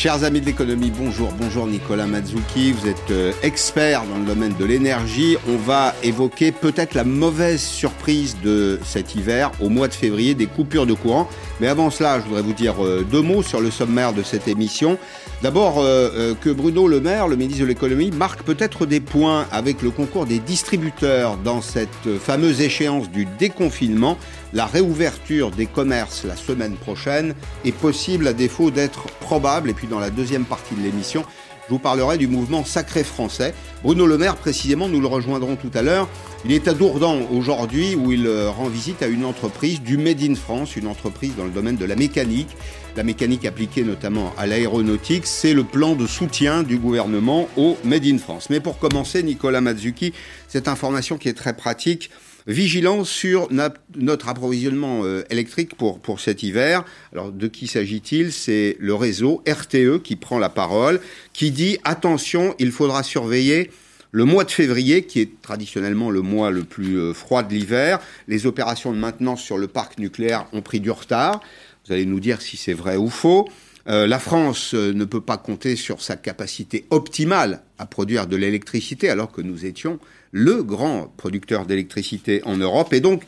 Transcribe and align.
Chers 0.00 0.24
amis 0.24 0.40
de 0.40 0.46
l'économie, 0.46 0.90
bonjour. 0.90 1.30
Bonjour 1.38 1.66
Nicolas 1.66 2.06
Mazzucchi, 2.06 2.72
vous 2.72 2.88
êtes 2.88 3.10
euh, 3.10 3.32
expert 3.42 4.02
dans 4.06 4.16
le 4.16 4.24
domaine 4.24 4.54
de 4.58 4.64
l'énergie. 4.64 5.36
On 5.46 5.58
va 5.58 5.94
évoquer 6.02 6.52
peut-être 6.52 6.94
la 6.94 7.04
mauvaise 7.04 7.60
surprise 7.60 8.38
de 8.42 8.80
cet 8.82 9.14
hiver, 9.14 9.50
au 9.60 9.68
mois 9.68 9.88
de 9.88 9.92
février, 9.92 10.34
des 10.34 10.46
coupures 10.46 10.86
de 10.86 10.94
courant. 10.94 11.28
Mais 11.60 11.68
avant 11.68 11.90
cela, 11.90 12.20
je 12.20 12.24
voudrais 12.24 12.42
vous 12.42 12.54
dire 12.54 12.82
euh, 12.84 13.04
deux 13.08 13.20
mots 13.20 13.42
sur 13.42 13.60
le 13.60 13.70
sommaire 13.70 14.12
de 14.12 14.22
cette 14.22 14.48
émission. 14.48 14.98
D'abord, 15.42 15.76
euh, 15.78 16.34
que 16.40 16.50
Bruno 16.50 16.88
Le 16.88 17.00
Maire, 17.00 17.28
le 17.28 17.36
ministre 17.36 17.62
de 17.62 17.66
l'économie, 17.66 18.10
marque 18.10 18.42
peut-être 18.42 18.86
des 18.86 19.00
points 19.00 19.46
avec 19.52 19.82
le 19.82 19.90
concours 19.90 20.26
des 20.26 20.38
distributeurs 20.38 21.36
dans 21.36 21.60
cette 21.60 22.18
fameuse 22.18 22.60
échéance 22.60 23.10
du 23.10 23.26
déconfinement. 23.38 24.16
La 24.52 24.66
réouverture 24.66 25.50
des 25.50 25.66
commerces 25.66 26.24
la 26.24 26.36
semaine 26.36 26.74
prochaine 26.74 27.34
est 27.64 27.72
possible 27.72 28.26
à 28.26 28.32
défaut 28.32 28.70
d'être 28.70 29.04
probable. 29.20 29.70
Et 29.70 29.74
puis 29.74 29.86
dans 29.86 30.00
la 30.00 30.10
deuxième 30.10 30.44
partie 30.44 30.74
de 30.74 30.82
l'émission, 30.82 31.24
je 31.70 31.74
vous 31.76 31.78
parlerai 31.78 32.18
du 32.18 32.26
mouvement 32.26 32.64
sacré 32.64 33.04
français. 33.04 33.54
Bruno 33.84 34.04
Le 34.04 34.18
Maire, 34.18 34.34
précisément, 34.34 34.88
nous 34.88 35.00
le 35.00 35.06
rejoindrons 35.06 35.54
tout 35.54 35.70
à 35.72 35.82
l'heure. 35.82 36.08
Il 36.44 36.50
est 36.50 36.66
à 36.66 36.74
Dourdan 36.74 37.20
aujourd'hui 37.30 37.94
où 37.94 38.10
il 38.10 38.26
euh, 38.26 38.50
rend 38.50 38.66
visite 38.66 39.04
à 39.04 39.06
une 39.06 39.24
entreprise 39.24 39.80
du 39.80 39.96
Made 39.96 40.20
in 40.20 40.34
France, 40.34 40.74
une 40.74 40.88
entreprise 40.88 41.36
dans 41.36 41.44
le 41.44 41.50
domaine 41.50 41.76
de 41.76 41.84
la 41.84 41.94
mécanique. 41.94 42.48
La 42.96 43.04
mécanique 43.04 43.44
appliquée 43.44 43.84
notamment 43.84 44.32
à 44.36 44.48
l'aéronautique, 44.48 45.26
c'est 45.26 45.54
le 45.54 45.62
plan 45.62 45.94
de 45.94 46.08
soutien 46.08 46.64
du 46.64 46.76
gouvernement 46.76 47.48
au 47.56 47.76
Made 47.84 48.04
in 48.04 48.18
France. 48.18 48.50
Mais 48.50 48.58
pour 48.58 48.80
commencer, 48.80 49.22
Nicolas 49.22 49.60
Mazzucchi, 49.60 50.12
cette 50.48 50.66
information 50.66 51.18
qui 51.18 51.28
est 51.28 51.34
très 51.34 51.54
pratique, 51.54 52.10
vigilance 52.46 53.10
sur 53.10 53.48
notre 53.96 54.28
approvisionnement 54.28 55.04
euh, 55.04 55.22
électrique 55.30 55.76
pour, 55.76 56.00
pour 56.00 56.20
cet 56.20 56.42
hiver. 56.42 56.84
Alors 57.12 57.32
de 57.32 57.46
qui 57.46 57.66
s'agit-il? 57.66 58.32
C'est 58.32 58.76
le 58.78 58.94
réseau 58.94 59.42
RTE 59.48 60.02
qui 60.02 60.16
prend 60.16 60.38
la 60.38 60.48
parole, 60.48 61.00
qui 61.32 61.50
dit 61.50 61.78
attention, 61.84 62.54
il 62.58 62.72
faudra 62.72 63.02
surveiller 63.02 63.70
le 64.12 64.24
mois 64.24 64.44
de 64.44 64.50
février, 64.50 65.04
qui 65.04 65.20
est 65.20 65.40
traditionnellement 65.40 66.10
le 66.10 66.20
mois 66.20 66.50
le 66.50 66.64
plus 66.64 66.98
euh, 66.98 67.14
froid 67.14 67.42
de 67.42 67.54
l'hiver. 67.54 68.00
Les 68.26 68.46
opérations 68.46 68.92
de 68.92 68.98
maintenance 68.98 69.42
sur 69.42 69.56
le 69.56 69.68
parc 69.68 69.98
nucléaire 69.98 70.46
ont 70.52 70.62
pris 70.62 70.80
du 70.80 70.90
retard. 70.90 71.40
Vous 71.86 71.92
allez 71.92 72.06
nous 72.06 72.20
dire 72.20 72.42
si 72.42 72.56
c'est 72.56 72.74
vrai 72.74 72.96
ou 72.96 73.08
faux. 73.08 73.48
Euh, 73.90 74.06
la 74.06 74.20
France 74.20 74.74
ne 74.74 75.04
peut 75.04 75.20
pas 75.20 75.36
compter 75.36 75.74
sur 75.74 76.00
sa 76.00 76.16
capacité 76.16 76.86
optimale 76.90 77.62
à 77.78 77.86
produire 77.86 78.28
de 78.28 78.36
l'électricité 78.36 79.10
alors 79.10 79.32
que 79.32 79.42
nous 79.42 79.66
étions 79.66 79.98
le 80.30 80.62
grand 80.62 81.12
producteur 81.16 81.66
d'électricité 81.66 82.40
en 82.44 82.56
Europe. 82.56 82.92
Et 82.92 83.00
donc, 83.00 83.24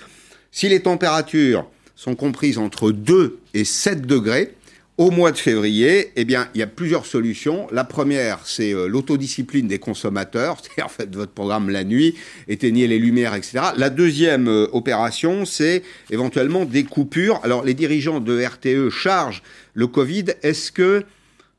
si 0.52 0.68
les 0.68 0.80
températures 0.80 1.66
sont 1.96 2.14
comprises 2.14 2.58
entre 2.58 2.92
2 2.92 3.38
et 3.54 3.64
7 3.64 4.06
degrés, 4.06 4.54
au 4.98 5.10
mois 5.10 5.32
de 5.32 5.38
février, 5.38 6.12
eh 6.16 6.24
bien, 6.24 6.48
il 6.54 6.58
y 6.58 6.62
a 6.62 6.66
plusieurs 6.66 7.06
solutions. 7.06 7.66
La 7.72 7.84
première, 7.84 8.40
c'est 8.44 8.74
euh, 8.74 8.86
l'autodiscipline 8.86 9.66
des 9.66 9.78
consommateurs, 9.78 10.58
c'est-à-dire 10.62 10.90
faites 10.90 11.14
votre 11.14 11.32
programme 11.32 11.70
la 11.70 11.84
nuit, 11.84 12.14
éteignez 12.46 12.86
les 12.86 12.98
lumières, 12.98 13.34
etc. 13.34 13.60
La 13.76 13.90
deuxième 13.90 14.48
euh, 14.48 14.66
opération, 14.72 15.44
c'est 15.44 15.82
éventuellement 16.10 16.64
des 16.66 16.84
coupures. 16.84 17.40
Alors, 17.42 17.64
les 17.64 17.74
dirigeants 17.74 18.20
de 18.20 18.44
RTE 18.44 18.90
chargent 18.90 19.42
le 19.74 19.86
Covid. 19.86 20.26
Est-ce 20.42 20.70
que 20.70 21.04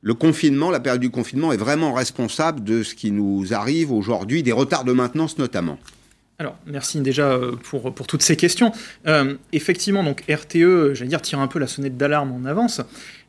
le 0.02 0.14
confinement, 0.14 0.70
la 0.70 0.80
période 0.80 1.02
du 1.02 1.10
confinement 1.10 1.54
est 1.54 1.58
vraiment 1.58 1.94
responsable 1.94 2.64
de 2.64 2.84
ce 2.84 2.94
qui 2.94 3.12
nous 3.12 3.54
arrive 3.54 3.92
aujourd'hui, 3.92 4.44
des 4.44 4.52
retards 4.52 4.84
de 4.84 4.92
maintenance 4.92 5.38
notamment? 5.38 5.80
Alors, 6.44 6.58
merci 6.66 7.00
déjà 7.00 7.32
euh, 7.32 7.54
pour, 7.56 7.94
pour 7.94 8.06
toutes 8.06 8.22
ces 8.22 8.36
questions. 8.36 8.74
Euh, 9.08 9.36
effectivement, 9.54 10.04
donc 10.04 10.24
RTE, 10.30 10.94
j'allais 10.94 11.10
dire, 11.10 11.22
tire 11.22 11.40
un 11.40 11.48
peu 11.48 11.58
la 11.58 11.68
sonnette 11.68 11.96
d'alarme 11.96 12.34
en 12.34 12.44
avance. 12.44 12.82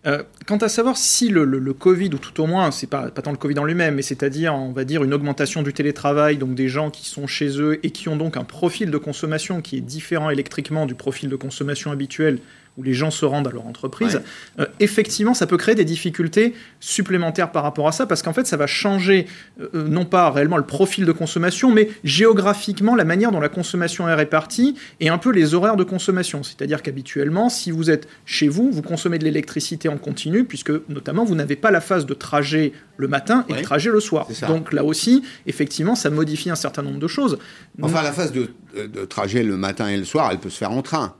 Euh, 0.06 0.24
quant 0.46 0.56
à 0.56 0.68
savoir 0.68 0.98
si 0.98 1.28
le, 1.28 1.44
le, 1.44 1.72
Covid, 1.72 2.10
ou 2.12 2.18
tout 2.18 2.42
au 2.42 2.46
moins, 2.46 2.72
c'est 2.72 2.88
pas, 2.88 3.10
pas 3.10 3.22
tant 3.22 3.30
le 3.30 3.36
Covid 3.36 3.56
en 3.60 3.64
lui-même, 3.64 3.94
mais 3.94 4.02
c'est-à-dire, 4.02 4.52
on 4.54 4.72
va 4.72 4.84
dire, 4.84 5.04
une 5.04 5.14
augmentation 5.14 5.62
du 5.62 5.72
télétravail, 5.72 6.36
donc 6.38 6.56
des 6.56 6.68
gens 6.68 6.90
qui 6.90 7.08
sont 7.08 7.28
chez 7.28 7.60
eux 7.60 7.78
et 7.86 7.90
qui 7.90 8.08
ont 8.08 8.16
donc 8.16 8.36
un 8.36 8.44
profil 8.44 8.90
de 8.90 8.98
consommation 8.98 9.62
qui 9.62 9.76
est 9.76 9.80
différent 9.80 10.28
électriquement 10.28 10.84
du 10.84 10.96
profil 10.96 11.28
de 11.28 11.36
consommation 11.36 11.92
habituel 11.92 12.40
où 12.76 12.82
les 12.82 12.94
gens 12.94 13.10
se 13.10 13.24
rendent 13.24 13.46
à 13.46 13.50
leur 13.50 13.66
entreprise, 13.66 14.20
euh, 14.58 14.66
effectivement, 14.80 15.34
ça 15.34 15.46
peut 15.46 15.56
créer 15.56 15.74
des 15.74 15.84
difficultés 15.84 16.54
supplémentaires 16.80 17.52
par 17.52 17.62
rapport 17.62 17.86
à 17.86 17.92
ça, 17.92 18.06
parce 18.06 18.22
qu'en 18.22 18.32
fait, 18.32 18.46
ça 18.46 18.56
va 18.56 18.66
changer, 18.66 19.26
euh, 19.60 19.68
euh, 19.74 19.88
non 19.88 20.04
pas 20.04 20.30
réellement 20.30 20.56
le 20.56 20.66
profil 20.66 21.04
de 21.04 21.12
consommation, 21.12 21.70
mais 21.70 21.88
géographiquement 22.02 22.96
la 22.96 23.04
manière 23.04 23.30
dont 23.30 23.40
la 23.40 23.48
consommation 23.48 24.08
est 24.08 24.14
répartie 24.14 24.76
et 25.00 25.08
un 25.08 25.18
peu 25.18 25.30
les 25.30 25.54
horaires 25.54 25.76
de 25.76 25.84
consommation. 25.84 26.42
C'est-à-dire 26.42 26.82
qu'habituellement, 26.82 27.48
si 27.48 27.70
vous 27.70 27.90
êtes 27.90 28.08
chez 28.26 28.48
vous, 28.48 28.70
vous 28.72 28.82
consommez 28.82 29.18
de 29.18 29.24
l'électricité 29.24 29.88
en 29.88 29.96
continu, 29.96 30.44
puisque 30.44 30.72
notamment, 30.88 31.24
vous 31.24 31.36
n'avez 31.36 31.56
pas 31.56 31.70
la 31.70 31.80
phase 31.80 32.06
de 32.06 32.14
trajet 32.14 32.72
le 32.96 33.08
matin 33.08 33.44
et 33.48 33.54
le 33.54 33.62
trajet 33.62 33.90
le 33.90 34.00
soir. 34.00 34.26
Donc 34.48 34.72
là 34.72 34.84
aussi, 34.84 35.22
effectivement, 35.46 35.94
ça 35.94 36.10
modifie 36.10 36.50
un 36.50 36.56
certain 36.56 36.82
nombre 36.82 36.98
de 36.98 37.08
choses. 37.08 37.38
Enfin, 37.80 38.02
la 38.02 38.12
phase 38.12 38.32
de 38.32 39.04
trajet 39.04 39.44
le 39.44 39.56
matin 39.56 39.88
et 39.88 39.96
le 39.96 40.04
soir, 40.04 40.30
elle 40.32 40.38
peut 40.38 40.50
se 40.50 40.58
faire 40.58 40.72
en 40.72 40.82
train. 40.82 41.14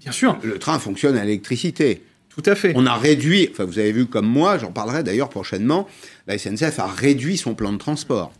Bien 0.00 0.12
sûr. 0.12 0.38
Le 0.42 0.58
train 0.58 0.78
fonctionne 0.78 1.16
à 1.16 1.24
l'électricité. 1.24 2.02
Tout 2.28 2.42
à 2.46 2.54
fait. 2.54 2.72
On 2.76 2.86
a 2.86 2.96
réduit, 2.96 3.48
enfin 3.50 3.64
vous 3.64 3.78
avez 3.78 3.90
vu 3.90 4.06
comme 4.06 4.26
moi, 4.26 4.58
j'en 4.58 4.70
parlerai 4.70 5.02
d'ailleurs 5.02 5.28
prochainement, 5.28 5.88
la 6.26 6.38
SNCF 6.38 6.78
a 6.78 6.86
réduit 6.86 7.36
son 7.36 7.54
plan 7.54 7.72
de 7.72 7.78
transport. 7.78 8.32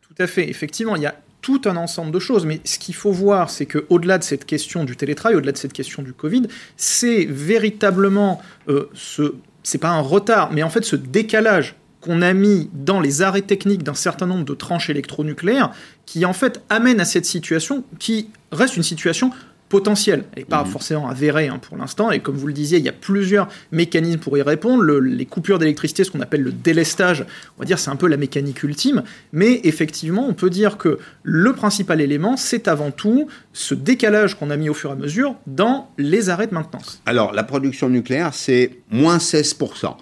Tout 0.00 0.22
à 0.22 0.26
fait. 0.26 0.48
Effectivement, 0.48 0.94
il 0.94 1.02
y 1.02 1.06
a 1.06 1.16
tout 1.42 1.62
un 1.64 1.76
ensemble 1.76 2.12
de 2.12 2.18
choses. 2.18 2.46
Mais 2.46 2.60
ce 2.64 2.78
qu'il 2.78 2.94
faut 2.94 3.10
voir, 3.10 3.50
c'est 3.50 3.66
qu'au-delà 3.66 4.18
de 4.18 4.24
cette 4.24 4.46
question 4.46 4.84
du 4.84 4.96
télétravail, 4.96 5.36
au-delà 5.36 5.52
de 5.52 5.58
cette 5.58 5.72
question 5.72 6.02
du 6.02 6.12
Covid, 6.12 6.44
c'est 6.76 7.24
véritablement 7.24 8.40
euh, 8.68 8.88
ce. 8.94 9.34
C'est 9.64 9.78
pas 9.78 9.90
un 9.90 10.00
retard, 10.00 10.50
mais 10.52 10.64
en 10.64 10.70
fait 10.70 10.84
ce 10.84 10.96
décalage 10.96 11.76
qu'on 12.00 12.20
a 12.20 12.32
mis 12.32 12.68
dans 12.72 13.00
les 13.00 13.22
arrêts 13.22 13.42
techniques 13.42 13.84
d'un 13.84 13.94
certain 13.94 14.26
nombre 14.26 14.44
de 14.44 14.54
tranches 14.54 14.90
électronucléaires 14.90 15.70
qui 16.04 16.24
en 16.24 16.32
fait 16.32 16.60
amène 16.68 16.98
à 16.98 17.04
cette 17.04 17.26
situation 17.26 17.84
qui 18.00 18.30
reste 18.50 18.76
une 18.76 18.82
situation 18.82 19.30
potentiel 19.72 20.24
et 20.36 20.44
pas 20.44 20.64
mhm. 20.64 20.70
forcément 20.70 21.08
avéré 21.08 21.48
hein, 21.48 21.58
pour 21.58 21.78
l'instant. 21.78 22.10
Et 22.10 22.20
comme 22.20 22.36
vous 22.36 22.46
le 22.46 22.52
disiez, 22.52 22.76
il 22.76 22.84
y 22.84 22.90
a 22.90 22.92
plusieurs 22.92 23.48
mécanismes 23.72 24.18
pour 24.18 24.36
y 24.36 24.42
répondre. 24.42 24.84
les 24.84 25.24
coupures 25.24 25.58
d'électricité, 25.58 26.04
ce 26.04 26.10
qu'on 26.10 26.20
appelle 26.20 26.42
le 26.42 26.52
délestage, 26.52 27.24
on 27.56 27.60
va 27.60 27.64
dire 27.64 27.78
c'est 27.78 27.88
un 27.88 27.96
peu 27.96 28.06
la 28.06 28.18
mécanique 28.18 28.62
ultime. 28.62 29.02
Mais 29.32 29.62
effectivement, 29.64 30.28
on 30.28 30.34
peut 30.34 30.50
dire 30.50 30.76
que 30.76 30.98
le 31.22 31.54
principal 31.54 32.02
élément, 32.02 32.36
c'est 32.36 32.68
avant 32.68 32.90
tout 32.90 33.28
ce 33.54 33.74
décalage 33.74 34.34
qu'on 34.34 34.50
a 34.50 34.58
mis 34.58 34.68
au 34.68 34.74
fur 34.74 34.90
et 34.90 34.92
à 34.92 34.96
mesure 34.96 35.36
dans 35.46 35.90
les 35.96 36.28
arrêts 36.28 36.48
de 36.48 36.54
maintenance. 36.54 37.00
Alors, 37.06 37.32
la 37.32 37.42
production 37.42 37.88
nucléaire, 37.88 38.34
c'est 38.34 38.76
moins 38.90 39.16
16%. 39.16 39.96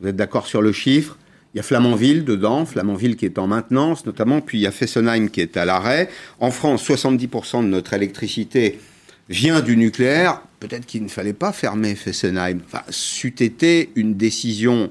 Vous 0.00 0.08
êtes 0.08 0.16
d'accord 0.16 0.48
sur 0.48 0.62
le 0.62 0.72
chiffre? 0.72 1.16
Il 1.54 1.58
y 1.58 1.60
a 1.60 1.62
Flamanville 1.62 2.24
dedans, 2.24 2.66
Flamanville 2.66 3.14
qui 3.14 3.26
est 3.26 3.38
en 3.38 3.46
maintenance 3.46 4.04
notamment, 4.04 4.40
puis 4.40 4.58
il 4.58 4.62
y 4.62 4.66
a 4.66 4.72
Fessenheim 4.72 5.28
qui 5.28 5.40
est 5.40 5.56
à 5.56 5.64
l'arrêt. 5.64 6.08
En 6.40 6.50
France, 6.50 6.82
70% 6.88 7.62
de 7.62 7.68
notre 7.68 7.92
électricité 7.92 8.80
vient 9.32 9.60
du 9.60 9.76
nucléaire, 9.76 10.42
peut-être 10.60 10.86
qu'il 10.86 11.02
ne 11.02 11.08
fallait 11.08 11.32
pas 11.32 11.52
fermer 11.52 11.94
Fessenheim. 11.94 12.60
Enfin, 12.66 12.82
c'eût 12.90 13.34
été 13.40 13.90
une 13.96 14.14
décision 14.14 14.90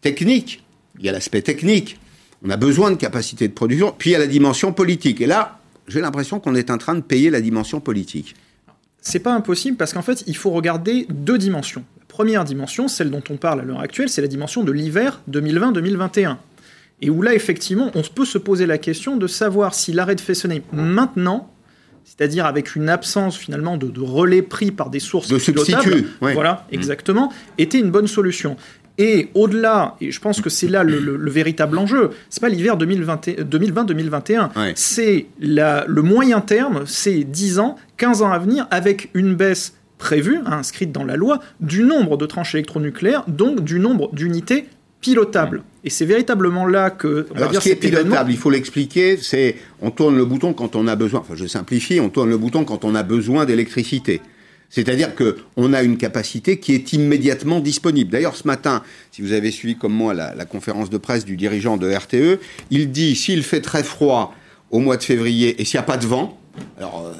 technique. 0.00 0.64
Il 0.98 1.06
y 1.06 1.08
a 1.08 1.12
l'aspect 1.12 1.42
technique. 1.42 1.98
On 2.44 2.50
a 2.50 2.56
besoin 2.56 2.90
de 2.90 2.96
capacité 2.96 3.46
de 3.48 3.52
production. 3.52 3.94
Puis 3.96 4.10
il 4.10 4.12
y 4.12 4.16
a 4.16 4.18
la 4.18 4.26
dimension 4.26 4.72
politique. 4.72 5.20
Et 5.20 5.26
là, 5.26 5.60
j'ai 5.86 6.00
l'impression 6.00 6.40
qu'on 6.40 6.54
est 6.54 6.70
en 6.70 6.78
train 6.78 6.96
de 6.96 7.00
payer 7.00 7.30
la 7.30 7.40
dimension 7.40 7.80
politique. 7.80 8.34
C'est 9.00 9.20
pas 9.20 9.32
impossible 9.32 9.76
parce 9.76 9.92
qu'en 9.92 10.02
fait, 10.02 10.24
il 10.26 10.36
faut 10.36 10.50
regarder 10.50 11.06
deux 11.08 11.38
dimensions. 11.38 11.84
La 12.00 12.06
première 12.06 12.44
dimension, 12.44 12.88
celle 12.88 13.10
dont 13.10 13.22
on 13.30 13.36
parle 13.36 13.60
à 13.60 13.64
l'heure 13.64 13.80
actuelle, 13.80 14.08
c'est 14.08 14.22
la 14.22 14.26
dimension 14.26 14.64
de 14.64 14.72
l'hiver 14.72 15.20
2020-2021. 15.30 16.38
Et 17.02 17.10
où 17.10 17.22
là, 17.22 17.34
effectivement, 17.34 17.92
on 17.94 18.02
peut 18.02 18.24
se 18.24 18.38
poser 18.38 18.66
la 18.66 18.78
question 18.78 19.16
de 19.16 19.26
savoir 19.28 19.74
si 19.74 19.92
l'arrêt 19.92 20.16
de 20.16 20.20
Fessenheim, 20.20 20.62
maintenant, 20.72 21.52
c'est-à-dire 22.06 22.46
avec 22.46 22.76
une 22.76 22.88
absence 22.88 23.36
finalement 23.36 23.76
de, 23.76 24.00
relais 24.00 24.42
pris 24.42 24.70
par 24.70 24.88
des 24.88 25.00
sources 25.00 25.28
de 25.28 25.38
substituts, 25.38 26.06
voilà, 26.20 26.66
mmh. 26.70 26.74
exactement, 26.74 27.32
était 27.58 27.80
une 27.80 27.90
bonne 27.90 28.06
solution. 28.06 28.56
Et 28.98 29.28
au-delà, 29.34 29.96
et 30.00 30.10
je 30.10 30.20
pense 30.20 30.40
que 30.40 30.48
c'est 30.48 30.68
là 30.68 30.82
le, 30.82 31.30
véritable 31.30 31.76
enjeu, 31.76 32.10
c'est 32.30 32.40
pas 32.40 32.48
l'hiver 32.48 32.78
2020-2021, 32.78 34.72
c'est 34.74 35.26
le 35.38 36.00
moyen 36.00 36.40
terme, 36.40 36.84
c'est 36.86 37.24
10 37.24 37.58
ans, 37.58 37.76
15 37.98 38.22
ans 38.22 38.30
à 38.30 38.38
venir, 38.38 38.66
avec 38.70 39.10
une 39.12 39.34
baisse 39.34 39.74
prévue, 39.98 40.38
hein, 40.46 40.58
inscrite 40.58 40.92
dans 40.92 41.04
la 41.04 41.16
loi, 41.16 41.40
du 41.60 41.82
nombre 41.82 42.16
de 42.16 42.24
tranches 42.26 42.54
électronucléaires, 42.54 43.24
donc 43.28 43.64
du 43.64 43.78
nombre 43.78 44.14
d'unités 44.14 44.68
pilotable. 45.06 45.62
Et 45.84 45.90
c'est 45.90 46.04
véritablement 46.04 46.66
là 46.66 46.90
que. 46.90 47.26
On 47.32 47.36
Alors, 47.36 47.54
ce 47.54 47.60
qui 47.60 47.70
est 47.70 47.76
pilotable, 47.76 48.30
il 48.30 48.36
faut 48.36 48.50
l'expliquer, 48.50 49.16
c'est 49.16 49.56
on 49.80 49.90
tourne 49.90 50.16
le 50.16 50.24
bouton 50.24 50.52
quand 50.52 50.74
on 50.74 50.86
a 50.88 50.96
besoin. 50.96 51.20
Enfin, 51.20 51.34
je 51.36 51.46
simplifie, 51.46 52.00
on 52.00 52.08
tourne 52.08 52.30
le 52.30 52.38
bouton 52.38 52.64
quand 52.64 52.84
on 52.84 52.94
a 52.94 53.02
besoin 53.02 53.44
d'électricité. 53.44 54.20
C'est-à-dire 54.68 55.14
que 55.14 55.36
on 55.56 55.72
a 55.72 55.82
une 55.82 55.96
capacité 55.96 56.58
qui 56.58 56.74
est 56.74 56.92
immédiatement 56.92 57.60
disponible. 57.60 58.10
D'ailleurs, 58.10 58.34
ce 58.34 58.48
matin, 58.48 58.82
si 59.12 59.22
vous 59.22 59.32
avez 59.32 59.52
suivi 59.52 59.76
comme 59.76 59.92
moi 59.92 60.12
la, 60.12 60.44
conférence 60.44 60.90
de 60.90 60.98
presse 60.98 61.24
du 61.24 61.36
dirigeant 61.36 61.76
de 61.76 61.88
RTE, 61.88 62.40
il 62.70 62.90
dit 62.90 63.14
s'il 63.14 63.44
fait 63.44 63.60
très 63.60 63.84
froid 63.84 64.34
au 64.72 64.80
mois 64.80 64.96
de 64.96 65.04
février 65.04 65.60
et 65.60 65.64
s'il 65.64 65.78
n'y 65.78 65.84
a 65.84 65.86
pas 65.86 65.96
de 65.96 66.06
vent, 66.06 66.40
alors 66.78 67.06
euh, 67.06 67.12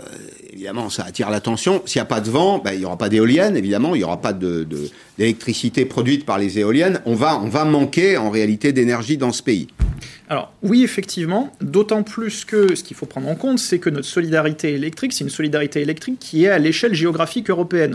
évidemment, 0.67 0.91
ça 0.91 1.05
attire 1.05 1.31
l'attention. 1.31 1.81
S'il 1.87 2.01
n'y 2.01 2.03
a 2.03 2.07
pas 2.07 2.21
de 2.21 2.29
vent, 2.29 2.59
ben, 2.59 2.73
il 2.73 2.81
n'y 2.81 2.85
aura 2.85 2.99
pas 2.99 3.09
d'éoliennes, 3.09 3.57
évidemment, 3.57 3.95
il 3.95 3.99
n'y 3.99 4.05
aura 4.05 4.21
pas 4.21 4.33
d'électricité 4.33 5.85
de, 5.85 5.89
produite 5.89 6.27
par 6.27 6.39
les 6.39 6.59
éoliennes. 6.59 7.01
On 7.07 7.15
va, 7.15 7.39
on 7.39 7.49
va 7.49 7.65
manquer 7.65 8.17
en 8.17 8.31
réalité 8.31 8.73
d'énergie 8.73 9.17
dans 9.17 9.31
ce 9.31 9.45
pays. 9.45 9.69
Alors 10.29 10.53
oui, 10.65 10.83
effectivement, 10.83 11.53
d'autant 11.61 12.03
plus 12.03 12.45
que 12.45 12.75
ce 12.75 12.83
qu'il 12.83 12.97
faut 12.97 13.07
prendre 13.07 13.29
en 13.29 13.37
compte, 13.37 13.61
c'est 13.61 13.79
que 13.79 13.91
notre 13.91 14.09
solidarité 14.09 14.73
électrique, 14.73 15.13
c'est 15.13 15.23
une 15.23 15.31
solidarité 15.31 15.81
électrique 15.81 16.19
qui 16.19 16.47
est 16.47 16.49
à 16.49 16.59
l'échelle 16.59 16.95
géographique 16.95 17.49
européenne. 17.49 17.95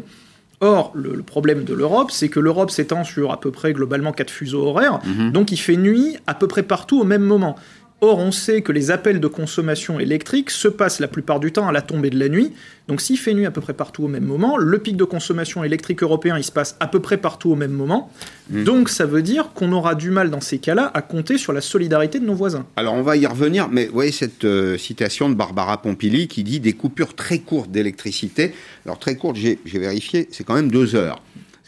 Or, 0.61 0.91
le, 0.93 1.23
problème 1.23 1.65
de 1.65 1.73
l'Europe, 1.73 2.11
c'est 2.11 2.29
que 2.29 2.39
l'Europe 2.39 2.71
s'étend 2.71 3.03
sur 3.03 3.33
à 3.33 3.39
peu 3.39 3.51
près 3.51 3.73
globalement 3.73 4.13
quatre 4.13 4.31
fuseaux 4.31 4.67
horaires, 4.67 4.99
mhm. 5.03 5.31
donc 5.31 5.51
il 5.51 5.57
fait 5.57 5.75
nuit 5.75 6.17
à 6.27 6.35
peu 6.35 6.47
près 6.47 6.63
partout 6.63 7.01
au 7.01 7.03
même 7.03 7.23
moment. 7.23 7.57
Or, 8.03 8.17
on 8.17 8.31
sait 8.31 8.63
que 8.63 8.71
les 8.71 8.89
appels 8.89 9.19
de 9.19 9.27
consommation 9.27 9.99
électrique 9.99 10.49
se 10.49 10.67
passent 10.67 10.99
la 10.99 11.07
plupart 11.07 11.39
du 11.39 11.51
temps 11.51 11.67
à 11.67 11.71
la 11.71 11.83
tombée 11.83 12.09
de 12.09 12.17
la 12.17 12.29
nuit. 12.29 12.51
Donc, 12.87 12.99
s'il 12.99 13.15
fait 13.15 13.35
nuit 13.35 13.45
à 13.45 13.51
peu 13.51 13.61
près 13.61 13.75
partout 13.75 14.03
au 14.05 14.07
même 14.07 14.25
moment, 14.25 14.57
le 14.57 14.79
pic 14.79 14.97
de 14.97 15.03
consommation 15.03 15.63
électrique 15.63 16.01
européen, 16.01 16.35
il 16.35 16.43
se 16.43 16.51
passe 16.51 16.75
à 16.79 16.87
peu 16.87 16.99
près 16.99 17.17
partout 17.17 17.51
au 17.51 17.55
même 17.55 17.69
moment. 17.69 18.11
Hmm. 18.49 18.63
Donc, 18.63 18.89
ça 18.89 19.05
veut 19.05 19.21
dire 19.21 19.51
qu'on 19.53 19.71
aura 19.71 19.93
du 19.93 20.09
mal 20.09 20.31
dans 20.31 20.41
ces 20.41 20.57
cas-là 20.57 20.89
à 20.95 21.03
compter 21.03 21.37
sur 21.37 21.53
la 21.53 21.61
solidarité 21.61 22.19
de 22.19 22.25
nos 22.25 22.33
voisins. 22.33 22.65
Alors, 22.75 22.95
on 22.95 23.03
va 23.03 23.17
y 23.17 23.27
revenir, 23.27 23.69
mais 23.69 23.85
vous 23.85 23.93
voyez 23.93 24.11
cette 24.11 24.45
euh, 24.45 24.79
citation 24.79 25.29
de 25.29 25.35
Barbara 25.35 25.79
Pompili 25.79 26.27
qui 26.27 26.43
dit 26.43 26.59
des 26.59 26.73
coupures 26.73 27.13
très 27.13 27.37
courtes 27.37 27.69
d'électricité. 27.69 28.51
Alors, 28.83 28.97
très 28.97 29.15
courtes, 29.15 29.35
j'ai 29.37 29.59
vérifié, 29.63 30.27
c'est 30.31 30.43
quand 30.43 30.55
même 30.55 30.71
deux 30.71 30.95
heures 30.95 31.21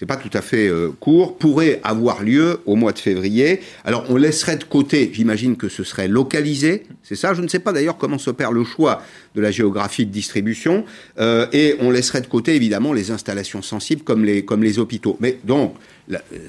c'est 0.04 0.08
pas 0.08 0.18
tout 0.18 0.38
à 0.38 0.42
fait 0.42 0.68
euh, 0.68 0.92
court, 1.00 1.38
pourrait 1.38 1.80
avoir 1.82 2.24
lieu 2.24 2.60
au 2.66 2.76
mois 2.76 2.92
de 2.92 3.00
février. 3.00 3.62
Alors 3.86 4.04
on 4.10 4.18
laisserait 4.18 4.58
de 4.58 4.66
côté, 4.66 5.10
j'imagine 5.14 5.56
que 5.56 5.70
ce 5.70 5.86
serait 5.86 6.10
localisé, 6.10 6.84
c'est 7.04 7.16
ça. 7.16 7.34
Je 7.34 7.42
ne 7.42 7.48
sais 7.48 7.60
pas 7.60 7.72
d'ailleurs 7.72 7.98
comment 7.98 8.18
s'opère 8.18 8.52
le 8.52 8.66
choix 8.66 9.02
de 9.34 9.40
la 9.40 9.50
géographie 9.50 10.06
de 10.06 10.12
distribution, 10.12 10.84
euh, 11.20 11.48
et 11.54 11.78
on 11.80 11.90
laisserait 11.90 12.20
de 12.20 12.28
côté 12.28 12.54
évidemment 12.54 12.92
les 12.92 13.12
installations 13.12 13.62
sensibles 13.62 14.02
comme 14.02 14.26
les 14.26 14.44
comme 14.44 14.62
les 14.62 14.78
hôpitaux. 14.78 15.16
Mais 15.22 15.40
donc 15.46 15.74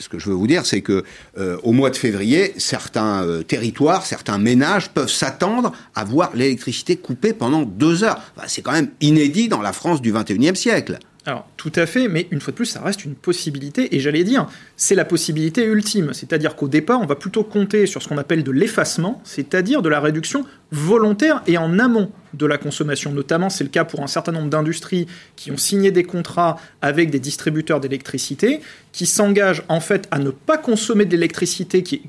ce 0.00 0.08
que 0.08 0.18
je 0.18 0.30
veux 0.30 0.34
vous 0.34 0.48
dire, 0.48 0.66
c'est 0.66 0.80
que 0.80 1.04
euh, 1.38 1.56
au 1.62 1.70
mois 1.70 1.90
de 1.90 1.96
février, 1.96 2.54
certains 2.56 3.24
territoires, 3.46 4.04
certains 4.04 4.38
ménages 4.38 4.90
peuvent 4.90 5.08
s'attendre 5.08 5.70
à 5.94 6.02
voir 6.02 6.32
l'électricité 6.34 6.96
coupée 6.96 7.32
pendant 7.32 7.62
deux 7.62 8.02
heures. 8.02 8.20
c'est 8.48 8.62
quand 8.62 8.72
même 8.72 8.90
inédit 9.00 9.46
dans 9.46 9.62
la 9.62 9.72
France 9.72 10.02
du 10.02 10.12
21e 10.12 10.56
siècle. 10.56 10.98
Alors, 11.26 11.48
tout 11.56 11.72
à 11.74 11.86
fait, 11.86 12.06
mais 12.08 12.28
une 12.30 12.40
fois 12.40 12.50
de 12.50 12.56
plus, 12.56 12.66
ça 12.66 12.82
reste 12.82 13.04
une 13.04 13.14
possibilité, 13.14 13.96
et 13.96 14.00
j'allais 14.00 14.24
dire, 14.24 14.46
c'est 14.76 14.94
la 14.94 15.06
possibilité 15.06 15.64
ultime. 15.64 16.12
C'est-à-dire 16.12 16.54
qu'au 16.54 16.68
départ, 16.68 17.00
on 17.00 17.06
va 17.06 17.16
plutôt 17.16 17.44
compter 17.44 17.86
sur 17.86 18.02
ce 18.02 18.08
qu'on 18.08 18.18
appelle 18.18 18.44
de 18.44 18.50
l'effacement, 18.50 19.22
c'est-à-dire 19.24 19.80
de 19.80 19.88
la 19.88 20.00
réduction 20.00 20.44
volontaire 20.70 21.42
et 21.46 21.58
en 21.58 21.78
amont 21.78 22.10
de 22.34 22.46
la 22.46 22.58
consommation. 22.58 23.12
Notamment, 23.12 23.48
c'est 23.48 23.64
le 23.64 23.70
cas 23.70 23.84
pour 23.84 24.02
un 24.02 24.06
certain 24.06 24.32
nombre 24.32 24.48
d'industries 24.48 25.06
qui 25.36 25.50
ont 25.50 25.56
signé 25.56 25.90
des 25.90 26.02
contrats 26.02 26.56
avec 26.82 27.10
des 27.10 27.20
distributeurs 27.20 27.80
d'électricité, 27.80 28.60
qui 28.92 29.06
s'engagent 29.06 29.62
en 29.68 29.80
fait 29.80 30.08
à 30.10 30.18
ne 30.18 30.30
pas 30.30 30.58
consommer 30.58 31.04
de 31.04 31.12
l'électricité 31.12 31.82
qui, 31.82 32.02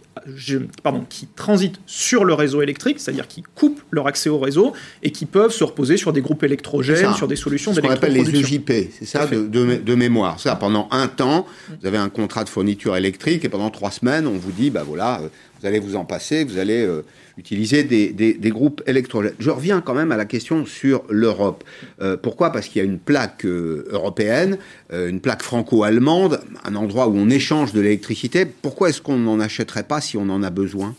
pardon, 0.83 1.05
qui 1.07 1.27
transite 1.27 1.79
sur 1.85 2.25
le 2.25 2.33
réseau 2.33 2.61
électrique, 2.61 2.99
c'est-à-dire 2.99 3.27
qui 3.27 3.43
coupent 3.55 3.81
leur 3.91 4.07
accès 4.07 4.29
au 4.29 4.39
réseau 4.39 4.73
et 5.03 5.11
qui 5.11 5.25
peuvent 5.25 5.51
se 5.51 5.63
reposer 5.63 5.97
sur 5.97 6.13
des 6.13 6.21
groupes 6.21 6.43
électrogènes, 6.43 7.13
sur 7.13 7.27
des 7.27 7.35
solutions 7.35 7.71
d'électroproduction. 7.71 8.25
Ce 8.25 8.31
qu'on 8.31 8.33
appelle 8.33 8.73
les 8.73 8.83
EJP, 8.83 8.91
c'est 8.97 9.05
ça, 9.05 9.27
de, 9.27 9.45
de, 9.45 9.95
mémoire. 9.95 10.39
Ça, 10.39 10.55
pendant 10.55 10.87
un 10.91 11.07
temps, 11.07 11.45
vous 11.81 11.87
avez 11.87 11.97
un 11.97 12.09
contrat 12.09 12.43
de 12.43 12.49
fourniture 12.49 12.95
électrique 12.95 13.45
et 13.45 13.49
pendant 13.49 13.69
trois 13.69 13.91
semaines, 13.91 14.27
on 14.27 14.37
vous 14.37 14.51
dit, 14.51 14.69
bah 14.69 14.83
voilà, 14.85 15.21
euh, 15.21 15.27
vous 15.59 15.67
allez 15.67 15.79
vous 15.79 15.95
en 15.95 16.05
passer, 16.05 16.43
vous 16.43 16.57
allez 16.57 16.83
euh, 16.83 17.03
utiliser 17.37 17.83
des, 17.83 18.11
des, 18.11 18.49
groupes 18.49 18.81
électrogènes. 18.87 19.33
Je 19.39 19.49
reviens 19.49 19.81
quand 19.81 19.93
même 19.93 20.11
à 20.11 20.17
la 20.17 20.25
question 20.25 20.65
sur 20.65 21.03
l'Europe. 21.09 21.63
Euh, 22.01 22.17
pourquoi? 22.17 22.51
Parce 22.51 22.67
qu'il 22.67 22.81
y 22.81 22.85
a 22.85 22.87
une 22.87 22.99
plaque 22.99 23.45
européenne, 23.45 24.57
une 24.91 25.19
plaque 25.19 25.43
franco-allemande, 25.43 26.41
un 26.63 26.75
endroit 26.75 27.07
où 27.07 27.15
on 27.17 27.29
échange 27.29 27.73
de 27.73 27.81
l'électricité. 27.81 28.45
Pourquoi 28.45 28.89
est-ce 28.89 29.01
qu'on 29.01 29.17
n'en 29.17 29.39
achèterait 29.39 29.83
pas 29.83 30.01
si 30.01 30.17
on 30.17 30.29
en 30.29 30.43
a 30.43 30.49
besoin? 30.49 30.95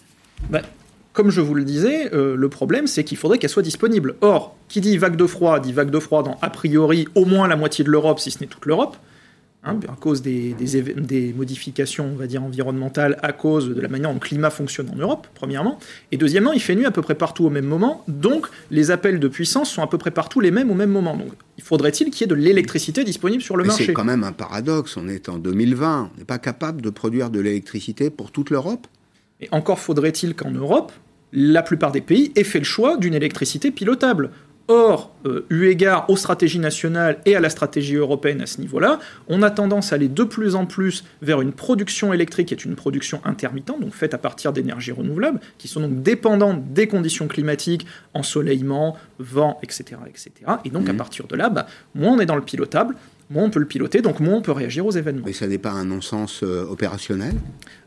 Bah, 0.50 0.62
comme 1.12 1.30
je 1.30 1.40
vous 1.40 1.54
le 1.54 1.64
disais, 1.64 2.10
le 2.12 2.48
problème, 2.48 2.86
c'est 2.86 3.04
qu'il 3.04 3.16
faudrait 3.16 3.38
qu'elle 3.38 3.50
soit 3.50 3.62
disponible. 3.62 4.16
Or, 4.20 4.56
qui 4.68 4.80
dit 4.80 4.98
vague 4.98 5.16
de 5.16 5.26
froid, 5.26 5.60
dit 5.60 5.72
vague 5.72 5.90
de 5.90 5.98
froid 5.98 6.22
dans 6.22 6.38
a 6.42 6.50
priori 6.50 7.08
au 7.14 7.24
moins 7.24 7.48
la 7.48 7.56
moitié 7.56 7.84
de 7.84 7.90
l'Europe, 7.90 8.20
si 8.20 8.30
ce 8.30 8.40
n'est 8.40 8.46
toute 8.46 8.66
l'Europe. 8.66 8.96
Hein, 9.66 9.80
à 9.88 9.96
cause 9.96 10.22
des, 10.22 10.54
des, 10.54 11.32
modifications, 11.32 12.08
on 12.12 12.16
va 12.16 12.28
dire, 12.28 12.44
environnementales, 12.44 13.18
à 13.22 13.32
cause 13.32 13.68
de 13.68 13.80
la 13.80 13.88
manière 13.88 14.10
dont 14.10 14.14
le 14.14 14.20
climat 14.20 14.50
fonctionne 14.50 14.88
en 14.90 14.96
Europe, 14.96 15.26
premièrement. 15.34 15.80
Et 16.12 16.16
deuxièmement, 16.16 16.52
il 16.52 16.60
fait 16.60 16.76
nuit 16.76 16.86
à 16.86 16.92
peu 16.92 17.02
près 17.02 17.16
partout 17.16 17.44
au 17.44 17.50
même 17.50 17.64
moment, 17.64 18.04
donc 18.06 18.46
les 18.70 18.92
appels 18.92 19.18
de 19.18 19.26
puissance 19.26 19.68
sont 19.68 19.82
à 19.82 19.88
peu 19.88 19.98
près 19.98 20.12
partout 20.12 20.38
les 20.38 20.52
mêmes 20.52 20.70
au 20.70 20.74
même 20.74 20.90
moment. 20.90 21.16
Donc 21.16 21.32
il 21.58 21.64
faudrait-il 21.64 22.10
qu'il 22.10 22.20
y 22.20 22.24
ait 22.24 22.28
de 22.28 22.40
l'électricité 22.40 23.02
disponible 23.02 23.42
sur 23.42 23.56
le 23.56 23.64
marché 23.64 23.86
C'est 23.86 23.92
quand 23.92 24.04
même 24.04 24.22
un 24.22 24.32
paradoxe, 24.32 24.96
on 24.96 25.08
est 25.08 25.28
en 25.28 25.38
2020, 25.38 26.10
on 26.14 26.18
n'est 26.18 26.24
pas 26.24 26.38
capable 26.38 26.80
de 26.80 26.90
produire 26.90 27.30
de 27.30 27.40
l'électricité 27.40 28.10
pour 28.10 28.30
toute 28.30 28.50
l'Europe 28.50 28.86
Et 29.40 29.48
encore 29.50 29.80
faudrait-il 29.80 30.36
qu'en 30.36 30.52
Europe, 30.52 30.92
la 31.32 31.62
plupart 31.62 31.90
des 31.90 32.00
pays 32.00 32.30
aient 32.36 32.44
fait 32.44 32.60
le 32.60 32.64
choix 32.64 32.96
d'une 32.96 33.14
électricité 33.14 33.72
pilotable. 33.72 34.30
Or, 34.68 35.14
euh, 35.26 35.46
eu 35.48 35.66
égard 35.66 36.10
aux 36.10 36.16
stratégies 36.16 36.58
nationales 36.58 37.18
et 37.24 37.36
à 37.36 37.40
la 37.40 37.50
stratégie 37.50 37.94
européenne 37.94 38.40
à 38.40 38.46
ce 38.46 38.60
niveau-là, 38.60 38.98
on 39.28 39.42
a 39.42 39.50
tendance 39.50 39.92
à 39.92 39.94
aller 39.94 40.08
de 40.08 40.24
plus 40.24 40.56
en 40.56 40.66
plus 40.66 41.04
vers 41.22 41.40
une 41.40 41.52
production 41.52 42.12
électrique 42.12 42.48
qui 42.48 42.54
est 42.54 42.64
une 42.64 42.74
production 42.74 43.20
intermittente, 43.24 43.80
donc 43.80 43.94
faite 43.94 44.12
à 44.12 44.18
partir 44.18 44.52
d'énergies 44.52 44.90
renouvelables, 44.90 45.38
qui 45.58 45.68
sont 45.68 45.80
donc 45.80 46.02
dépendantes 46.02 46.72
des 46.72 46.88
conditions 46.88 47.28
climatiques, 47.28 47.86
ensoleillement, 48.12 48.96
vent, 49.20 49.60
etc. 49.62 50.00
etc. 50.08 50.32
Et 50.64 50.70
donc 50.70 50.88
à 50.88 50.92
mmh. 50.92 50.96
partir 50.96 51.26
de 51.28 51.36
là, 51.36 51.48
bah, 51.48 51.66
moins 51.94 52.14
on 52.14 52.18
est 52.18 52.26
dans 52.26 52.34
le 52.34 52.42
pilotable, 52.42 52.96
moins 53.30 53.44
on 53.44 53.50
peut 53.50 53.60
le 53.60 53.66
piloter, 53.66 54.02
donc 54.02 54.20
moins 54.20 54.36
on 54.36 54.42
peut 54.42 54.52
réagir 54.52 54.86
aux 54.86 54.92
événements. 54.92 55.24
Mais 55.26 55.32
ça 55.32 55.46
n'est 55.46 55.58
pas 55.58 55.70
un 55.70 55.84
non-sens 55.84 56.42
euh, 56.42 56.64
opérationnel? 56.64 57.34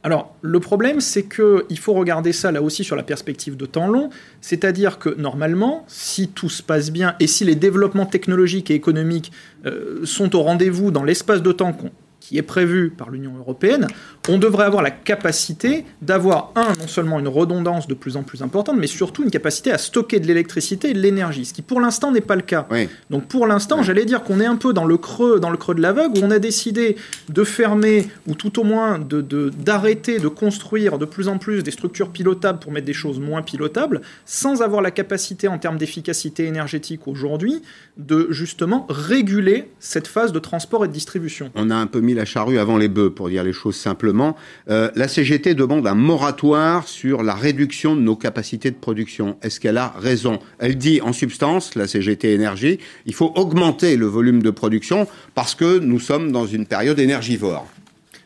Alors, 0.04 0.36
le 0.42 0.60
problème, 0.60 1.02
c'est 1.02 1.24
qu'il 1.24 1.80
faut 1.80 1.94
regarder 1.94 2.32
ça 2.32 2.52
là 2.52 2.62
aussi 2.62 2.84
sur 2.84 2.96
la 2.96 3.04
perspective 3.04 3.58
de 3.58 3.66
temps 3.66 3.88
long, 3.88 4.10
c'est-à-dire 4.42 5.00
que 5.00 5.10
normalement, 5.10 5.86
si 5.88 6.30
tout 6.30 6.50
se 6.50 6.64
passe 6.64 6.92
bien 6.92 7.16
et 7.20 7.28
si 7.28 7.46
les 7.46 7.56
développements 7.56 8.06
technologiques 8.06 8.72
et 8.72 8.76
économiques 8.76 9.32
euh, 9.66 10.06
sont 10.06 10.36
au 10.36 10.42
rendez-vous 10.42 10.92
dans 10.92 11.04
l'espace 11.04 11.42
de 11.42 11.52
temps 11.52 11.74
qu'on 11.74 11.92
qui 12.20 12.38
est 12.38 12.44
prévu 12.44 12.90
par 12.90 13.10
l'Union 13.10 13.34
européenne, 13.38 13.88
on 14.28 14.38
devrait 14.38 14.66
avoir 14.66 14.84
la 14.84 14.92
capacité 14.92 15.86
d'avoir, 16.02 16.52
un, 16.56 16.74
non 16.80 16.88
seulement 16.88 17.20
une 17.20 17.28
redondance 17.28 17.88
de 17.88 17.94
plus 17.94 18.18
en 18.18 18.24
plus 18.24 18.42
importante, 18.42 18.78
mais 18.78 18.88
surtout 18.88 19.24
une 19.24 19.32
capacité 19.32 19.72
à 19.72 19.78
stocker 19.78 20.20
de 20.20 20.28
l'électricité 20.28 20.92
et 20.92 20.94
de 20.94 21.00
l'énergie, 21.00 21.46
ce 21.46 21.54
qui 21.54 21.62
pour 21.62 21.82
l'instant 21.82 22.12
n'est 22.12 22.22
pas 22.22 22.36
le 22.36 22.42
cas. 22.42 22.68
Donc 23.10 23.28
pour 23.28 23.48
l'instant, 23.48 23.84
j'allais 23.84 24.06
dire 24.06 24.24
qu'on 24.24 24.40
est 24.40 24.46
un 24.46 24.56
peu 24.56 24.74
dans 24.74 24.86
le 24.86 24.98
creux, 24.98 25.40
dans 25.40 25.50
le 25.50 25.58
creux 25.58 25.76
de 25.76 25.82
la 25.82 25.94
vague, 25.94 26.18
où 26.18 26.22
on 26.22 26.32
a 26.32 26.40
décidé 26.40 26.98
de 27.30 27.44
fermer, 27.44 28.08
ou 28.28 28.36
tout 28.36 28.60
au 28.60 28.64
moins 28.64 29.00
d'arrêter 29.00 29.28
de, 29.28 29.50
d'arrêter 29.50 30.20
de, 30.20 30.28
construire 30.28 30.98
de 30.98 31.06
plus 31.06 31.28
en 31.28 31.38
plus 31.38 31.64
des 31.64 31.72
structures 31.72 32.10
pilotables 32.10 32.60
pour 32.60 32.72
mettre 32.72 32.86
des 32.86 32.94
choses 32.94 33.20
moins 33.20 33.42
pilotables, 33.42 34.02
sans 34.26 34.62
avoir 34.62 34.82
la 34.82 34.92
capacité 34.92 35.48
en 35.48 35.58
termes 35.58 35.78
d'efficacité 35.78 36.46
énergétique 36.46 37.08
aujourd'hui 37.08 37.62
de 37.98 38.28
justement 38.30 38.86
réguler 38.90 39.72
cette 39.80 40.08
phase 40.08 40.32
de 40.32 40.40
transport 40.40 40.86
et 40.86 40.88
de 40.88 40.94
distribution. 40.94 41.52
On 41.56 41.70
a 41.70 41.76
un 41.76 41.88
peu 41.88 42.00
mis 42.00 42.09
la 42.14 42.26
charrue 42.26 42.60
avant 42.60 42.78
les 42.78 42.88
bœufs, 42.88 43.10
pour 43.10 43.30
dire 43.30 43.44
les 43.44 43.54
choses 43.54 43.76
simplement. 43.76 44.36
Euh, 44.70 44.92
la 44.96 45.08
CGT 45.08 45.54
demande 45.54 45.88
un 45.88 45.96
moratoire 45.96 46.88
sur 46.88 47.24
la 47.24 47.36
réduction 47.36 47.96
de 47.96 48.02
nos 48.02 48.16
capacités 48.16 48.72
de 48.72 48.76
production. 48.76 49.38
Est-ce 49.42 49.60
qu'elle 49.60 49.78
a 49.78 49.94
raison? 49.98 50.40
Elle 50.60 50.78
dit 50.78 51.02
en 51.02 51.14
substance, 51.14 51.76
la 51.76 51.88
CGT 51.88 52.34
Énergie, 52.34 52.80
il 53.06 53.14
faut 53.14 53.32
augmenter 53.36 53.98
le 53.98 54.06
volume 54.06 54.42
de 54.42 54.50
production 54.50 55.08
parce 55.36 55.56
que 55.56 55.80
nous 55.80 56.00
sommes 56.00 56.32
dans 56.32 56.46
une 56.46 56.66
période 56.66 57.00
énergivore. 57.00 57.68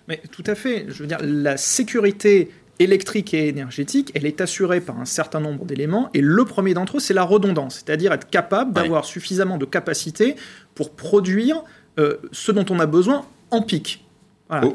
Mais 0.07 0.21
tout 0.31 0.43
à 0.45 0.55
fait. 0.55 0.85
Je 0.89 0.99
veux 0.99 1.07
dire, 1.07 1.19
la 1.21 1.57
sécurité 1.57 2.49
électrique 2.79 3.33
et 3.33 3.47
énergétique, 3.47 4.11
elle 4.15 4.25
est 4.25 4.41
assurée 4.41 4.81
par 4.81 4.99
un 4.99 5.05
certain 5.05 5.39
nombre 5.39 5.65
d'éléments, 5.65 6.09
et 6.13 6.21
le 6.21 6.43
premier 6.45 6.73
d'entre 6.73 6.97
eux, 6.97 6.99
c'est 6.99 7.13
la 7.13 7.23
redondance, 7.23 7.83
c'est-à-dire 7.85 8.11
être 8.11 8.29
capable 8.29 8.73
d'avoir 8.73 9.05
suffisamment 9.05 9.57
de 9.57 9.65
capacité 9.65 10.35
pour 10.75 10.91
produire 10.91 11.63
euh, 11.99 12.17
ce 12.31 12.51
dont 12.51 12.65
on 12.69 12.79
a 12.79 12.85
besoin 12.85 13.25
en 13.53 13.61
pic. 13.61 14.03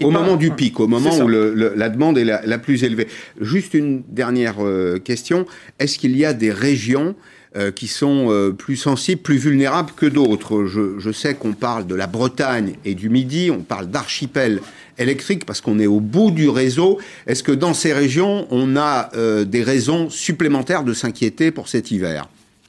Au, 0.03 0.11
moment 0.11 0.37
du 0.37 0.51
pic, 0.51 0.81
au 0.81 0.89
moment 0.89 1.17
où 1.19 1.29
la 1.29 1.89
demande 1.89 2.19
est 2.19 2.25
la, 2.25 2.59
plus 2.59 2.85
élevée. 2.85 3.07
Juste 3.41 3.75
une 3.75 4.03
dernière 4.09 4.57
euh, 4.61 4.99
question. 4.99 5.47
Est-ce 5.79 5.99
qu'il 5.99 6.17
y 6.17 6.25
a 6.25 6.33
des 6.33 6.51
régions 6.51 7.15
euh, 7.57 7.71
qui 7.71 7.87
sont 7.87 8.29
euh, 8.31 8.51
plus 8.51 8.77
sensibles, 8.77 9.23
plus 9.23 9.37
vulnérables 9.37 9.93
que 9.97 10.07
d'autres? 10.07 10.65
Je, 10.65 11.13
sais 11.13 11.35
qu'on 11.35 11.53
parle 11.53 11.87
de 11.87 11.95
la 11.95 12.09
Bretagne 12.09 12.75
et 12.85 12.95
du 12.95 13.09
Midi, 13.09 13.51
on 13.53 13.61
parle 13.61 13.87
d'archipel 13.87 14.61
électrique 14.97 15.45
parce 15.45 15.61
qu'on 15.61 15.79
est 15.79 15.87
au 15.87 16.01
bout 16.01 16.33
du 16.33 16.49
réseau. 16.49 16.99
Est-ce 17.29 17.45
que 17.45 17.53
dans 17.53 17.75
ces 17.75 17.93
régions, 17.93 18.49
on 18.51 18.77
a 18.77 19.11
des 19.45 19.63
raisons 19.63 20.11
supplémentaires 20.11 20.83
de 20.83 20.93
s'inquiéter 20.93 21.53
pour 21.53 21.69
cet 21.69 21.93
hiver? 21.93 22.29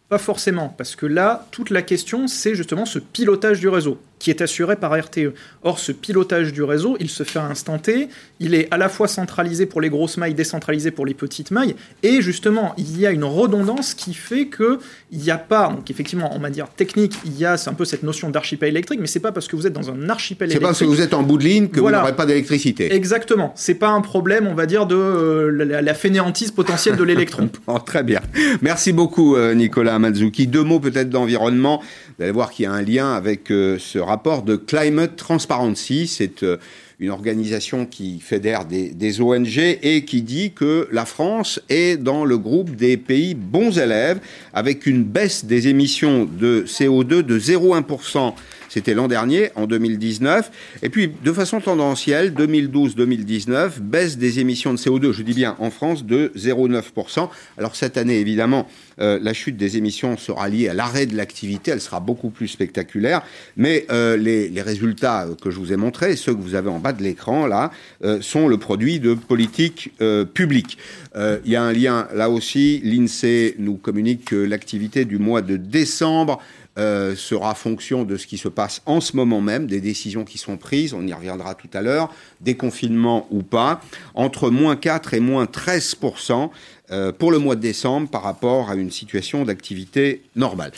Pas 0.10 0.20
forcément, 0.20 0.74
parce 0.78 0.96
que 0.96 1.06
là, 1.06 1.48
toute 1.52 1.70
la 1.70 1.82
question, 1.82 2.28
c'est 2.28 2.56
justement 2.56 2.86
ce 2.86 3.00
pilotage 3.00 3.60
du 3.60 3.68
réseau. 3.68 4.00
Qui 4.20 4.30
est 4.30 4.42
assuré 4.42 4.76
par 4.76 4.98
RTE. 4.98 5.34
Or, 5.64 5.80
ce 5.80 5.92
pilotage 5.92 6.54
du 6.54 6.64
réseau, 6.64 6.98
il 7.00 7.10
se 7.10 7.24
fait 7.24 7.40
à 7.40 7.46
instant 7.46 7.80
T, 7.80 8.10
il 8.40 8.54
est 8.54 8.68
à 8.72 8.78
la 8.78 8.90
fois 8.90 9.08
centralisé 9.08 9.66
pour 9.66 9.82
les 9.82 9.90
grosses 9.90 10.18
mailles, 10.18 10.34
décentralisé 10.34 10.92
pour 10.92 11.06
les 11.06 11.14
petites 11.14 11.52
mailles, 11.52 11.76
et 12.04 12.22
justement, 12.22 12.74
il 12.78 13.00
y 13.00 13.08
a 13.08 13.12
une 13.12 13.24
redondance 13.24 13.94
qui 13.94 14.14
fait 14.14 14.48
que 14.48 14.80
il 15.12 15.20
n'y 15.20 15.32
a 15.32 15.38
pas, 15.38 15.70
donc 15.70 15.90
effectivement, 15.90 16.34
en 16.34 16.40
matière 16.40 16.70
technique, 16.70 17.16
il 17.26 17.38
y 17.38 17.46
a 17.46 17.56
un 17.66 17.74
peu 17.74 17.86
cette 17.86 18.04
notion 18.04 18.30
d'archipel 18.30 18.70
électrique, 18.70 19.00
mais 19.00 19.08
c'est 19.08 19.20
pas 19.20 19.32
parce 19.32 19.48
que 19.48 19.56
vous 19.56 19.66
êtes 19.66 19.74
dans 19.74 19.90
un 19.90 20.10
archipel 20.10 20.50
électrique. 20.50 20.60
C'est 20.60 20.62
pas 20.62 20.68
parce 20.68 20.80
que 20.80 20.86
vous 20.86 21.02
êtes 21.02 21.14
en 21.14 21.24
bout 21.24 21.38
de 21.38 21.44
ligne 21.44 21.68
que 21.68 21.80
vous 21.80 21.90
n'aurez 21.90 22.16
pas 22.16 22.26
d'électricité. 22.26 22.94
Exactement. 22.94 23.54
C'est 23.56 23.76
pas 23.76 23.90
un 23.90 24.02
problème, 24.02 24.48
on 24.48 24.54
va 24.54 24.66
dire, 24.66 24.86
de 24.86 24.96
euh, 24.96 25.82
la, 25.82 25.94
fainéantise 25.94 26.52
potentielle 26.52 26.96
de 26.96 27.04
l'électron. 27.04 27.50
très 27.86 28.04
bien. 28.04 28.22
Merci 28.62 28.92
beaucoup, 28.92 29.36
euh, 29.36 29.54
Nicolas 29.54 29.98
Mazuki. 30.00 30.48
Deux 30.48 30.64
mots 30.64 30.80
peut-être 30.80 31.10
d'environnement. 31.10 31.82
Vous 32.18 32.24
allez 32.24 32.32
voir 32.32 32.52
qu'il 32.52 32.64
y 32.64 32.68
a 32.68 32.72
un 32.72 32.82
lien 32.82 33.14
avec 33.14 33.52
euh, 33.52 33.78
ce 33.80 33.98
rapport 34.10 34.42
de 34.44 34.56
Climate 34.56 35.16
Transparency. 35.16 36.08
C'est 36.08 36.44
euh, 36.44 36.58
une 37.00 37.12
organisation 37.12 37.86
qui 37.86 38.20
fédère 38.20 38.66
des, 38.66 38.90
des, 38.90 39.22
ONG 39.22 39.58
et 39.58 40.04
qui 40.04 40.22
dit 40.22 40.52
que 40.52 40.90
la 40.92 41.06
France 41.06 41.62
est 41.70 41.96
dans 41.96 42.26
le 42.26 42.38
groupe 42.38 42.76
des 42.76 42.98
pays 42.98 43.36
bons 43.36 43.80
élèves 43.80 44.20
avec 44.54 44.86
une 44.86 45.04
baisse 45.04 45.46
des 45.46 45.70
émissions 45.70 46.26
de 46.26 46.66
CO2 46.68 47.22
de 47.22 47.40
0,1% 47.40 48.34
c'était 48.70 48.94
l'an 48.94 49.08
dernier, 49.08 49.50
en 49.56 49.68
2019. 49.68 50.52
Et 50.84 50.90
puis, 50.90 51.12
de 51.24 51.34
façon 51.34 51.60
tendancielle, 51.60 52.34
2012-2019, 52.34 53.80
baisse 53.82 54.18
des 54.18 54.40
émissions 54.40 54.74
de 54.74 54.80
CO2, 54.80 55.12
je 55.12 55.24
dis 55.24 55.34
bien 55.34 55.56
en 55.60 55.72
France, 55.72 56.06
de 56.06 56.32
0,9%. 56.38 57.30
Alors 57.58 57.76
cette 57.76 57.98
année, 57.98 58.20
évidemment, 58.20 58.68
euh, 59.00 59.20
la 59.22 59.34
chute 59.34 59.58
des 59.58 59.78
émissions 59.78 60.18
sera 60.18 60.50
liée 60.50 60.70
à 60.70 60.74
l'arrêt 60.74 61.06
de 61.06 61.16
l'activité, 61.16 61.72
elle 61.72 61.82
sera 61.82 62.00
beaucoup 62.00 62.30
plus 62.30 62.48
spectaculaire, 62.48 63.24
mais 63.58 63.86
euh, 63.92 64.18
les, 64.18 64.62
résultats 64.62 65.26
que 65.42 65.52
je 65.52 65.58
vous 65.58 65.72
ai 65.72 65.78
montrés, 65.78 66.18
ceux 66.18 66.36
que 66.36 66.42
vous 66.42 66.54
avez 66.54 66.70
en 66.70 66.80
bas 66.80 66.92
de 66.92 67.02
l'écran, 67.02 67.48
là, 67.48 67.72
euh, 68.04 68.22
sont 68.22 68.50
le 68.50 68.58
produit 68.58 69.00
de 69.00 69.14
politiques 69.14 69.92
publiques. 70.34 70.78
Il 71.16 71.52
y 71.52 71.56
a 71.56 71.64
un 71.64 71.74
lien 71.74 72.08
là 72.14 72.30
aussi, 72.30 72.82
l'INSEE 72.84 73.56
nous 73.58 73.76
communique 73.76 74.26
que 74.26 74.36
l'activité 74.36 75.06
du 75.06 75.18
mois 75.18 75.42
de 75.42 75.58
décembre 75.58 76.40
euh, 76.78 77.16
sera 77.16 77.56
fonction 77.56 78.04
de 78.04 78.16
ce 78.16 78.28
qui 78.28 78.38
se 78.38 78.48
passe 78.48 78.82
en 78.86 79.02
ce 79.02 79.16
moment 79.16 79.42
même, 79.42 79.68
des 79.68 79.82
décisions 79.82 80.24
qui 80.24 80.38
sont 80.38 80.58
prises, 80.58 80.94
on 80.94 81.06
y 81.06 81.14
reviendra 81.14 81.56
tout 81.56 81.70
à 81.74 81.82
l'heure, 81.82 82.14
déconfinement 82.42 83.28
ou 83.32 83.42
pas, 83.42 83.82
entre 84.14 84.50
moins 84.50 84.76
4 84.76 85.16
et 85.16 85.20
moins 85.20 85.46
13% 85.46 86.50
euh, 86.92 87.12
pour 87.12 87.32
le 87.32 87.40
mois 87.40 87.56
de 87.56 87.62
décembre 87.62 88.10
par 88.10 88.24
rapport 88.24 88.70
à 88.70 88.76
une 88.76 88.92
situation 88.92 89.44
d'activité 89.46 90.24
normale. 90.36 90.72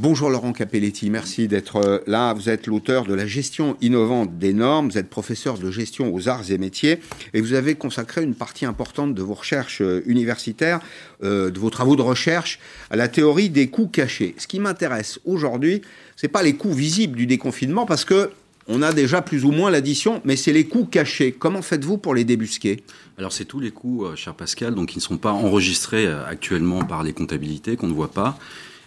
Bonjour 0.00 0.30
Laurent 0.30 0.52
Capelletti, 0.52 1.10
merci 1.10 1.48
d'être 1.48 1.84
euh, 1.84 1.98
là. 2.06 2.32
Vous 2.32 2.48
êtes 2.48 2.68
l'auteur 2.68 3.04
de 3.04 3.14
La 3.14 3.26
gestion 3.26 3.76
innovante 3.80 4.38
des 4.38 4.52
normes, 4.52 4.90
vous 4.90 4.96
êtes 4.96 5.10
professeur 5.10 5.58
de 5.58 5.72
gestion 5.72 6.14
aux 6.14 6.28
arts 6.28 6.52
et 6.52 6.56
métiers 6.56 7.00
et 7.34 7.40
vous 7.40 7.52
avez 7.52 7.74
consacré 7.74 8.22
une 8.22 8.36
partie 8.36 8.64
importante 8.64 9.12
de 9.12 9.22
vos 9.22 9.34
recherches 9.34 9.82
euh, 9.82 10.04
universitaires, 10.06 10.78
euh, 11.24 11.50
de 11.50 11.58
vos 11.58 11.70
travaux 11.70 11.96
de 11.96 12.02
recherche 12.02 12.60
à 12.90 12.96
la 12.96 13.08
théorie 13.08 13.50
des 13.50 13.70
coûts 13.70 13.88
cachés. 13.88 14.36
Ce 14.38 14.46
qui 14.46 14.60
m'intéresse 14.60 15.18
aujourd'hui, 15.24 15.82
c'est 16.14 16.28
pas 16.28 16.44
les 16.44 16.54
coûts 16.54 16.72
visibles 16.72 17.16
du 17.16 17.26
déconfinement 17.26 17.84
parce 17.84 18.04
que 18.04 18.30
on 18.68 18.82
a 18.82 18.92
déjà 18.92 19.20
plus 19.20 19.44
ou 19.44 19.50
moins 19.50 19.68
l'addition, 19.68 20.22
mais 20.24 20.36
c'est 20.36 20.52
les 20.52 20.68
coûts 20.68 20.84
cachés. 20.84 21.32
Comment 21.32 21.62
faites-vous 21.62 21.98
pour 21.98 22.14
les 22.14 22.22
débusquer? 22.22 22.84
Alors 23.16 23.32
c'est 23.32 23.46
tous 23.46 23.58
les 23.58 23.72
coûts, 23.72 24.06
cher 24.14 24.34
Pascal, 24.34 24.76
donc 24.76 24.90
qui 24.90 24.98
ne 24.98 25.02
sont 25.02 25.16
pas 25.16 25.32
enregistrés 25.32 26.06
actuellement 26.06 26.84
par 26.84 27.02
les 27.02 27.12
comptabilités 27.12 27.76
qu'on 27.76 27.88
ne 27.88 27.94
voit 27.94 28.12
pas 28.12 28.38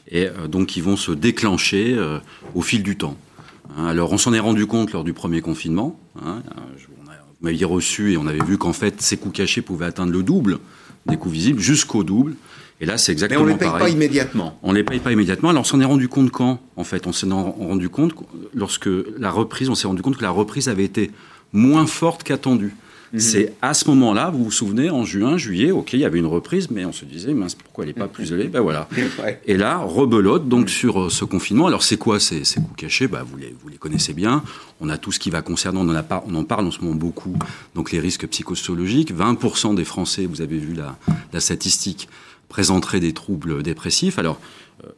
et 0.08 0.28
euh, 0.28 0.48
donc 0.48 0.76
ils 0.76 0.84
vont 0.84 0.98
se 0.98 1.12
déclencher 1.12 1.94
euh, 1.94 2.20
au 2.56 2.62
fil 2.62 2.84
du 2.84 2.98
temps. 2.98 3.18
Hein, 3.78 3.86
alors 3.88 4.12
on 4.14 4.18
s'en 4.18 4.34
est 4.34 4.40
rendu 4.40 4.66
compte 4.66 4.92
lors 4.94 5.04
du 5.04 5.14
premier 5.14 5.42
confinement. 5.42 6.00
Hein, 6.26 6.42
vous 6.88 7.48
m'aviez 7.48 7.66
reçu 7.66 8.14
et 8.14 8.18
on 8.18 8.28
avait 8.28 8.44
vu 8.44 8.58
qu'en 8.58 8.74
fait 8.74 9.02
ces 9.02 9.18
coûts 9.18 9.32
cachés 9.32 9.62
pouvaient 9.62 9.86
atteindre 9.86 10.12
le 10.12 10.24
double 10.24 10.60
des 11.08 11.18
coûts 11.18 11.30
visibles, 11.30 11.60
jusqu'au 11.60 12.04
double. 12.04 12.36
Et 12.80 12.86
là, 12.86 12.98
c'est 12.98 13.12
exactement 13.12 13.42
pareil. 13.42 13.58
Mais 13.58 13.64
on 13.64 13.68
ne 13.68 13.72
les 13.72 13.72
paye 13.72 13.80
pas 13.80 13.90
immédiatement. 13.90 14.60
On 14.64 14.72
ne 14.72 14.78
les 14.78 14.84
paye 14.84 15.00
pas 15.00 15.12
immédiatement. 15.12 15.50
Alors, 15.50 15.62
on 15.62 15.66
s'en 15.66 15.80
est 15.80 15.86
rendu 15.86 16.08
compte 16.08 16.32
quand 16.32 16.60
En 16.76 16.84
fait, 16.84 17.06
on 17.06 17.14
s'est 17.14 17.28
rendu 17.28 17.90
compte 17.90 18.14
lorsque 18.56 18.90
la 19.20 19.30
reprise, 19.30 19.70
on 19.70 19.76
s'est 19.76 19.88
rendu 19.88 20.02
compte 20.02 20.18
que 20.18 20.24
la 20.24 20.32
reprise 20.32 20.68
avait 20.68 20.84
été 20.84 21.12
moins 21.54 21.86
forte 21.86 22.24
qu'attendue. 22.24 22.74
Mhm. 23.14 23.20
C'est 23.20 23.54
à 23.62 23.74
ce 23.74 23.90
moment-là, 23.90 24.30
vous 24.30 24.46
vous 24.46 24.52
souvenez, 24.52 24.90
en 24.90 25.04
juin, 25.04 25.38
juillet, 25.38 25.72
ok, 25.72 25.94
il 25.94 26.00
y 26.00 26.06
avait 26.06 26.20
une 26.20 26.26
reprise, 26.26 26.70
mais 26.72 26.86
on 26.86 26.94
se 26.94 27.06
disait, 27.06 27.34
mince, 27.34 27.56
pourquoi 27.56 27.84
elle 27.84 27.90
n'est 27.90 27.94
pas 27.94 28.08
plus 28.08 28.32
élevée 28.32 28.48
Ben 28.48 28.62
voilà. 28.62 28.88
Et 29.46 29.58
là, 29.58 29.80
rebelote 29.80 30.48
donc 30.48 30.70
sur 30.70 31.04
euh, 31.04 31.10
ce 31.10 31.26
confinement. 31.26 31.68
Alors 31.68 31.84
c'est 31.84 31.98
quoi 31.98 32.20
ces, 32.20 32.44
ces 32.44 32.62
coûts 32.62 32.74
cachés 32.76 33.08
ben, 33.08 33.24
vous, 33.24 33.38
les, 33.38 33.56
vous 33.62 33.70
les 33.70 33.78
connaissez 33.78 34.14
bien. 34.14 34.44
On 34.80 34.90
a 34.90 34.98
tout 34.98 35.12
ce 35.12 35.20
qui 35.20 35.30
va 35.30 35.42
concerner, 35.42 35.80
on 35.80 35.90
en, 35.90 35.96
a 35.96 36.24
on 36.28 36.36
en 36.36 36.44
parle 36.44 36.68
en 36.68 36.72
ce 36.72 36.82
moment 36.82 36.96
beaucoup, 36.96 37.38
donc 37.76 37.92
les 37.92 38.00
risques 38.00 38.28
psychosociologiques. 38.28 39.14
20% 39.14 39.76
des 39.76 39.86
Français, 39.86 40.26
vous 40.26 40.42
avez 40.42 40.58
vu 40.58 40.74
la, 40.74 40.98
la 41.34 41.40
statistique, 41.40 42.08
présenteraient 42.50 43.00
des 43.00 43.14
troubles 43.14 43.64
dépressifs. 43.64 44.20
Alors, 44.20 44.40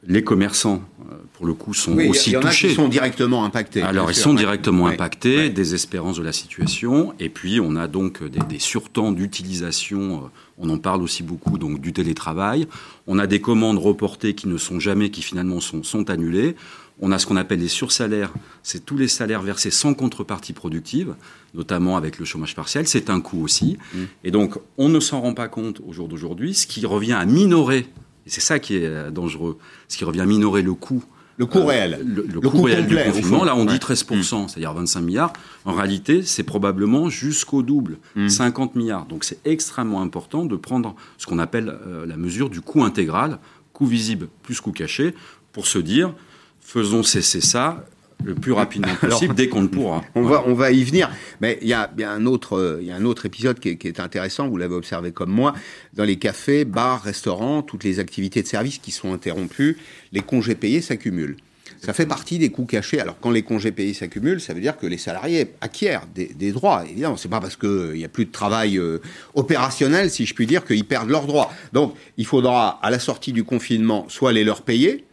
les 0.05 0.23
commerçants, 0.23 0.81
euh, 1.11 1.15
pour 1.33 1.45
le 1.45 1.53
coup, 1.53 1.73
sont 1.73 1.97
aussi 1.97 2.31
y 2.31 2.37
en 2.37 2.41
touchés. 2.41 2.69
Qui 2.69 2.75
sont 2.75 2.87
directement 2.87 3.43
impactés. 3.43 3.81
Alors, 3.81 4.11
ils 4.11 4.15
sont 4.15 4.33
directement 4.33 4.87
impactés, 4.87 5.49
désespérance 5.49 6.17
de 6.17 6.23
la 6.23 6.33
situation, 6.33 7.13
et 7.19 7.29
puis 7.29 7.59
on 7.59 7.75
a 7.75 7.87
donc 7.87 8.23
des, 8.23 8.39
des 8.39 8.59
surtemps 8.59 9.11
d'utilisation. 9.11 10.25
Euh, 10.25 10.27
on 10.57 10.69
en 10.69 10.77
parle 10.77 11.01
aussi 11.01 11.23
beaucoup, 11.23 11.57
donc 11.57 11.81
du 11.81 11.93
télétravail. 11.93 12.67
On 13.07 13.19
a 13.19 13.27
des 13.27 13.41
commandes 13.41 13.79
reportées 13.79 14.35
qui 14.35 14.47
ne 14.47 14.57
sont 14.57 14.79
jamais, 14.79 15.09
qui 15.09 15.21
finalement 15.21 15.59
sont, 15.59 15.83
sont 15.83 16.09
annulées. 16.09 16.55
On 17.01 17.11
a 17.11 17.17
ce 17.17 17.25
qu'on 17.25 17.37
appelle 17.37 17.59
les 17.59 17.67
sursalaires, 17.67 18.31
c'est 18.61 18.85
tous 18.85 18.97
les 18.97 19.07
salaires 19.07 19.41
versés 19.41 19.71
sans 19.71 19.95
contrepartie 19.95 20.53
productive, 20.53 21.15
notamment 21.55 21.97
avec 21.97 22.19
le 22.19 22.25
chômage 22.25 22.55
partiel, 22.55 22.87
c'est 22.87 23.09
un 23.09 23.19
coût 23.19 23.43
aussi. 23.43 23.77
Mmh. 23.93 23.99
Et 24.25 24.31
donc, 24.31 24.59
on 24.77 24.89
ne 24.89 24.99
s'en 24.99 25.21
rend 25.21 25.33
pas 25.33 25.47
compte 25.47 25.81
au 25.87 25.91
jour 25.91 26.07
d'aujourd'hui, 26.07 26.53
ce 26.53 26.67
qui 26.67 26.85
revient 26.85 27.13
à 27.13 27.25
minorer 27.25 27.87
et 28.25 28.29
c'est 28.29 28.41
ça 28.41 28.59
qui 28.59 28.77
est 28.77 28.85
euh, 28.85 29.11
dangereux, 29.11 29.57
ce 29.87 29.97
qui 29.97 30.05
revient 30.05 30.21
à 30.21 30.25
minorer 30.25 30.61
le 30.61 30.73
coût. 30.73 31.03
Le 31.37 31.45
coût 31.45 31.65
réel. 31.65 31.99
Euh, 31.99 32.25
le, 32.31 32.41
coût, 32.41 32.61
réel 32.61 32.85
du 32.85 32.95
confinement. 32.95 33.43
Là, 33.43 33.55
on 33.55 33.65
dit 33.65 33.75
13%, 33.75 34.43
mm. 34.43 34.47
c'est-à-dire 34.47 34.73
25 34.73 35.01
milliards. 35.01 35.33
En 35.65 35.73
réalité, 35.73 36.21
c'est 36.23 36.43
probablement 36.43 37.09
jusqu'au 37.09 37.63
double, 37.63 37.97
50 38.27 38.75
mm. 38.75 38.77
milliards. 38.77 39.05
Donc, 39.07 39.23
c'est 39.23 39.39
extrêmement 39.45 40.01
important 40.01 40.45
de 40.45 40.55
prendre 40.55 40.95
ce 41.17 41.25
qu'on 41.25 41.39
appelle 41.39 41.75
euh, 41.87 42.05
la 42.05 42.17
mesure 42.17 42.49
du 42.49 42.61
coût 42.61 42.83
intégral, 42.83 43.39
coût 43.73 43.85
visible 43.85 44.27
plus 44.43 44.61
coût 44.61 44.71
caché, 44.71 45.15
pour 45.51 45.67
se 45.67 45.79
dire, 45.79 46.13
faisons 46.61 47.03
cesser 47.03 47.41
ça, 47.41 47.85
le 48.23 48.35
plus 48.35 48.51
rapidement 48.51 48.95
possible 49.01 49.35
dès 49.35 49.49
qu'on 49.49 49.61
le 49.61 49.67
pourra. 49.67 50.03
On, 50.15 50.23
va, 50.23 50.43
on 50.45 50.53
va 50.53 50.71
y 50.71 50.83
venir. 50.83 51.09
Mais 51.41 51.59
il 51.61 51.67
y 51.67 51.73
a, 51.73 51.89
un 52.05 52.25
autre, 52.25 52.79
il 52.81 52.87
y 52.87 52.91
a 52.91 52.95
un 52.95 53.05
autre 53.05 53.25
épisode 53.25 53.59
qui 53.59 53.69
est, 53.69 53.99
intéressant, 53.99 54.47
vous 54.47 54.57
l'avez 54.57 54.75
observé 54.75 55.11
comme 55.11 55.31
moi. 55.31 55.53
Dans 55.93 56.03
les 56.03 56.17
cafés, 56.17 56.65
bars, 56.65 57.01
restaurants, 57.01 57.61
toutes 57.61 57.83
les 57.83 57.99
activités 57.99 58.41
de 58.41 58.47
service 58.47 58.77
qui 58.79 58.91
sont 58.91 59.13
interrompues, 59.13 59.77
les 60.11 60.21
congés 60.21 60.55
payés 60.55 60.81
s'accumulent. 60.81 61.37
Ça 61.81 61.91
fait 61.91 62.05
partie 62.05 62.37
des 62.37 62.49
coûts 62.49 62.65
cachés. 62.65 63.01
Alors, 63.01 63.17
quand 63.19 63.29
les 63.29 63.41
congés 63.41 63.73
payés 63.73 63.93
s'accumulent, 63.93 64.39
ça 64.39 64.53
veut 64.53 64.61
dire 64.61 64.77
que 64.77 64.87
les 64.87 64.97
salariés 64.97 65.51
acquièrent 65.59 66.07
des, 66.15 66.51
droits. 66.53 66.85
Évidemment, 66.89 67.17
c'est 67.17 67.27
pas 67.27 67.41
parce 67.41 67.57
qu'il 67.57 67.93
n'y 67.95 68.05
a 68.05 68.09
plus 68.09 68.23
de 68.23 68.31
travail 68.31 68.77
euh, 68.77 68.99
opérationnel, 69.35 70.09
si 70.09 70.25
je 70.25 70.33
puis 70.33 70.47
dire, 70.47 70.63
qu'ils 70.63 70.85
perdent 70.85 71.09
leurs 71.09 71.25
droits. 71.25 71.51
Donc, 71.73 71.93
il 72.15 72.25
faudra, 72.25 72.79
à 72.81 72.89
la 72.89 72.99
sortie 72.99 73.33
du 73.33 73.43
confinement, 73.43 74.05
soit 74.07 74.31
les 74.31 74.45
leur 74.45 74.61
payer, 74.61 75.03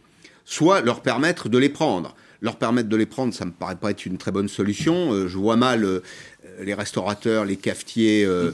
soit 0.45 0.79
leur 0.79 1.01
permettre 1.01 1.49
de 1.49 1.57
les 1.57 1.67
prendre 1.67 2.15
leur 2.41 2.55
permettre 2.55 2.89
de 2.89 2.97
les 2.97 3.05
prendre, 3.05 3.33
ça 3.33 3.45
me 3.45 3.51
paraît 3.51 3.75
pas 3.75 3.91
être 3.91 4.05
une 4.05 4.17
très 4.17 4.31
bonne 4.31 4.49
solution. 4.49 5.13
Euh, 5.13 5.27
je 5.27 5.37
vois 5.37 5.55
mal 5.55 5.83
euh, 5.83 5.99
les 6.61 6.73
restaurateurs, 6.73 7.45
les 7.45 7.55
cafetiers 7.55 8.25
euh, 8.25 8.51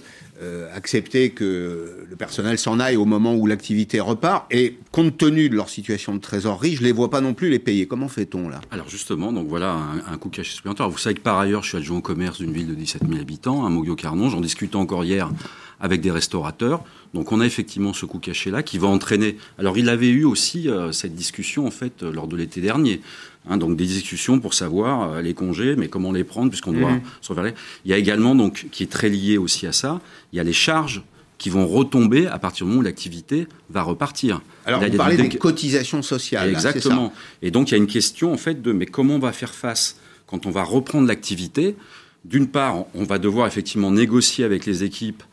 accepter 0.73 1.31
que 1.31 2.05
le 2.07 2.15
personnel 2.15 2.57
s'en 2.57 2.79
aille 2.79 2.97
au 2.97 3.05
moment 3.05 3.33
où 3.33 3.47
l'activité 3.47 4.01
repart. 4.01 4.45
Et 4.51 4.77
compte 4.91 5.17
tenu 5.17 5.49
de 5.49 5.55
leur 5.55 5.69
situation 5.69 6.13
de 6.13 6.19
trésorerie, 6.19 6.75
je 6.75 6.83
les 6.83 6.91
vois 6.91 7.09
pas 7.09 7.21
non 7.21 7.33
plus 7.33 7.49
les 7.49 7.59
payer. 7.59 7.87
Comment 7.87 8.09
fait-on 8.09 8.49
là? 8.49 8.59
Alors 8.71 8.89
justement, 8.89 9.31
donc 9.31 9.47
voilà 9.47 9.71
un, 9.71 10.13
un 10.13 10.17
coût 10.17 10.29
caché 10.29 10.53
supplémentaire. 10.53 10.89
Vous 10.89 10.97
savez 10.97 11.15
que 11.15 11.21
par 11.21 11.39
ailleurs, 11.39 11.63
je 11.63 11.69
suis 11.69 11.77
adjoint 11.77 11.97
au 11.97 12.01
commerce 12.01 12.39
d'une 12.39 12.51
ville 12.51 12.67
de 12.67 12.75
17 12.75 13.03
000 13.07 13.21
habitants, 13.21 13.65
à 13.65 13.69
Moguio-Carnon. 13.69 14.29
J'en 14.29 14.41
discutais 14.41 14.75
encore 14.75 15.05
hier 15.05 15.31
avec 15.79 16.01
des 16.01 16.11
restaurateurs. 16.11 16.83
Donc 17.13 17.31
on 17.31 17.39
a 17.39 17.45
effectivement 17.45 17.93
ce 17.93 18.05
coût 18.05 18.19
caché 18.19 18.51
là 18.51 18.63
qui 18.63 18.77
va 18.77 18.87
entraîner. 18.87 19.37
Alors 19.57 19.77
il 19.77 19.89
avait 19.89 20.09
eu 20.09 20.25
aussi 20.25 20.67
cette 20.91 21.15
discussion 21.15 21.65
en 21.65 21.71
fait 21.71 22.03
lors 22.03 22.27
de 22.27 22.35
l'été 22.35 22.61
dernier. 22.61 23.01
Hein, 23.49 23.57
donc 23.57 23.77
des 23.77 23.85
discussions 23.85 24.39
pour 24.39 24.53
savoir 24.53 25.13
euh, 25.13 25.21
les 25.21 25.33
congés, 25.33 25.75
mais 25.75 25.87
comment 25.87 26.11
les 26.11 26.23
prendre 26.23 26.49
puisqu'on 26.49 26.73
doit 26.73 26.91
mmh. 26.91 27.01
se 27.21 27.33
refaire. 27.33 27.53
Il 27.85 27.91
y 27.91 27.93
a 27.93 27.97
également 27.97 28.35
donc 28.35 28.67
qui 28.71 28.83
est 28.83 28.91
très 28.91 29.09
lié 29.09 29.37
aussi 29.37 29.65
à 29.67 29.71
ça. 29.71 30.01
Il 30.33 30.37
y 30.37 30.39
a 30.39 30.43
les 30.43 30.53
charges 30.53 31.01
qui 31.37 31.49
vont 31.49 31.67
retomber 31.67 32.27
à 32.27 32.39
partir 32.39 32.65
du 32.65 32.69
moment 32.69 32.81
où 32.81 32.83
l'activité 32.83 33.47
va 33.69 33.83
repartir. 33.83 34.41
Alors, 34.65 34.83
vous 34.83 34.97
parlez 34.97 35.17
des 35.17 35.29
cotisations 35.29 36.01
sociales. 36.01 36.49
Exactement. 36.49 37.13
Et 37.41 37.51
donc, 37.51 37.69
il 37.69 37.71
y 37.73 37.75
a 37.75 37.77
une 37.77 37.87
question, 37.87 38.33
en 38.33 38.37
fait, 38.37 38.61
de 38.61 38.71
mais 38.71 38.87
comment 38.87 39.15
on 39.15 39.19
va 39.19 39.31
faire 39.31 39.53
face 39.53 39.97
quand 40.25 40.45
on 40.45 40.51
va 40.51 40.63
reprendre 40.63 41.07
l'activité? 41.07 41.75
D'une 42.25 42.47
part, 42.47 42.85
on 42.95 43.03
va 43.03 43.19
devoir 43.19 43.47
effectivement 43.47 43.91
négocier 43.91 44.43
avec 44.43 44.65
les 44.65 44.83
équipes 44.83 45.23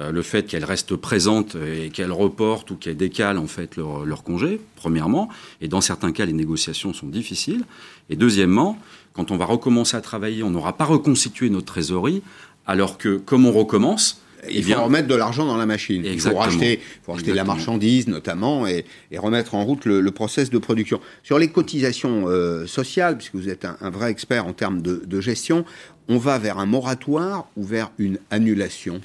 le 0.00 0.22
fait 0.22 0.44
qu'elles 0.46 0.64
restent 0.64 0.96
présentes 0.96 1.56
et 1.56 1.90
qu'elles 1.90 2.10
reportent 2.10 2.70
ou 2.72 2.76
qu'elles 2.76 2.96
décalent 2.96 3.38
en 3.38 3.46
fait 3.46 3.76
leur, 3.76 4.04
leur, 4.04 4.24
congé, 4.24 4.60
premièrement. 4.74 5.28
Et 5.60 5.68
dans 5.68 5.80
certains 5.80 6.10
cas, 6.10 6.24
les 6.24 6.32
négociations 6.32 6.92
sont 6.92 7.06
difficiles. 7.06 7.64
Et 8.10 8.16
deuxièmement, 8.16 8.76
quand 9.12 9.30
on 9.30 9.36
va 9.36 9.44
recommencer 9.44 9.96
à 9.96 10.00
travailler, 10.00 10.42
on 10.42 10.50
n'aura 10.50 10.76
pas 10.76 10.84
reconstitué 10.84 11.48
notre 11.48 11.66
trésorerie, 11.66 12.22
alors 12.66 12.98
que 12.98 13.16
comme 13.16 13.46
on 13.46 13.52
recommence, 13.52 14.20
il 14.50 14.64
faut 14.64 14.82
remettre 14.82 15.08
de 15.08 15.14
l'argent 15.14 15.46
dans 15.46 15.56
la 15.56 15.66
machine. 15.66 16.02
Il 16.04 16.20
faut 16.20 16.36
racheter, 16.36 16.80
faut 17.02 17.12
acheter 17.14 17.32
la 17.32 17.44
marchandise 17.44 18.08
notamment 18.08 18.66
et, 18.66 18.84
et, 19.10 19.18
remettre 19.18 19.54
en 19.54 19.64
route 19.64 19.84
le, 19.84 20.00
le, 20.00 20.10
process 20.10 20.50
de 20.50 20.58
production. 20.58 21.00
Sur 21.22 21.38
les 21.38 21.48
cotisations 21.48 22.24
euh, 22.26 22.66
sociales, 22.66 23.16
puisque 23.16 23.34
vous 23.34 23.48
êtes 23.48 23.64
un, 23.64 23.76
un, 23.80 23.90
vrai 23.90 24.10
expert 24.10 24.46
en 24.46 24.52
termes 24.52 24.82
de, 24.82 25.02
de 25.06 25.20
gestion, 25.20 25.64
on 26.08 26.18
va 26.18 26.38
vers 26.38 26.58
un 26.58 26.66
moratoire 26.66 27.46
ou 27.56 27.64
vers 27.64 27.90
une 27.98 28.18
annulation? 28.30 29.00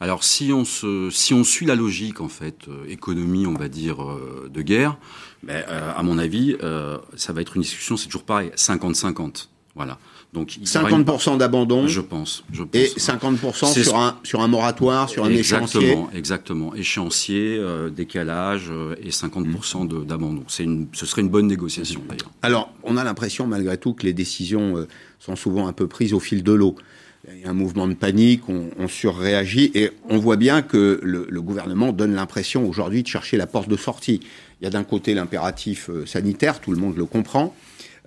Alors 0.00 0.24
si 0.24 0.52
on, 0.52 0.64
se, 0.64 1.10
si 1.10 1.34
on 1.34 1.44
suit 1.44 1.66
la 1.66 1.74
logique 1.74 2.20
en 2.20 2.28
fait 2.28 2.68
euh, 2.68 2.84
économie 2.88 3.46
on 3.46 3.54
va 3.54 3.68
dire 3.68 4.02
euh, 4.02 4.50
de 4.52 4.62
guerre, 4.62 4.96
ben, 5.42 5.62
euh, 5.68 5.92
à 5.94 6.02
mon 6.02 6.18
avis 6.18 6.56
euh, 6.62 6.98
ça 7.16 7.32
va 7.32 7.42
être 7.42 7.56
une 7.56 7.62
discussion 7.62 7.96
c'est 7.96 8.06
toujours 8.06 8.24
pareil 8.24 8.50
50-50 8.56 9.48
voilà. 9.74 9.98
Donc 10.32 10.50
50% 10.50 11.38
d'abandon. 11.38 11.88
Je 11.88 12.00
pense, 12.00 12.44
je 12.52 12.62
pense. 12.62 12.74
Et 12.74 12.86
50% 12.86 13.82
sur 13.82 13.96
un 13.96 14.18
sur 14.22 14.40
un 14.40 14.48
moratoire, 14.48 15.08
sur 15.08 15.24
un 15.24 15.30
exactement, 15.30 15.82
échéancier. 15.82 16.18
Exactement, 16.18 16.74
échéancier, 16.74 17.56
euh, 17.58 17.90
décalage 17.90 18.68
euh, 18.70 18.94
et 19.02 19.10
50% 19.10 20.04
d'abandon. 20.04 20.44
C'est 20.48 20.64
une, 20.64 20.86
ce 20.92 21.06
serait 21.06 21.22
une 21.22 21.28
bonne 21.28 21.46
négociation 21.46 22.00
d'ailleurs. 22.08 22.30
Alors, 22.42 22.72
on 22.84 22.96
a 22.96 23.04
l'impression 23.04 23.46
malgré 23.46 23.76
tout 23.76 23.92
que 23.92 24.04
les 24.04 24.12
décisions 24.12 24.76
euh, 24.76 24.88
sont 25.18 25.34
souvent 25.34 25.66
un 25.66 25.72
peu 25.72 25.88
prises 25.88 26.12
au 26.12 26.20
fil 26.20 26.42
de 26.42 26.52
l'eau. 26.52 26.76
Il 27.28 27.40
y 27.40 27.44
a 27.44 27.50
un 27.50 27.54
mouvement 27.54 27.86
de 27.86 27.94
panique, 27.94 28.42
on, 28.48 28.88
surréagit 28.88 29.70
et 29.74 29.90
on 30.08 30.18
voit 30.18 30.36
bien 30.36 30.62
que 30.62 30.98
le, 31.02 31.42
gouvernement 31.42 31.92
donne 31.92 32.14
l'impression 32.14 32.66
aujourd'hui 32.66 33.02
de 33.02 33.08
chercher 33.08 33.36
la 33.36 33.46
porte 33.46 33.68
de 33.68 33.76
sortie. 33.76 34.20
Il 34.60 34.64
y 34.64 34.66
a 34.66 34.70
d'un 34.70 34.84
côté 34.84 35.12
l'impératif 35.14 35.90
euh, 35.90 36.06
sanitaire, 36.06 36.60
tout 36.60 36.70
le 36.70 36.78
monde 36.78 36.96
le 36.96 37.04
comprend. 37.04 37.54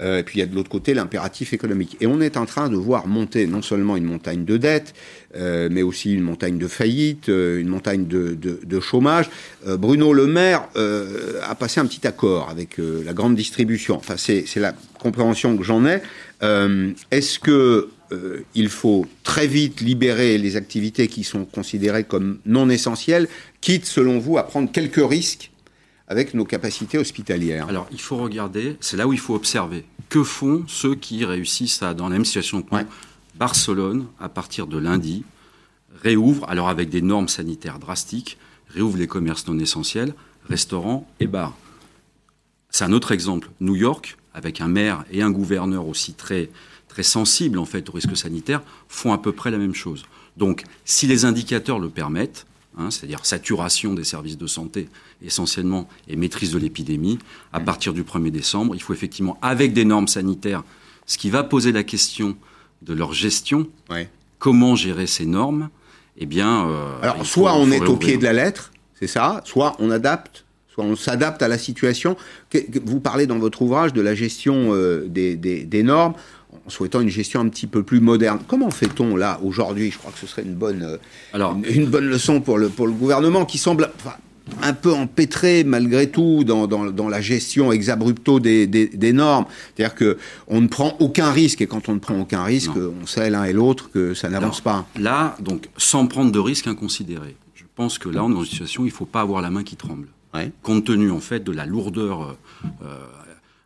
Euh, 0.02 0.20
et 0.20 0.24
puis 0.24 0.38
il 0.38 0.40
y 0.40 0.44
a 0.44 0.48
de 0.48 0.56
l'autre 0.56 0.70
côté 0.70 0.94
l'impératif 0.94 1.54
économique. 1.54 1.98
Et 2.02 2.08
on 2.08 2.22
est 2.22 2.38
en 2.38 2.46
train 2.46 2.70
de 2.70 2.76
voir 2.76 3.08
monter 3.08 3.48
non 3.48 3.62
seulement 3.62 3.96
une 3.96 4.06
montagne 4.06 4.46
de 4.46 4.58
dettes, 4.58 4.94
euh, 5.36 5.70
mais 5.72 5.82
aussi 5.82 6.14
une 6.14 6.22
montagne 6.22 6.58
de 6.58 6.68
faillite, 6.68 7.30
euh, 7.30 7.60
une 7.60 7.68
montagne 7.68 8.08
de, 8.08 8.36
de, 8.36 8.80
chômage. 8.80 9.30
Bruno 9.66 10.14
Le 10.14 10.28
Maire 10.28 10.68
a 10.76 11.56
passé 11.56 11.80
un 11.80 11.86
petit 11.86 12.06
accord 12.06 12.50
avec 12.50 12.78
la 12.78 13.14
grande 13.14 13.36
distribution. 13.36 13.96
Enfin, 13.96 14.16
c'est 14.18 14.56
la 14.58 14.74
compréhension 15.00 15.56
que 15.56 15.64
j'en 15.64 15.86
ai. 15.86 16.02
Est-ce 17.12 17.40
que 17.40 17.90
il 18.56 18.70
faut 18.70 19.06
très 19.24 19.48
vite 19.48 19.82
libérer 19.82 20.38
les 20.38 20.56
activités 20.56 21.08
qui 21.08 21.24
sont 21.24 21.46
considérées 21.46 22.04
comme 22.04 22.40
non 22.46 22.70
essentielles, 22.70 23.28
quitte, 23.62 23.86
selon 23.86 24.20
vous, 24.20 24.38
à 24.38 24.44
prendre 24.44 24.72
quelques 24.72 25.08
risques 25.08 25.52
avec 26.08 26.34
nos 26.34 26.46
capacités 26.46 26.98
hospitalières 26.98 27.68
Alors, 27.70 27.88
il 27.92 28.00
faut 28.02 28.18
regarder, 28.18 28.78
c'est 28.82 28.98
là 28.98 29.08
où 29.08 29.14
il 29.14 29.20
faut 29.20 29.36
observer. 29.36 29.86
Que 30.10 30.24
font 30.24 30.64
ceux 30.68 30.96
qui 30.96 31.26
réussissent 31.26 31.82
à, 31.82 31.94
dans 31.94 32.10
la 32.10 32.16
même 32.16 32.26
situation 32.26 32.62
que 32.62 32.68
nous 32.72 32.78
ouais. 32.78 32.86
Barcelone, 33.36 34.06
à 34.20 34.30
partir 34.30 34.68
de 34.68 34.78
lundi, 34.78 35.24
réouvre, 36.04 36.48
alors 36.50 36.70
avec 36.70 36.90
des 36.90 37.02
normes 37.02 37.28
sanitaires 37.28 37.80
drastiques, 37.80 38.38
réouvre 38.70 38.98
les 38.98 39.08
commerces 39.08 39.48
non 39.48 39.58
essentiels, 39.60 40.14
restaurants 40.50 41.08
et 41.20 41.28
bars. 41.28 41.56
C'est 42.70 42.84
un 42.84 42.92
autre 42.92 43.12
exemple. 43.12 43.50
New 43.60 43.76
York, 43.76 44.18
avec 44.34 44.62
un 44.62 44.68
maire 44.68 45.06
et 45.12 45.22
un 45.22 45.32
gouverneur 45.32 45.88
aussi 45.88 46.14
très, 46.14 46.50
très 46.94 47.04
sensibles 47.04 47.58
en 47.58 47.66
fait 47.66 47.90
au 47.90 47.94
risque 47.94 48.16
sanitaire, 48.16 48.62
font 48.88 49.14
à 49.14 49.18
peu 49.18 49.32
près 49.32 49.52
la 49.52 49.58
même 49.58 49.74
chose. 49.74 50.04
Donc, 50.38 50.64
si 50.86 51.08
les 51.08 51.26
indicateurs 51.26 51.80
le 51.80 51.90
permettent, 51.90 52.46
Hein, 52.76 52.90
c'est-à-dire 52.90 53.24
saturation 53.24 53.94
des 53.94 54.04
services 54.04 54.38
de 54.38 54.48
santé 54.48 54.90
essentiellement 55.24 55.88
et 56.08 56.16
maîtrise 56.16 56.52
de 56.52 56.58
l'épidémie, 56.58 57.20
à 57.52 57.60
partir 57.60 57.94
du 57.94 58.02
1er 58.02 58.32
décembre, 58.32 58.74
il 58.74 58.82
faut 58.82 58.94
effectivement, 58.94 59.38
avec 59.44 59.74
des 59.74 59.86
normes 59.86 60.08
sanitaires, 60.08 60.64
ce 61.06 61.20
qui 61.20 61.30
va 61.30 61.44
poser 61.44 61.72
la 61.72 61.84
question 61.84 62.36
de 62.82 62.96
leur 62.96 63.14
gestion, 63.14 63.68
ouais. 63.92 64.10
comment 64.40 64.76
gérer 64.76 65.06
ces 65.06 65.28
normes, 65.28 65.70
eh 66.18 66.26
bien... 66.26 66.68
Euh, 66.68 67.00
Alors, 67.04 67.24
soit 67.28 67.52
faut, 67.52 67.60
on 67.60 67.72
est 67.72 67.86
au 67.88 67.96
pied 67.96 68.18
de 68.18 68.24
la 68.24 68.34
lettre, 68.34 68.72
c'est 69.00 69.08
ça, 69.08 69.42
soit 69.46 69.76
on 69.78 69.92
adapte, 69.92 70.44
soit 70.68 70.84
on 70.84 70.96
s'adapte 70.96 71.44
à 71.44 71.48
la 71.48 71.60
situation. 71.60 72.18
Vous 72.84 73.00
parlez 73.00 73.28
dans 73.28 73.38
votre 73.38 73.62
ouvrage 73.62 73.94
de 73.94 74.02
la 74.02 74.16
gestion 74.16 74.74
euh, 74.74 75.06
des, 75.08 75.36
des, 75.36 75.64
des 75.64 75.84
normes 75.84 76.16
en 76.66 76.70
souhaitant 76.70 77.02
une 77.02 77.10
gestion 77.10 77.42
un 77.42 77.50
petit 77.50 77.68
peu 77.68 77.84
plus 77.84 78.00
moderne. 78.00 78.40
Comment 78.48 78.72
fait-on 78.72 79.16
là 79.16 79.40
aujourd'hui? 79.44 79.92
Je 79.92 79.98
crois 79.98 80.12
que 80.12 80.20
ce 80.20 80.28
serait 80.28 80.44
une 80.44 80.56
bonne, 80.56 80.84
euh, 80.84 80.98
Alors, 81.34 81.56
une, 81.56 81.84
une, 81.84 81.86
bonne 81.88 82.06
leçon 82.06 82.42
pour 82.42 82.58
le, 82.58 82.70
pour 82.70 82.88
le 82.88 82.94
gouvernement 82.94 83.46
qui 83.46 83.58
semble 83.58 83.90
enfin, 83.98 84.16
un 84.62 84.74
peu 84.74 84.94
empêtré 84.94 85.64
malgré 85.64 86.10
tout 86.10 86.44
dans, 86.44 86.68
dans, 86.68 86.86
dans 86.86 87.10
la 87.10 87.22
gestion 87.22 87.72
exabrupto 87.72 88.40
des, 88.40 88.68
des, 88.68 88.88
des 88.88 89.14
normes. 89.14 89.46
C'est-à-dire 89.76 89.96
que 89.96 90.18
on 90.48 90.62
ne 90.62 90.68
prend 90.68 90.96
aucun 91.00 91.32
risque 91.32 91.62
et 91.62 91.68
quand 91.68 91.90
on 91.90 91.96
ne 91.96 92.00
prend 92.00 92.20
aucun 92.20 92.44
risque, 92.44 92.76
non. 92.76 92.94
on 93.02 93.06
sait 93.06 93.30
l'un 93.30 93.44
et 93.44 93.54
l'autre 93.54 93.92
que 93.92 94.14
ça 94.14 94.30
n'avance 94.30 94.62
pas. 94.62 94.86
Là, 94.98 95.36
donc, 95.40 95.68
sans 95.78 96.08
prendre 96.08 96.32
de 96.32 96.40
risques 96.40 96.68
inconsidérés. 96.68 97.36
Je 97.56 97.64
pense 97.76 97.98
que 97.98 98.08
là, 98.08 98.24
on 98.24 98.30
est 98.30 98.34
dans 98.34 98.44
une 98.44 98.50
situation 98.50 98.84
où 98.84 98.86
il 98.86 98.90
ne 98.90 98.96
faut 98.96 99.06
pas 99.06 99.22
avoir 99.22 99.42
la 99.42 99.50
main 99.50 99.64
qui 99.64 99.76
tremble. 99.76 100.08
Ouais. 100.34 100.52
Compte 100.62 100.86
tenu 100.86 101.12
en 101.12 101.20
fait 101.20 101.44
de 101.44 101.52
la 101.52 101.66
lourdeur, 101.66 102.38
euh, 102.84 102.86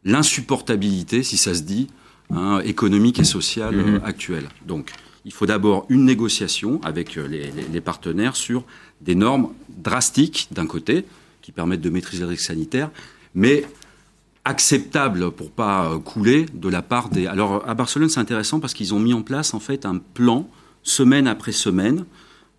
l'insupportabilité, 0.03 1.23
si 1.23 1.37
ça 1.37 1.53
se 1.53 1.61
dit, 1.61 1.87
hein, 2.29 2.59
économique 2.63 3.19
et 3.19 3.23
sociale 3.23 3.75
mmh. 3.75 3.95
euh, 3.95 3.99
actuelle. 4.05 4.49
Donc, 4.65 4.91
il 5.25 5.33
faut 5.33 5.45
d'abord 5.45 5.85
une 5.89 6.05
négociation 6.05 6.79
avec 6.83 7.15
les, 7.15 7.51
les, 7.51 7.51
les, 7.71 7.81
partenaires 7.81 8.35
sur 8.35 8.63
des 9.01 9.15
normes 9.15 9.49
drastiques, 9.69 10.47
d'un 10.51 10.65
côté, 10.65 11.05
qui 11.41 11.51
permettent 11.51 11.81
de 11.81 11.89
maîtriser 11.89 12.23
le 12.23 12.29
risque 12.29 12.45
sanitaire, 12.45 12.89
mais 13.35 13.65
acceptables 14.45 15.31
pour 15.31 15.51
pas 15.51 15.91
euh, 15.91 15.99
couler 15.99 16.45
de 16.53 16.69
la 16.69 16.81
part 16.81 17.09
des. 17.09 17.27
Alors, 17.27 17.67
à 17.67 17.73
Barcelone, 17.73 18.09
c'est 18.09 18.19
intéressant 18.19 18.59
parce 18.59 18.73
qu'ils 18.73 18.93
ont 18.93 18.99
mis 18.99 19.13
en 19.13 19.21
place, 19.21 19.53
en 19.53 19.59
fait, 19.59 19.85
un 19.85 19.97
plan, 19.97 20.49
semaine 20.83 21.27
après 21.27 21.51
semaine, 21.51 22.05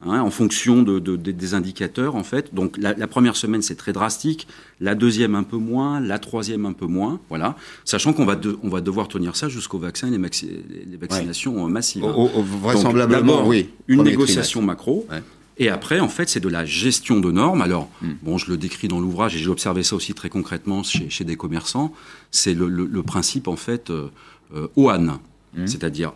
Hein, 0.00 0.20
en 0.20 0.30
fonction 0.30 0.84
de, 0.84 1.00
de, 1.00 1.16
de, 1.16 1.32
des 1.32 1.54
indicateurs, 1.54 2.14
en 2.14 2.22
fait. 2.22 2.54
Donc, 2.54 2.76
la, 2.76 2.94
la 2.94 3.08
première 3.08 3.34
semaine, 3.34 3.62
c'est 3.62 3.74
très 3.74 3.92
drastique. 3.92 4.46
La 4.80 4.94
deuxième, 4.94 5.34
un 5.34 5.42
peu 5.42 5.56
moins. 5.56 5.98
La 5.98 6.20
troisième, 6.20 6.66
un 6.66 6.72
peu 6.72 6.86
moins. 6.86 7.18
Voilà. 7.28 7.56
Sachant 7.84 8.12
qu'on 8.12 8.24
va, 8.24 8.36
de, 8.36 8.56
on 8.62 8.68
va 8.68 8.80
devoir 8.80 9.08
tenir 9.08 9.34
ça 9.34 9.48
jusqu'au 9.48 9.78
vaccin 9.78 10.06
et 10.06 10.12
les, 10.12 10.18
maxi, 10.18 10.48
les 10.88 10.96
vaccinations 10.96 11.64
ouais. 11.64 11.70
massives. 11.70 12.04
Au, 12.04 12.28
au, 12.28 12.42
vraisemblablement, 12.44 13.38
Donc, 13.38 13.48
oui. 13.48 13.70
Une 13.88 14.04
négociation 14.04 14.60
trimestre. 14.60 14.66
macro. 14.66 15.06
Ouais. 15.10 15.20
Et 15.58 15.68
après, 15.68 15.98
en 15.98 16.08
fait, 16.08 16.28
c'est 16.28 16.38
de 16.38 16.48
la 16.48 16.64
gestion 16.64 17.18
de 17.18 17.32
normes. 17.32 17.60
Alors, 17.60 17.90
mm. 18.00 18.08
bon, 18.22 18.38
je 18.38 18.48
le 18.50 18.56
décris 18.56 18.86
dans 18.86 19.00
l'ouvrage 19.00 19.34
et 19.34 19.40
j'ai 19.40 19.50
observé 19.50 19.82
ça 19.82 19.96
aussi 19.96 20.14
très 20.14 20.28
concrètement 20.28 20.84
chez, 20.84 21.10
chez 21.10 21.24
des 21.24 21.34
commerçants. 21.36 21.92
C'est 22.30 22.54
le, 22.54 22.68
le, 22.68 22.86
le, 22.86 23.02
principe, 23.02 23.48
en 23.48 23.56
fait, 23.56 23.90
euh, 23.90 24.08
euh, 24.54 24.68
OAN. 24.76 25.18
Mm. 25.54 25.66
C'est-à-dire, 25.66 26.12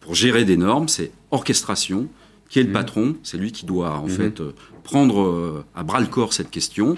pour 0.00 0.14
gérer 0.14 0.46
des 0.46 0.56
normes, 0.56 0.88
c'est 0.88 1.10
orchestration, 1.30 2.08
qui 2.48 2.58
est 2.60 2.62
le 2.62 2.70
mmh. 2.70 2.72
patron, 2.72 3.16
c'est 3.22 3.38
lui 3.38 3.52
qui 3.52 3.66
doit 3.66 3.98
en 3.98 4.06
mmh. 4.06 4.10
fait 4.10 4.40
euh, 4.40 4.54
prendre 4.84 5.20
euh, 5.20 5.64
à 5.74 5.82
bras 5.82 6.00
le 6.00 6.06
corps 6.06 6.32
cette 6.32 6.50
question. 6.50 6.96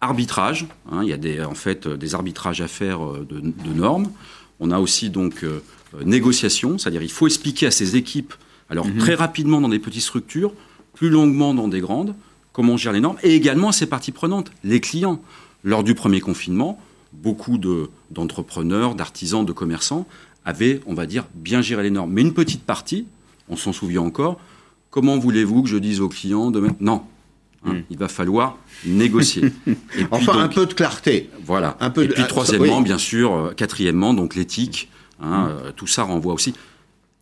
Arbitrage, 0.00 0.66
hein, 0.90 1.00
il 1.02 1.08
y 1.08 1.12
a 1.12 1.16
des, 1.16 1.42
en 1.42 1.54
fait 1.54 1.88
des 1.88 2.14
arbitrages 2.14 2.60
à 2.60 2.68
faire 2.68 3.04
euh, 3.04 3.26
de, 3.28 3.40
de 3.40 3.72
normes. 3.74 4.10
On 4.60 4.70
a 4.70 4.78
aussi 4.78 5.10
donc 5.10 5.44
euh, 5.44 5.60
négociation, 6.04 6.78
c'est-à-dire 6.78 7.02
il 7.02 7.10
faut 7.10 7.26
expliquer 7.26 7.66
à 7.66 7.70
ses 7.70 7.96
équipes, 7.96 8.34
alors 8.68 8.86
mmh. 8.86 8.98
très 8.98 9.14
rapidement 9.14 9.60
dans 9.60 9.68
des 9.68 9.78
petites 9.78 10.02
structures, 10.02 10.52
plus 10.92 11.10
longuement 11.10 11.54
dans 11.54 11.68
des 11.68 11.80
grandes, 11.80 12.14
comment 12.52 12.74
on 12.74 12.76
gère 12.76 12.92
les 12.92 13.00
normes, 13.00 13.18
et 13.22 13.34
également 13.34 13.68
à 13.68 13.72
ses 13.72 13.86
parties 13.86 14.12
prenantes, 14.12 14.52
les 14.62 14.80
clients. 14.80 15.20
Lors 15.64 15.82
du 15.82 15.94
premier 15.94 16.20
confinement, 16.20 16.78
beaucoup 17.12 17.58
d'entrepreneurs, 18.10 18.94
d'artisans, 18.94 19.46
de 19.46 19.52
commerçants 19.52 20.06
avaient, 20.44 20.80
on 20.86 20.92
va 20.92 21.06
dire, 21.06 21.24
bien 21.34 21.62
géré 21.62 21.84
les 21.84 21.90
normes. 21.90 22.12
Mais 22.12 22.20
une 22.20 22.34
petite 22.34 22.64
partie, 22.64 23.06
on 23.48 23.56
s'en 23.56 23.72
souvient 23.72 24.02
encore, 24.02 24.38
Comment 24.94 25.18
voulez-vous 25.18 25.64
que 25.64 25.68
je 25.68 25.76
dise 25.76 26.00
aux 26.00 26.08
clients 26.08 26.52
de 26.52 26.70
Non. 26.78 27.02
Hein, 27.64 27.72
mmh. 27.72 27.82
Il 27.90 27.98
va 27.98 28.06
falloir 28.06 28.58
négocier. 28.86 29.42
Et 29.66 30.06
enfin, 30.12 30.34
donc, 30.34 30.42
un 30.42 30.46
peu 30.46 30.66
de 30.66 30.72
clarté. 30.72 31.30
Voilà. 31.44 31.76
Un 31.80 31.90
peu 31.90 32.04
Et 32.04 32.06
de... 32.06 32.12
puis, 32.12 32.24
troisièmement, 32.28 32.78
oui. 32.78 32.84
bien 32.84 32.98
sûr, 32.98 33.34
euh, 33.34 33.50
quatrièmement, 33.54 34.14
donc 34.14 34.36
l'éthique. 34.36 34.88
Hein, 35.20 35.46
mmh. 35.46 35.48
euh, 35.48 35.72
tout 35.72 35.88
ça 35.88 36.04
renvoie 36.04 36.32
aussi. 36.32 36.54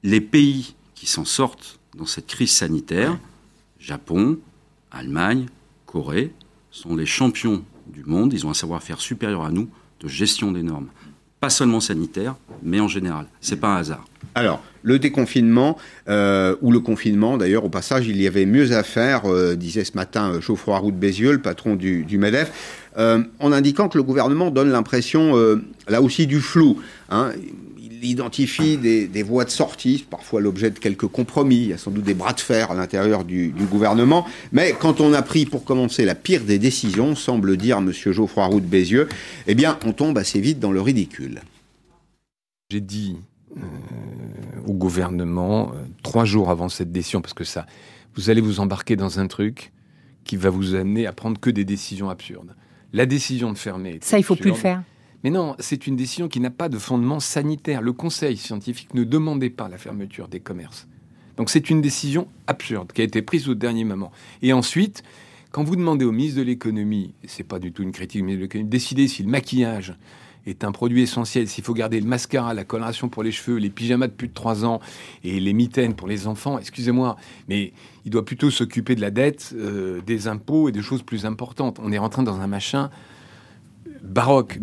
Les 0.02 0.20
pays 0.20 0.74
qui 0.94 1.06
s'en 1.06 1.24
sortent 1.24 1.78
dans 1.96 2.04
cette 2.04 2.26
crise 2.26 2.50
sanitaire, 2.50 3.18
Japon, 3.78 4.36
Allemagne, 4.90 5.46
Corée, 5.86 6.34
sont 6.70 6.94
les 6.94 7.06
champions 7.06 7.64
du 7.86 8.04
monde. 8.04 8.34
Ils 8.34 8.44
ont 8.44 8.50
un 8.50 8.54
savoir-faire 8.54 9.00
supérieur 9.00 9.44
à 9.44 9.50
nous 9.50 9.70
de 10.00 10.08
gestion 10.08 10.52
des 10.52 10.62
normes. 10.62 10.88
Pas 11.42 11.50
seulement 11.50 11.80
sanitaire, 11.80 12.36
mais 12.62 12.78
en 12.78 12.86
général. 12.86 13.26
C'est 13.40 13.56
pas 13.56 13.74
un 13.74 13.78
hasard. 13.78 14.04
Alors, 14.36 14.62
le 14.82 15.00
déconfinement 15.00 15.76
euh, 16.08 16.54
ou 16.62 16.70
le 16.70 16.78
confinement, 16.78 17.36
d'ailleurs, 17.36 17.64
au 17.64 17.68
passage, 17.68 18.06
il 18.06 18.22
y 18.22 18.28
avait 18.28 18.46
mieux 18.46 18.70
à 18.70 18.84
faire, 18.84 19.22
euh, 19.24 19.56
disait 19.56 19.82
ce 19.82 19.96
matin 19.96 20.38
Geoffroy 20.40 20.78
Roux 20.78 20.92
de 20.92 20.96
Bézieux, 20.96 21.32
le 21.32 21.42
patron 21.42 21.74
du, 21.74 22.06
MEDEF, 22.16 22.86
euh, 22.96 23.24
en 23.40 23.50
indiquant 23.50 23.88
que 23.88 23.98
le 23.98 24.04
gouvernement 24.04 24.52
donne 24.52 24.70
l'impression, 24.70 25.36
euh, 25.36 25.64
là 25.88 26.00
aussi, 26.00 26.28
du 26.28 26.40
flou. 26.40 26.78
Hein. 27.10 27.32
Il 28.02 28.10
identifie 28.10 28.78
des, 28.78 29.22
voies 29.22 29.44
de 29.44 29.50
sortie, 29.50 30.04
parfois 30.10 30.40
l'objet 30.40 30.70
de 30.70 30.78
quelques 30.80 31.06
compromis. 31.06 31.56
Il 31.56 31.68
y 31.68 31.72
a 31.72 31.78
sans 31.78 31.92
doute 31.92 32.02
des 32.02 32.14
bras 32.14 32.32
de 32.32 32.40
fer 32.40 32.72
à 32.72 32.74
l'intérieur 32.74 33.24
du, 33.24 33.54
gouvernement. 33.70 34.26
Mais 34.50 34.74
quand 34.78 35.00
on 35.00 35.12
a 35.12 35.22
pris, 35.22 35.46
pour 35.46 35.62
commencer, 35.62 36.04
la 36.04 36.16
pire 36.16 36.42
des 36.42 36.58
décisions, 36.58 37.14
semble 37.14 37.56
dire 37.56 37.78
M. 37.78 37.92
Geoffroy 37.92 38.44
Roux 38.44 38.60
de 38.60 38.66
Bézieux, 38.66 39.08
eh 39.46 39.54
bien, 39.54 39.78
on 39.86 39.92
tombe 39.92 40.18
assez 40.18 40.40
vite 40.40 40.58
dans 40.58 40.72
le 40.72 40.80
ridicule. 40.80 41.42
J'ai 42.70 42.80
dit 42.80 43.16
euh, 43.56 43.60
au 44.66 44.72
gouvernement, 44.72 45.70
euh, 45.70 45.84
trois 46.02 46.24
jours 46.24 46.50
avant 46.50 46.68
cette 46.68 46.90
décision, 46.90 47.20
parce 47.20 47.34
que 47.34 47.44
ça, 47.44 47.66
vous 48.16 48.30
allez 48.30 48.40
vous 48.40 48.58
embarquer 48.58 48.96
dans 48.96 49.20
un 49.20 49.28
truc 49.28 49.70
qui 50.24 50.36
va 50.36 50.50
vous 50.50 50.74
amener 50.74 51.06
à 51.06 51.12
prendre 51.12 51.40
que 51.40 51.50
des 51.50 51.64
décisions 51.64 52.10
absurdes. 52.10 52.56
La 52.92 53.06
décision 53.06 53.52
de 53.52 53.58
fermer. 53.58 54.00
Ça, 54.02 54.18
il 54.18 54.24
faut 54.24 54.36
plus 54.36 54.50
le 54.50 54.56
faire. 54.56 54.82
Mais 55.24 55.30
non, 55.30 55.54
c'est 55.58 55.86
une 55.86 55.96
décision 55.96 56.28
qui 56.28 56.40
n'a 56.40 56.50
pas 56.50 56.68
de 56.68 56.78
fondement 56.78 57.20
sanitaire. 57.20 57.80
Le 57.80 57.92
Conseil 57.92 58.36
scientifique 58.36 58.94
ne 58.94 59.04
demandait 59.04 59.50
pas 59.50 59.68
la 59.68 59.78
fermeture 59.78 60.28
des 60.28 60.40
commerces. 60.40 60.88
Donc 61.36 61.48
c'est 61.48 61.70
une 61.70 61.80
décision 61.80 62.28
absurde 62.46 62.92
qui 62.92 63.00
a 63.00 63.04
été 63.04 63.22
prise 63.22 63.48
au 63.48 63.54
dernier 63.54 63.84
moment. 63.84 64.10
Et 64.42 64.52
ensuite, 64.52 65.02
quand 65.50 65.64
vous 65.64 65.76
demandez 65.76 66.04
au 66.04 66.12
ministre 66.12 66.38
de 66.38 66.44
l'économie, 66.44 67.14
c'est 67.26 67.44
pas 67.44 67.58
du 67.58 67.72
tout 67.72 67.82
une 67.82 67.92
critique, 67.92 68.22
mais 68.24 68.36
de 68.36 68.40
l'économie, 68.40 68.68
décider 68.68 69.08
si 69.08 69.22
le 69.22 69.28
maquillage 69.28 69.94
est 70.46 70.64
un 70.64 70.72
produit 70.72 71.02
essentiel, 71.02 71.48
s'il 71.48 71.62
faut 71.62 71.74
garder 71.74 72.00
le 72.00 72.06
mascara, 72.06 72.52
la 72.52 72.64
coloration 72.64 73.08
pour 73.08 73.22
les 73.22 73.30
cheveux, 73.30 73.58
les 73.58 73.70
pyjamas 73.70 74.08
de 74.08 74.12
plus 74.12 74.28
de 74.28 74.32
3 74.34 74.64
ans 74.64 74.80
et 75.22 75.38
les 75.38 75.52
mitaines 75.52 75.94
pour 75.94 76.08
les 76.08 76.26
enfants, 76.26 76.58
excusez-moi, 76.58 77.16
mais 77.48 77.72
il 78.04 78.10
doit 78.10 78.24
plutôt 78.24 78.50
s'occuper 78.50 78.96
de 78.96 79.00
la 79.00 79.12
dette, 79.12 79.54
euh, 79.54 80.00
des 80.00 80.26
impôts 80.26 80.68
et 80.68 80.72
des 80.72 80.82
choses 80.82 81.02
plus 81.02 81.26
importantes. 81.26 81.78
On 81.80 81.92
est 81.92 81.98
rentré 81.98 82.24
dans 82.24 82.40
un 82.40 82.48
machin 82.48 82.90
baroque. 84.02 84.58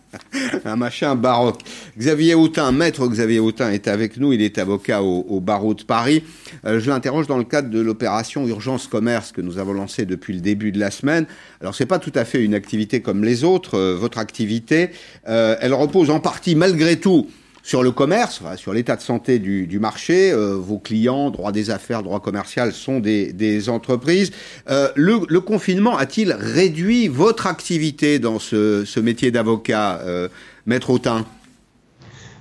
un 0.64 0.76
machin 0.76 1.14
baroque. 1.14 1.60
Xavier 1.98 2.34
Autain, 2.34 2.72
maître 2.72 3.06
Xavier 3.06 3.40
Autain 3.40 3.70
est 3.70 3.88
avec 3.88 4.16
nous, 4.16 4.32
il 4.32 4.42
est 4.42 4.58
avocat 4.58 5.02
au, 5.02 5.40
barreau 5.40 5.74
de 5.74 5.82
Paris. 5.82 6.22
Euh, 6.64 6.80
je 6.80 6.90
l'interroge 6.90 7.26
dans 7.26 7.38
le 7.38 7.44
cadre 7.44 7.70
de 7.70 7.80
l'opération 7.80 8.46
Urgence 8.46 8.86
Commerce 8.86 9.32
que 9.32 9.40
nous 9.40 9.58
avons 9.58 9.72
lancée 9.72 10.04
depuis 10.04 10.34
le 10.34 10.40
début 10.40 10.72
de 10.72 10.78
la 10.78 10.90
semaine. 10.90 11.26
Alors 11.60 11.74
c'est 11.74 11.86
pas 11.86 11.98
tout 11.98 12.12
à 12.14 12.24
fait 12.24 12.42
une 12.42 12.54
activité 12.54 13.00
comme 13.00 13.24
les 13.24 13.44
autres, 13.44 13.78
euh, 13.78 13.96
votre 13.96 14.18
activité, 14.18 14.90
euh, 15.28 15.56
elle 15.60 15.74
repose 15.74 16.10
en 16.10 16.20
partie 16.20 16.54
malgré 16.54 16.98
tout 16.98 17.28
sur 17.62 17.82
le 17.82 17.92
commerce, 17.92 18.42
sur 18.56 18.72
l'état 18.72 18.96
de 18.96 19.00
santé 19.00 19.38
du, 19.38 19.78
marché, 19.78 20.32
euh, 20.32 20.56
vos 20.56 20.78
clients, 20.78 21.30
droit 21.30 21.52
des 21.52 21.70
affaires, 21.70 22.02
droit 22.02 22.20
commercial 22.20 22.72
sont 22.72 22.98
des, 22.98 23.68
entreprises. 23.68 24.32
Euh, 24.68 24.88
le, 24.96 25.40
confinement 25.40 25.96
a-t-il 25.96 26.32
réduit 26.32 27.08
votre 27.08 27.46
activité 27.46 28.18
dans 28.18 28.38
ce, 28.38 29.00
métier 29.00 29.30
d'avocat, 29.30 30.00
euh, 30.04 30.28
Maître 30.66 30.90
Autain? 30.90 31.24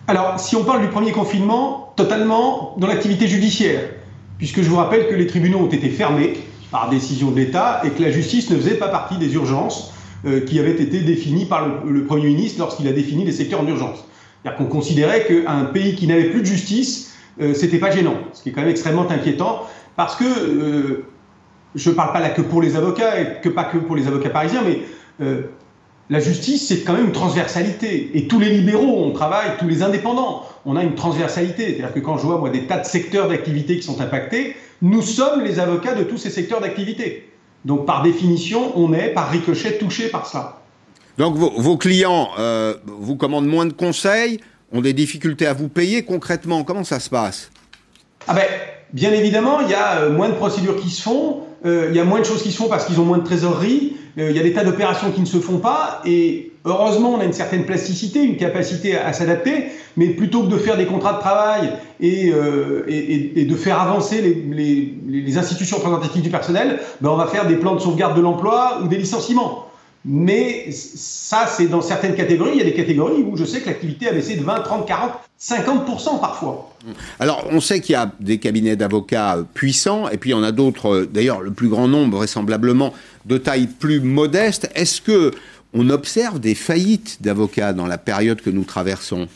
Alors, 0.08 0.40
si 0.40 0.56
on 0.56 0.64
parle 0.64 0.82
du 0.82 0.88
premier 0.88 1.12
confinement, 1.12 1.94
totalement 1.96 2.76
dans 2.80 2.88
l'activité 2.88 3.28
judiciaire, 3.28 3.82
puisque 4.40 4.64
je 4.64 4.70
vous 4.70 4.78
rappelle 4.78 5.08
que 5.08 5.14
les 5.14 5.28
tribunaux 5.28 5.60
ont 5.60 5.70
été 5.70 5.90
fermés 5.90 6.34
par 6.72 6.90
décision 6.90 7.30
de 7.30 7.36
l'État 7.36 7.82
et 7.84 7.92
que 7.92 8.02
la 8.02 8.10
justice 8.10 8.50
ne 8.50 8.58
faisait 8.58 8.76
pas 8.76 8.88
partie 8.88 9.18
des 9.18 9.36
urgences 9.36 9.94
qui 10.48 10.60
avaient 10.60 10.72
été 10.72 11.02
définies 11.02 11.46
par 11.46 11.68
le, 11.68 11.92
le 11.92 12.06
Premier 12.06 12.28
ministre 12.28 12.60
lorsqu'il 12.60 12.88
a 12.88 12.92
défini 12.92 13.26
les 13.26 13.32
secteurs 13.32 13.64
d'urgence. 13.64 14.06
C'est-à-dire 14.44 14.58
qu'on 14.58 14.72
considérait 14.72 15.26
qu'un 15.26 15.66
pays 15.66 15.96
qui 15.96 16.08
n'avait 16.08 16.30
plus 16.30 16.42
de 16.42 16.46
justice, 16.46 17.14
euh, 17.42 17.54
c'était 17.54 17.78
pas 17.78 17.92
gênant, 17.92 18.16
ce 18.34 18.44
qui 18.44 18.50
est 18.50 18.52
quand 18.52 18.62
même 18.62 18.70
extrêmement 18.70 19.10
inquiétant, 19.10 19.68
parce 19.96 20.16
que 20.16 20.24
euh, 20.24 21.06
je 21.76 21.90
ne 21.90 21.96
parle 21.96 22.14
pas 22.14 22.20
là 22.20 22.30
que 22.30 22.42
pour 22.42 22.62
les 22.62 22.76
avocats 22.76 23.20
et 23.22 23.42
que 23.42 23.50
pas 23.50 23.66
que 23.66 23.78
pour 23.78 23.96
les 23.96 24.08
avocats 24.08 24.30
parisiens, 24.30 24.64
mais 24.66 24.82
euh, 25.22 25.44
la 26.10 26.20
justice, 26.20 26.68
c'est 26.68 26.82
quand 26.82 26.94
même 26.94 27.06
une 27.06 27.12
transversalité. 27.14 28.12
Et 28.16 28.28
tous 28.28 28.40
les 28.40 28.50
libéraux, 28.50 29.06
on 29.06 29.12
travaille, 29.12 29.52
tous 29.60 29.68
les 29.68 29.82
indépendants, 29.82 30.44
on 30.66 30.76
a 30.76 30.84
une 30.84 30.96
transversalité. 30.96 31.68
C'est-à-dire 31.68 31.94
que 31.94 32.00
quand 32.00 32.18
je 32.18 32.26
vois 32.26 32.50
des 32.50 32.68
tas 32.68 32.80
de 32.80 32.86
secteurs 32.86 33.30
d'activité 33.30 33.78
qui 33.78 33.84
sont 33.84 34.02
impactés, 34.02 34.58
nous 34.82 35.02
sommes 35.02 35.42
les 35.42 35.60
avocats 35.60 35.94
de 35.94 36.04
tous 36.04 36.18
ces 36.18 36.30
secteurs 36.30 36.60
d'activité. 36.60 37.32
Donc 37.64 37.86
par 37.86 38.02
définition, 38.02 38.78
on 38.78 38.92
est 38.94 39.10
par 39.10 39.30
ricochet 39.30 39.78
touché 39.78 40.10
par 40.10 40.26
cela. 40.26 40.61
Donc 41.18 41.36
vos, 41.36 41.78
clients 41.78 42.30
euh, 42.40 42.76
vous 42.86 43.16
commandent 43.16 43.48
moins 43.48 43.66
de 43.66 43.74
conseils, 43.74 44.40
ont 44.72 44.82
des 44.82 44.94
difficultés 44.94 45.46
à 45.46 45.54
vous 45.54 45.68
payer 45.68 46.04
concrètement. 46.04 46.64
Comment 46.64 46.84
ça 46.84 47.00
se 47.00 47.10
passe? 47.10 47.52
Ah 48.28 48.34
ben, 48.34 48.46
Bien 48.94 49.14
évidemment, 49.14 49.62
il 49.62 49.70
y 49.70 49.74
a 49.74 50.00
euh, 50.00 50.12
moins 50.12 50.28
de 50.28 50.34
procédures 50.34 50.76
qui 50.76 50.90
se 50.90 51.02
font, 51.02 51.44
euh, 51.66 51.88
il 51.90 51.96
y 51.96 52.00
a 52.00 52.04
moins 52.04 52.20
de 52.20 52.26
choses 52.26 52.44
qui 52.44 52.52
se 52.52 52.58
font 52.58 52.68
parce 52.68 52.86
qu'ils 52.86 53.00
ont 53.00 53.06
moins 53.06 53.20
de 53.20 53.24
trésorerie, 53.24 53.96
il 54.18 54.36
y 54.36 54.40
a 54.40 54.44
des 54.44 54.52
tas 54.52 54.66
d'opérations 54.66 55.10
qui 55.12 55.22
ne 55.22 55.26
se 55.26 55.38
font 55.38 55.60
pas, 55.60 56.02
et 56.06 56.52
heureusement, 56.66 57.14
on 57.14 57.22
a 57.22 57.24
une 57.24 57.32
certaine 57.32 57.66
plasticité, 57.66 58.22
une 58.22 58.36
capacité 58.36 58.98
à, 58.98 59.14
s'adapter, 59.14 59.68
mais 59.96 60.08
plutôt 60.08 60.44
que 60.44 60.48
de 60.48 60.58
faire 60.58 60.76
des 60.76 60.86
contrats 60.86 61.14
de 61.14 61.20
travail 61.20 61.72
et, 62.02 62.30
de 62.30 63.56
faire 63.56 63.80
avancer 63.80 64.22
les, 64.22 64.98
les, 65.08 65.38
institutions 65.38 65.78
représentatives 65.78 66.22
du 66.22 66.30
personnel, 66.30 66.82
ben 67.00 67.12
on 67.12 67.16
va 67.16 67.28
faire 67.28 67.48
des 67.48 67.56
plans 67.56 67.76
de 67.76 67.80
sauvegarde 67.80 68.18
de 68.18 68.22
l'emploi 68.22 68.82
ou 68.84 68.90
des 68.90 68.98
licenciements. 68.98 69.71
Mais 70.04 70.72
ça, 70.72 71.46
c'est 71.48 71.68
dans 71.68 71.82
certaines 71.82 72.16
catégories. 72.16 72.52
Il 72.54 72.58
y 72.58 72.62
a 72.62 72.66
des 72.66 72.74
catégories 72.74 73.22
où 73.22 73.38
je 73.38 73.46
sais 73.46 73.62
que 73.62 73.68
l'activité 73.68 74.08
a 74.10 74.14
baissé 74.14 74.36
de 74.36 74.44
20, 74.44 74.62
30, 74.62 74.88
40, 74.88 75.12
50% 75.40 76.20
parfois. 76.20 76.72
Alors, 77.20 77.48
on 77.52 77.60
sait 77.62 77.82
qu'il 77.82 77.94
y 77.94 77.96
a 77.96 78.12
des 78.20 78.40
cabinets 78.40 78.76
d'avocats 78.76 79.38
puissants, 79.54 80.10
et 80.10 80.18
puis 80.18 80.32
il 80.32 80.34
y 80.34 80.36
en 80.36 80.44
a 80.44 80.52
d'autres, 80.52 80.90
euh, 80.90 81.06
d'ailleurs, 81.06 81.42
le 81.42 81.52
plus 81.52 81.68
grand 81.68 81.88
nombre, 81.88 82.18
vraisemblablement, 82.18 82.94
de 83.26 83.38
taille 83.38 83.68
plus 83.68 84.00
modeste. 84.00 84.70
Est-ce 84.74 85.02
que 85.02 85.32
on 85.74 85.90
observe 85.90 86.40
des 86.40 86.56
faillites 86.56 87.22
d'avocats 87.22 87.74
dans 87.74 87.88
la 87.88 87.98
période 87.98 88.42
que 88.42 88.50
nous 88.50 88.64
traversons? 88.64 89.28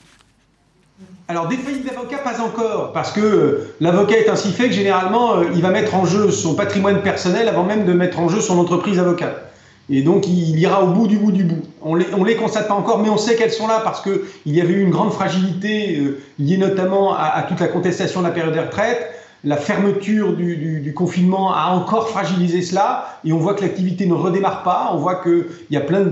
Alors 1.27 1.47
des 1.47 1.57
faillites 1.57 1.85
d'avocats, 1.85 2.17
pas 2.19 2.39
encore, 2.39 2.91
parce 2.93 3.11
que 3.11 3.19
euh, 3.19 3.75
l'avocat 3.79 4.17
est 4.17 4.29
ainsi 4.29 4.51
fait 4.51 4.67
que 4.67 4.75
généralement, 4.75 5.37
euh, 5.37 5.45
il 5.55 5.61
va 5.61 5.69
mettre 5.69 5.95
en 5.95 6.05
jeu 6.05 6.29
son 6.29 6.53
patrimoine 6.53 7.01
personnel 7.01 7.47
avant 7.47 7.63
même 7.63 7.85
de 7.85 7.93
mettre 7.93 8.19
en 8.19 8.29
jeu 8.29 8.41
son 8.41 8.59
entreprise 8.59 8.99
avocate. 8.99 9.51
Et 9.89 10.01
donc, 10.01 10.27
il 10.27 10.57
ira 10.59 10.83
au 10.83 10.87
bout 10.87 11.07
du 11.07 11.17
bout 11.17 11.31
du 11.31 11.43
bout. 11.43 11.61
On 11.81 11.93
les, 11.93 12.05
les 12.25 12.35
constate 12.35 12.67
pas 12.67 12.73
encore, 12.73 12.99
mais 12.99 13.09
on 13.09 13.17
sait 13.17 13.35
qu'elles 13.35 13.51
sont 13.51 13.67
là 13.67 13.81
parce 13.83 14.01
qu'il 14.01 14.19
y 14.47 14.59
avait 14.59 14.73
eu 14.73 14.81
une 14.81 14.89
grande 14.89 15.13
fragilité 15.13 15.99
euh, 15.99 16.19
liée 16.39 16.57
notamment 16.57 17.15
à, 17.15 17.45
toute 17.47 17.59
la 17.59 17.67
contestation 17.67 18.21
de 18.21 18.27
la 18.27 18.31
période 18.31 18.55
de 18.55 18.59
retraite. 18.59 19.11
La 19.43 19.57
fermeture 19.57 20.35
du, 20.35 20.91
confinement 20.95 21.53
a 21.53 21.67
encore 21.67 22.09
fragilisé 22.09 22.63
cela 22.63 23.19
et 23.23 23.31
on 23.31 23.37
voit 23.37 23.53
que 23.53 23.61
l'activité 23.61 24.07
ne 24.07 24.15
redémarre 24.15 24.63
pas. 24.63 24.89
On 24.91 24.97
voit 24.97 25.21
qu'il 25.21 25.45
y 25.69 25.77
a 25.77 25.81
plein 25.81 26.03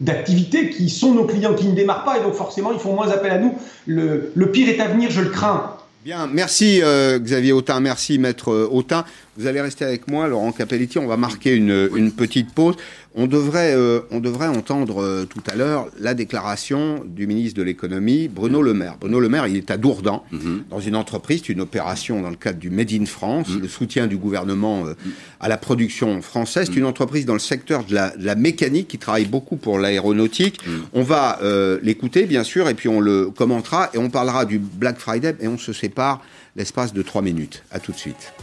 d'activités 0.00 0.70
qui 0.70 0.90
sont 0.90 1.14
nos 1.14 1.24
clients 1.24 1.54
qui 1.54 1.68
ne 1.68 1.74
démarrent 1.74 2.02
pas 2.02 2.18
et 2.18 2.22
donc 2.22 2.34
forcément 2.34 2.72
ils 2.72 2.80
font 2.80 2.94
moins 2.94 3.08
appel 3.10 3.30
à 3.30 3.38
nous. 3.38 3.54
Le, 3.86 4.32
le 4.34 4.50
pire 4.50 4.68
est 4.68 4.80
à 4.80 4.88
venir, 4.88 5.08
je 5.08 5.20
le 5.20 5.28
crains. 5.28 5.76
Bien, 6.02 6.26
merci 6.26 6.80
euh, 6.82 7.18
Xavier 7.18 7.52
Autain, 7.52 7.78
merci 7.80 8.18
Maître 8.18 8.50
euh, 8.50 8.68
Autain. 8.72 9.04
Vous 9.40 9.46
allez 9.46 9.62
rester 9.62 9.86
avec 9.86 10.06
moi, 10.06 10.28
Laurent 10.28 10.52
Capelletti, 10.52 10.98
on 10.98 11.06
va 11.06 11.16
marquer 11.16 11.54
une, 11.56 11.88
une 11.96 12.12
petite 12.12 12.52
pause. 12.52 12.76
On 13.14 13.26
devrait, 13.26 13.74
euh, 13.74 14.00
on 14.10 14.20
devrait 14.20 14.48
entendre 14.48 15.02
euh, 15.02 15.24
tout 15.24 15.40
à 15.50 15.56
l'heure 15.56 15.88
la 15.98 16.12
déclaration 16.12 17.02
du 17.06 17.26
ministre 17.26 17.56
de 17.56 17.62
l'économie, 17.62 18.28
Bruno 18.28 18.60
Le 18.60 18.74
Maire. 18.74 18.96
Bruno 19.00 19.18
Le 19.18 19.30
Maire, 19.30 19.46
il 19.46 19.56
est 19.56 19.70
à 19.70 19.78
Dourdan, 19.78 20.20
mhm. 20.30 20.64
dans 20.68 20.78
une 20.78 20.94
entreprise, 20.94 21.48
une 21.48 21.62
opération 21.62 22.20
dans 22.20 22.28
le 22.28 22.36
cadre 22.36 22.58
du 22.58 22.68
Made 22.68 22.92
in 22.92 23.06
France, 23.06 23.48
mhm. 23.48 23.62
le 23.62 23.68
soutien 23.68 24.06
du 24.08 24.18
gouvernement 24.18 24.86
euh, 24.86 24.94
à 25.40 25.48
la 25.48 25.56
production 25.56 26.20
française. 26.20 26.66
C'est 26.66 26.72
mhm. 26.72 26.80
une 26.80 26.84
entreprise 26.84 27.24
dans 27.24 27.32
le 27.32 27.38
secteur 27.38 27.84
de 27.84 27.94
la, 27.94 28.14
de 28.14 28.26
la 28.26 28.34
mécanique 28.34 28.88
qui 28.88 28.98
travaille 28.98 29.24
beaucoup 29.24 29.56
pour 29.56 29.78
l'aéronautique. 29.78 30.60
On 30.92 31.02
va 31.02 31.38
l'écouter, 31.82 32.26
bien 32.26 32.44
sûr, 32.44 32.68
et 32.68 32.74
puis 32.74 32.90
on 32.90 33.00
le 33.00 33.30
commentera 33.30 33.88
et 33.94 33.98
on 33.98 34.10
parlera 34.10 34.44
du 34.44 34.58
Black 34.58 34.98
Friday 34.98 35.34
et 35.40 35.48
on 35.48 35.56
se 35.56 35.72
sépare 35.72 36.20
l'espace 36.56 36.92
de 36.92 37.00
trois 37.00 37.22
minutes. 37.22 37.64
À 37.70 37.80
tout 37.80 37.92
de 37.92 37.96
suite. 37.96 38.34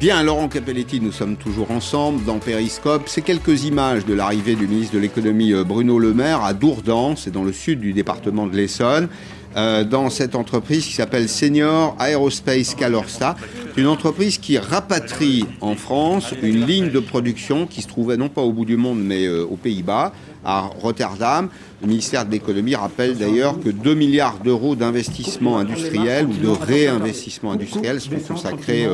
Bien, 0.00 0.22
Laurent 0.22 0.48
Capelletti, 0.48 0.98
nous 0.98 1.12
sommes 1.12 1.36
toujours 1.36 1.70
ensemble 1.70 2.24
dans 2.24 2.38
Périscope. 2.38 3.02
C'est 3.04 3.20
quelques 3.20 3.64
images 3.64 4.06
de 4.06 4.14
l'arrivée 4.14 4.54
du 4.54 4.66
ministre 4.66 4.94
de 4.94 4.98
l'économie 4.98 5.52
euh, 5.52 5.62
Bruno 5.62 5.98
Le 5.98 6.14
Maire 6.14 6.42
à 6.42 6.54
Dourdan, 6.54 7.16
c'est 7.18 7.30
dans 7.30 7.44
le 7.44 7.52
sud 7.52 7.80
du 7.80 7.92
département 7.92 8.46
de 8.46 8.56
l'Essonne. 8.56 9.10
Euh, 9.56 9.84
dans 9.84 10.08
cette 10.08 10.36
entreprise 10.36 10.86
qui 10.86 10.92
s'appelle 10.92 11.28
Senior 11.28 11.96
Aerospace 12.00 12.74
Calorsta. 12.76 13.36
une 13.76 13.88
entreprise 13.88 14.38
qui 14.38 14.56
rapatrie 14.56 15.44
en 15.60 15.74
France 15.74 16.32
une 16.40 16.64
ligne 16.64 16.90
de 16.90 17.00
production 17.00 17.66
qui 17.66 17.82
se 17.82 17.88
trouvait 17.88 18.16
non 18.16 18.28
pas 18.30 18.42
au 18.42 18.52
bout 18.52 18.64
du 18.64 18.78
monde 18.78 19.00
mais 19.02 19.26
euh, 19.26 19.44
aux 19.44 19.56
Pays-Bas, 19.56 20.14
à 20.46 20.60
Rotterdam. 20.60 21.50
Le 21.82 21.88
ministère 21.88 22.24
de 22.24 22.30
l'économie 22.30 22.74
rappelle 22.74 23.18
d'ailleurs 23.18 23.60
que 23.60 23.68
2 23.68 23.94
milliards 23.94 24.38
d'euros 24.38 24.76
d'investissement 24.76 25.58
industriel 25.58 26.26
ou 26.26 26.32
de 26.32 26.48
réinvestissement 26.48 27.52
industriel 27.52 28.00
seront 28.00 28.20
consacrés 28.20 28.86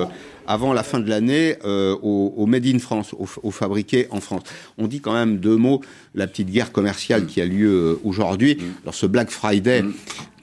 avant 0.46 0.72
la 0.72 0.82
fin 0.82 1.00
de 1.00 1.08
l'année 1.08 1.56
euh, 1.64 1.96
au, 2.02 2.46
Made 2.46 2.66
in 2.66 2.78
France, 2.78 3.14
au, 3.42 3.50
fabriqué 3.50 4.06
en 4.10 4.20
France. 4.20 4.42
On 4.78 4.86
dit 4.86 5.00
quand 5.00 5.12
même 5.12 5.38
deux 5.38 5.56
mots, 5.56 5.80
la 6.14 6.26
petite 6.26 6.50
guerre 6.50 6.72
commerciale 6.72 7.26
qui 7.26 7.40
a 7.40 7.46
lieu 7.46 7.68
euh, 7.68 8.00
aujourd'hui. 8.04 8.56
Mm. 8.56 8.62
Alors 8.82 8.94
ce 8.94 9.06
Black 9.06 9.30
Friday, 9.30 9.82
mm. 9.82 9.94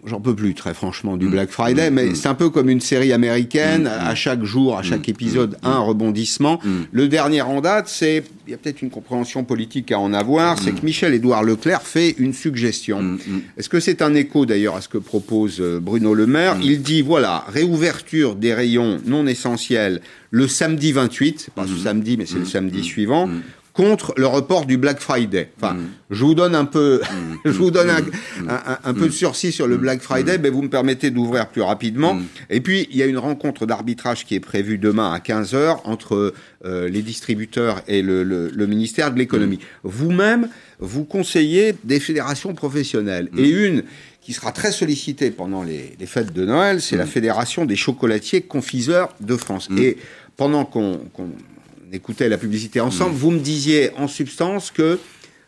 J'en 0.05 0.19
peux 0.19 0.35
plus 0.35 0.53
très 0.53 0.73
franchement 0.73 1.17
du 1.17 1.27
Black 1.27 1.49
Friday, 1.49 1.89
mais 1.91 2.15
c'est 2.15 2.27
un 2.27 2.33
peu 2.33 2.49
comme 2.49 2.69
une 2.69 2.81
série 2.81 3.13
américaine. 3.13 3.87
À 3.87 4.15
chaque 4.15 4.43
jour, 4.43 4.77
à 4.77 4.83
chaque 4.83 5.07
épisode, 5.09 5.57
un 5.63 5.79
rebondissement. 5.79 6.59
Le 6.91 7.07
dernier 7.07 7.41
en 7.41 7.61
date, 7.61 7.87
c'est 7.87 8.23
il 8.45 8.51
y 8.51 8.53
a 8.53 8.57
peut-être 8.57 8.81
une 8.81 8.89
compréhension 8.89 9.45
politique 9.45 9.91
à 9.93 9.99
en 9.99 10.13
avoir, 10.13 10.59
c'est 10.59 10.73
que 10.73 10.85
Michel-Édouard 10.85 11.43
Leclerc 11.43 11.81
fait 11.83 12.15
une 12.17 12.33
suggestion. 12.33 13.17
Est-ce 13.57 13.69
que 13.69 13.79
c'est 13.79 14.01
un 14.01 14.13
écho 14.15 14.45
d'ailleurs 14.45 14.75
à 14.75 14.81
ce 14.81 14.89
que 14.89 14.97
propose 14.97 15.57
euh, 15.59 15.79
Bruno 15.79 16.13
Le 16.13 16.27
Maire? 16.27 16.57
Il 16.61 16.81
dit 16.81 17.01
voilà, 17.01 17.45
réouverture 17.47 18.35
des 18.35 18.53
rayons 18.53 18.99
non 19.05 19.27
essentiels 19.27 20.01
le 20.29 20.47
samedi 20.47 20.91
28, 20.91 21.41
c'est 21.45 21.53
pas 21.53 21.67
ce 21.67 21.75
samedi, 21.75 22.17
mais 22.17 22.25
c'est 22.25 22.39
le 22.39 22.45
samedi 22.45 22.83
suivant 22.83 23.29
contre 23.73 24.13
le 24.17 24.27
report 24.27 24.65
du 24.65 24.77
Black 24.77 24.99
Friday. 24.99 25.49
Enfin, 25.57 25.73
mm. 25.73 25.89
je 26.11 26.23
vous 26.23 26.35
donne 26.35 26.53
un 26.55 26.65
peu, 26.65 27.01
mm. 27.01 27.37
je 27.45 27.51
vous 27.57 27.71
donne 27.71 27.89
un, 27.89 28.01
mm. 28.01 28.49
un, 28.83 28.93
peu 28.93 29.07
de 29.07 29.11
sursis 29.11 29.51
sur 29.51 29.67
le 29.67 29.77
Black 29.77 30.01
Friday, 30.01 30.37
mais 30.37 30.49
vous 30.49 30.61
me 30.61 30.69
permettez 30.69 31.09
d'ouvrir 31.09 31.47
plus 31.49 31.61
rapidement. 31.61 32.17
Et 32.49 32.61
puis, 32.61 32.87
il 32.91 32.97
y 32.97 33.03
a 33.03 33.07
une 33.07 33.17
rencontre 33.17 33.65
d'arbitrage 33.65 34.25
qui 34.25 34.35
est 34.35 34.39
prévue 34.39 34.77
demain 34.77 35.11
à 35.11 35.19
15 35.19 35.53
h 35.55 35.77
entre 35.85 36.33
euh, 36.65 36.87
les 36.87 37.01
distributeurs 37.01 37.81
et 37.87 38.01
le, 38.01 38.23
le, 38.23 38.49
le 38.49 38.67
ministère 38.67 39.11
de 39.11 39.17
l'économie. 39.17 39.59
Vous-même, 39.83 40.49
vous 40.79 41.03
conseillez 41.03 41.73
des 41.83 41.99
fédérations 41.99 42.53
professionnelles 42.53 43.29
et 43.37 43.49
une 43.49 43.83
qui 44.21 44.31
sera 44.31 44.53
très 44.53 44.71
sollicitée 44.71 45.31
pendant 45.31 45.63
les, 45.63 45.95
les 45.99 46.05
fêtes 46.05 46.31
de 46.31 46.45
Noël, 46.45 46.81
c'est 46.81 46.95
la 46.95 47.05
Fédération 47.05 47.65
des 47.65 47.75
chocolatiers 47.75 48.41
confiseurs 48.41 49.13
de 49.19 49.35
France. 49.35 49.67
Et 49.77 49.97
pendant 50.37 50.63
qu'on 50.63 51.01
écoutait 51.93 52.27
la 52.29 52.37
publicité 52.37 52.81
ensemble, 52.81 53.13
mm. 53.13 53.17
vous 53.17 53.31
me 53.31 53.39
disiez 53.39 53.91
en 53.97 54.07
substance 54.07 54.71
que 54.71 54.99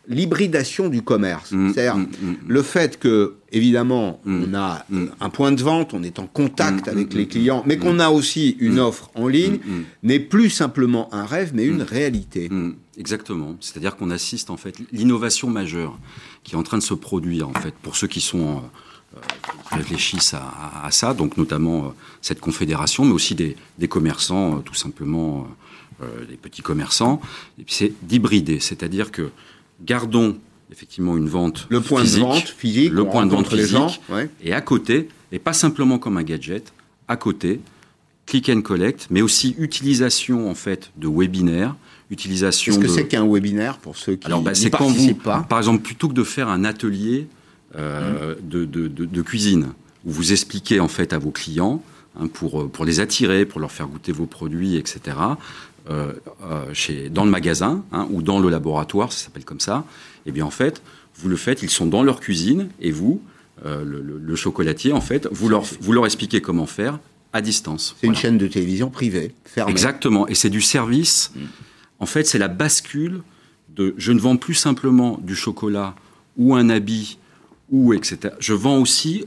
l'hybridation 0.08 0.88
du 0.88 1.02
commerce, 1.02 1.50
mm, 1.52 1.72
c'est-à-dire 1.72 1.96
mm, 1.96 2.06
le 2.46 2.62
fait 2.62 2.98
que, 2.98 3.34
évidemment, 3.52 4.20
on 4.24 4.54
a 4.54 4.86
un 5.20 5.30
point 5.30 5.52
de 5.52 5.62
vente, 5.62 5.92
on 5.94 6.02
est 6.02 6.18
en 6.18 6.26
contact 6.26 6.88
avec 6.88 7.12
les 7.12 7.26
clients, 7.26 7.62
mais 7.66 7.76
qu'on 7.76 7.98
a 7.98 8.08
aussi 8.08 8.56
une 8.60 8.78
offre 8.78 9.10
en 9.14 9.26
ligne, 9.28 9.58
n'est 10.02 10.20
plus 10.20 10.50
simplement 10.50 11.12
un 11.12 11.26
rêve, 11.26 11.50
mais 11.54 11.66
une 11.66 11.82
réalité. 11.82 12.48
Exactement. 12.98 13.56
C'est-à-dire 13.60 13.96
qu'on 13.96 14.10
assiste, 14.10 14.48
en 14.48 14.56
fait, 14.56 14.76
l'innovation 14.92 15.50
majeure 15.50 15.98
qui 16.44 16.54
est 16.54 16.58
en 16.58 16.62
train 16.62 16.78
de 16.78 16.82
se 16.82 16.94
produire, 16.94 17.48
en 17.48 17.54
fait, 17.54 17.74
pour 17.82 17.96
ceux 17.96 18.06
qui 18.06 18.20
sont... 18.20 18.62
Euh, 19.16 19.20
réfléchissent 19.72 20.34
à, 20.34 20.88
ça, 20.90 21.14
donc 21.14 21.36
notamment 21.36 21.86
euh, 21.86 21.88
cette 22.20 22.40
confédération, 22.40 23.04
mais 23.04 23.12
aussi 23.12 23.34
des, 23.34 23.56
commerçants, 23.88 24.56
euh, 24.56 24.60
tout 24.60 24.74
simplement 24.74 25.46
euh, 26.02 26.24
les 26.28 26.36
petits 26.36 26.62
commerçants, 26.62 27.20
c'est 27.66 27.92
d'hybrider, 28.02 28.60
c'est-à-dire 28.60 29.10
que 29.10 29.30
gardons 29.84 30.36
effectivement 30.70 31.16
une 31.16 31.28
vente 31.28 31.66
le 31.70 31.80
point 31.80 32.02
physique, 32.02 32.18
de 32.18 32.24
vente 32.24 32.48
physique, 32.48 32.92
le 32.92 33.04
point 33.04 33.26
de 33.26 33.30
vente 33.30 33.48
physique, 33.48 34.00
et 34.42 34.52
à 34.52 34.60
côté, 34.60 35.08
et 35.32 35.38
pas 35.38 35.52
simplement 35.52 35.98
comme 35.98 36.16
un 36.16 36.22
gadget, 36.22 36.72
à 37.08 37.16
côté, 37.16 37.60
click 38.26 38.48
and 38.48 38.62
collect, 38.62 39.06
mais 39.10 39.22
aussi 39.22 39.54
utilisation 39.58 40.50
en 40.50 40.54
fait 40.54 40.90
de 40.96 41.08
webinaires, 41.08 41.76
utilisation. 42.10 42.74
Qu'est-ce 42.74 42.86
que 42.86 42.92
c'est 42.92 43.06
qu'un 43.06 43.26
webinaire 43.26 43.78
pour 43.78 43.96
ceux 43.96 44.16
qui 44.16 44.26
Alors, 44.26 44.42
c'est 44.54 44.70
quand 44.70 44.88
vous, 44.88 45.14
pas 45.14 45.46
Par 45.48 45.58
exemple, 45.58 45.82
plutôt 45.82 46.08
que 46.08 46.14
de 46.14 46.24
faire 46.24 46.48
un 46.48 46.64
atelier 46.64 47.26
euh, 47.76 48.34
mmh. 48.34 48.48
de, 48.48 48.64
de, 48.64 48.88
de, 48.88 49.04
de, 49.04 49.22
cuisine 49.22 49.68
où 50.04 50.10
vous 50.10 50.32
expliquez 50.32 50.80
en 50.80 50.88
fait 50.88 51.12
à 51.12 51.18
vos 51.18 51.30
clients 51.30 51.82
hein, 52.18 52.28
pour 52.28 52.70
pour 52.70 52.84
les 52.84 53.00
attirer, 53.00 53.44
pour 53.44 53.60
leur 53.60 53.72
faire 53.72 53.86
goûter 53.86 54.12
vos 54.12 54.26
produits, 54.26 54.76
etc. 54.76 55.16
Euh, 55.88 56.12
euh, 56.42 56.64
chez, 56.72 57.10
dans 57.10 57.24
le 57.24 57.30
magasin 57.30 57.84
hein, 57.92 58.08
ou 58.10 58.20
dans 58.20 58.40
le 58.40 58.48
laboratoire, 58.48 59.12
ça 59.12 59.26
s'appelle 59.26 59.44
comme 59.44 59.60
ça, 59.60 59.84
eh 60.24 60.32
bien 60.32 60.44
en 60.44 60.50
fait, 60.50 60.82
vous 61.14 61.28
le 61.28 61.36
faites, 61.36 61.62
ils 61.62 61.70
sont 61.70 61.86
dans 61.86 62.02
leur 62.02 62.18
cuisine 62.18 62.70
et 62.80 62.90
vous, 62.90 63.22
euh, 63.64 63.84
le, 63.84 64.36
chocolatier, 64.36 64.92
en 64.92 65.00
fait, 65.00 65.28
vous 65.30 65.48
leur, 65.48 65.64
vous 65.80 65.92
leur 65.92 66.04
expliquez 66.04 66.40
comment 66.40 66.66
faire 66.66 66.98
à 67.32 67.40
distance. 67.40 67.94
C'est 68.00 68.08
une 68.08 68.16
chaîne 68.16 68.36
de 68.36 68.48
télévision 68.48 68.90
privée, 68.90 69.32
fermée. 69.44 69.70
Exactement, 69.70 70.26
et 70.26 70.34
c'est 70.34 70.50
du 70.50 70.60
service. 70.60 71.30
Mm. 71.36 71.40
En 72.00 72.06
fait, 72.06 72.24
c'est 72.24 72.38
la 72.38 72.48
bascule 72.48 73.22
de 73.68 73.94
je 73.96 74.10
ne 74.10 74.18
vends 74.18 74.36
plus 74.36 74.54
simplement 74.54 75.20
du 75.22 75.36
chocolat 75.36 75.94
ou 76.36 76.56
un 76.56 76.68
habit 76.68 77.18
ou 77.70 77.92
etc. 77.94 78.34
Je 78.40 78.54
vends 78.54 78.78
aussi 78.78 79.24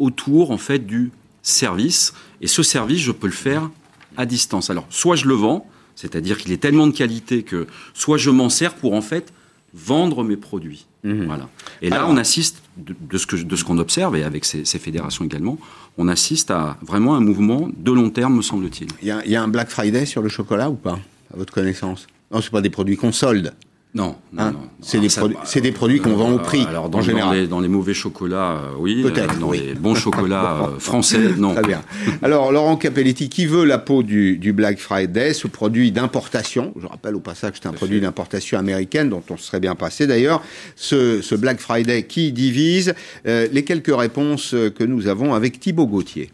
autour 0.00 0.50
en 0.50 0.58
fait 0.58 0.80
du 0.80 1.12
service 1.42 2.12
et 2.40 2.48
ce 2.48 2.64
service, 2.64 3.00
je 3.00 3.12
peux 3.12 3.28
le 3.28 3.32
faire 3.32 3.70
à 4.16 4.26
distance. 4.26 4.68
Alors, 4.68 4.86
soit 4.90 5.14
je 5.14 5.28
le 5.28 5.34
vends, 5.34 5.66
c'est-à-dire 5.94 6.38
qu'il 6.38 6.52
est 6.52 6.58
tellement 6.58 6.86
de 6.86 6.92
qualité 6.92 7.42
que 7.42 7.66
soit 7.94 8.18
je 8.18 8.30
m'en 8.30 8.48
sers 8.48 8.74
pour 8.74 8.94
en 8.94 9.02
fait 9.02 9.32
vendre 9.74 10.24
mes 10.24 10.36
produits. 10.36 10.86
Mhm. 11.04 11.26
Voilà. 11.26 11.48
Et 11.80 11.88
là, 11.88 12.06
on 12.08 12.16
assiste, 12.16 12.62
de, 12.76 13.18
ce 13.18 13.26
que, 13.26 13.36
de 13.36 13.56
ce 13.56 13.64
qu'on 13.64 13.78
observe, 13.78 14.16
et 14.16 14.22
avec 14.22 14.44
ces, 14.44 14.64
fédérations 14.64 15.24
également, 15.24 15.58
on 15.98 16.08
assiste 16.08 16.50
à 16.50 16.76
vraiment 16.82 17.14
un 17.14 17.20
mouvement 17.20 17.70
de 17.76 17.92
long 17.92 18.10
terme, 18.10 18.36
me 18.36 18.42
semble-t-il. 18.42 18.88
Il 19.02 19.08
y, 19.08 19.30
y, 19.30 19.36
a 19.36 19.42
un 19.42 19.48
Black 19.48 19.70
Friday 19.70 20.06
sur 20.06 20.22
le 20.22 20.28
chocolat 20.28 20.70
ou 20.70 20.74
pas, 20.74 20.98
à 21.32 21.36
votre 21.36 21.52
connaissance? 21.52 22.06
Non, 22.30 22.40
ce 22.40 22.50
pas 22.50 22.60
des 22.60 22.70
produits 22.70 22.96
qu'on 22.96 23.12
solde. 23.12 23.52
Non, 23.94 24.16
non, 24.32 24.42
hein 24.42 24.52
non. 24.52 24.60
C'est 24.80 25.00
des, 25.00 25.60
des, 25.60 25.72
produits 25.72 26.00
qu'on 26.00 26.16
vend 26.16 26.32
au 26.32 26.38
prix. 26.38 26.64
Alors, 26.66 26.88
dans, 26.88 27.00
en 27.00 27.02
général. 27.02 27.36
les, 27.36 27.46
dans 27.46 27.60
les 27.60 27.68
mauvais 27.68 27.92
chocolats, 27.92 28.52
euh, 28.52 28.70
oui. 28.78 29.02
Peut-être. 29.02 29.38
dans 29.38 29.50
les 29.50 29.74
bons 29.74 29.94
chocolats 29.94 30.70
euh, 30.70 30.78
français, 30.78 31.18
non. 31.36 31.52
Très 31.52 31.62
bien. 31.62 31.82
Alors, 32.22 32.52
Laurent 32.52 32.76
Capelletti, 32.76 33.28
qui 33.28 33.44
veut 33.44 33.66
la 33.66 33.76
peau 33.76 34.02
du, 34.02 34.38
du 34.38 34.54
Black 34.54 34.78
Friday, 34.78 35.34
ce 35.34 35.46
produit 35.46 35.92
d'importation? 35.92 36.72
Je 36.80 36.86
rappelle 36.86 37.16
au 37.16 37.20
passage 37.20 37.52
que 37.52 37.58
c'est 37.62 37.68
un 37.68 37.72
produit 37.72 38.00
d'importation 38.00 38.58
américaine, 38.58 39.10
dont 39.10 39.22
on 39.28 39.36
serait 39.36 39.60
bien 39.60 39.74
passé 39.74 40.06
d'ailleurs. 40.06 40.42
Ce, 40.74 41.20
ce, 41.20 41.34
Black 41.34 41.60
Friday 41.60 42.04
qui 42.04 42.32
divise. 42.32 42.94
Euh, 43.26 43.46
les 43.52 43.62
quelques 43.62 43.94
réponses 43.94 44.54
que 44.74 44.84
nous 44.84 45.06
avons 45.06 45.34
avec 45.34 45.60
Thibaut 45.60 45.86
Gauthier. 45.86 46.30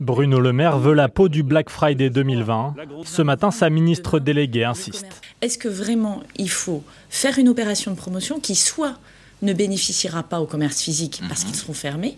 Bruno 0.00 0.40
Le 0.40 0.52
Maire 0.52 0.78
veut 0.78 0.94
la 0.94 1.08
peau 1.08 1.28
du 1.28 1.42
Black 1.42 1.70
Friday 1.70 2.10
2020. 2.10 2.74
Ce 3.04 3.22
matin, 3.22 3.50
sa 3.50 3.70
ministre 3.70 4.18
déléguée 4.18 4.64
insiste. 4.64 5.06
Est-ce 5.40 5.58
que 5.58 5.68
vraiment 5.68 6.22
il 6.36 6.50
faut 6.50 6.82
faire 7.08 7.38
une 7.38 7.48
opération 7.48 7.90
de 7.90 7.96
promotion 7.96 8.40
qui 8.40 8.54
soit 8.54 8.94
ne 9.42 9.52
bénéficiera 9.52 10.22
pas 10.22 10.40
au 10.40 10.46
commerce 10.46 10.80
physique 10.80 11.20
parce 11.28 11.44
qu'ils 11.44 11.54
seront 11.54 11.74
fermés, 11.74 12.16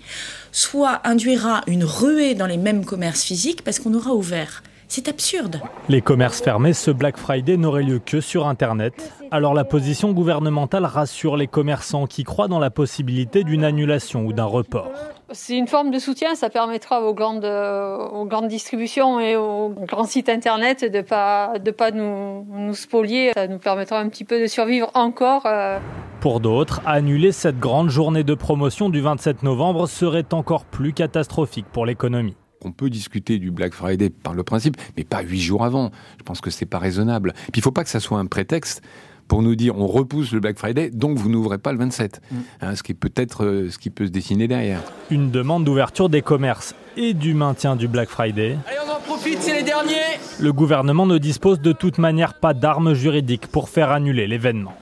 soit 0.52 1.06
induira 1.06 1.62
une 1.66 1.84
ruée 1.84 2.34
dans 2.34 2.46
les 2.46 2.56
mêmes 2.56 2.84
commerces 2.84 3.24
physiques 3.24 3.62
parce 3.62 3.80
qu'on 3.80 3.94
aura 3.94 4.14
ouvert 4.14 4.62
c'est 4.88 5.08
absurde. 5.08 5.60
Les 5.88 6.00
commerces 6.00 6.40
fermés, 6.40 6.72
ce 6.72 6.90
Black 6.90 7.18
Friday 7.18 7.56
n'aurait 7.56 7.82
lieu 7.82 7.98
que 7.98 8.20
sur 8.20 8.46
Internet. 8.46 9.12
Alors 9.30 9.52
la 9.52 9.64
position 9.64 10.12
gouvernementale 10.12 10.86
rassure 10.86 11.36
les 11.36 11.46
commerçants 11.46 12.06
qui 12.06 12.24
croient 12.24 12.48
dans 12.48 12.58
la 12.58 12.70
possibilité 12.70 13.44
d'une 13.44 13.64
annulation 13.64 14.24
ou 14.24 14.32
d'un 14.32 14.46
report. 14.46 14.90
C'est 15.30 15.56
une 15.58 15.66
forme 15.66 15.90
de 15.90 15.98
soutien, 15.98 16.34
ça 16.34 16.48
permettra 16.48 17.02
aux 17.02 17.12
grandes, 17.12 17.44
aux 17.44 18.24
grandes 18.24 18.48
distributions 18.48 19.20
et 19.20 19.36
aux 19.36 19.68
grands 19.68 20.04
sites 20.04 20.30
internet 20.30 20.90
de 20.90 21.02
pas 21.02 21.58
de 21.58 21.70
pas 21.70 21.90
nous, 21.90 22.46
nous 22.50 22.74
spolier. 22.74 23.32
Ça 23.34 23.46
nous 23.46 23.58
permettra 23.58 24.00
un 24.00 24.08
petit 24.08 24.24
peu 24.24 24.40
de 24.40 24.46
survivre 24.46 24.90
encore. 24.94 25.42
Euh. 25.44 25.78
Pour 26.20 26.40
d'autres, 26.40 26.80
annuler 26.86 27.30
cette 27.30 27.58
grande 27.58 27.90
journée 27.90 28.24
de 28.24 28.34
promotion 28.34 28.88
du 28.88 29.00
27 29.00 29.42
novembre 29.42 29.86
serait 29.86 30.32
encore 30.32 30.64
plus 30.64 30.92
catastrophique 30.92 31.66
pour 31.70 31.84
l'économie. 31.84 32.34
On 32.64 32.72
peut 32.72 32.90
discuter 32.90 33.38
du 33.38 33.50
Black 33.50 33.72
Friday 33.72 34.10
par 34.10 34.34
le 34.34 34.42
principe, 34.42 34.76
mais 34.96 35.04
pas 35.04 35.22
huit 35.22 35.40
jours 35.40 35.64
avant. 35.64 35.90
Je 36.18 36.24
pense 36.24 36.40
que 36.40 36.50
c'est 36.50 36.66
pas 36.66 36.78
raisonnable. 36.78 37.34
Puis 37.52 37.60
il 37.60 37.62
faut 37.62 37.70
pas 37.72 37.84
que 37.84 37.90
ça 37.90 38.00
soit 38.00 38.18
un 38.18 38.26
prétexte 38.26 38.82
pour 39.28 39.42
nous 39.42 39.54
dire 39.54 39.76
on 39.76 39.86
repousse 39.86 40.32
le 40.32 40.40
Black 40.40 40.58
Friday, 40.58 40.90
donc 40.90 41.18
vous 41.18 41.28
n'ouvrez 41.28 41.58
pas 41.58 41.72
le 41.72 41.78
27. 41.78 42.20
Mm. 42.30 42.36
Hein, 42.62 42.74
ce 42.74 42.82
qui 42.82 42.94
peut 42.94 43.12
être 43.14 43.44
euh, 43.44 43.70
ce 43.70 43.78
qui 43.78 43.90
peut 43.90 44.06
se 44.06 44.10
dessiner 44.10 44.48
derrière. 44.48 44.82
Une 45.10 45.30
demande 45.30 45.64
d'ouverture 45.64 46.08
des 46.08 46.22
commerces 46.22 46.74
et 46.96 47.14
du 47.14 47.34
maintien 47.34 47.76
du 47.76 47.86
Black 47.86 48.08
Friday. 48.08 48.56
Allez, 48.66 48.78
on 48.86 48.90
en 48.90 49.00
profite, 49.00 49.40
c'est 49.40 49.54
les 49.54 49.62
derniers. 49.62 50.18
Le 50.40 50.52
gouvernement 50.52 51.06
ne 51.06 51.18
dispose 51.18 51.60
de 51.60 51.72
toute 51.72 51.98
manière 51.98 52.34
pas 52.34 52.54
d'armes 52.54 52.94
juridiques 52.94 53.46
pour 53.46 53.68
faire 53.68 53.90
annuler 53.92 54.26
l'événement. 54.26 54.74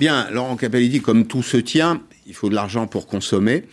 Bien, 0.00 0.30
Laurent 0.30 0.56
Capelletti, 0.56 1.00
comme 1.00 1.26
tout 1.26 1.42
se 1.42 1.58
tient, 1.58 2.00
il 2.30 2.34
faut 2.34 2.48
de 2.48 2.54
l'argent 2.54 2.86
pour 2.86 3.08
consommer. 3.08 3.64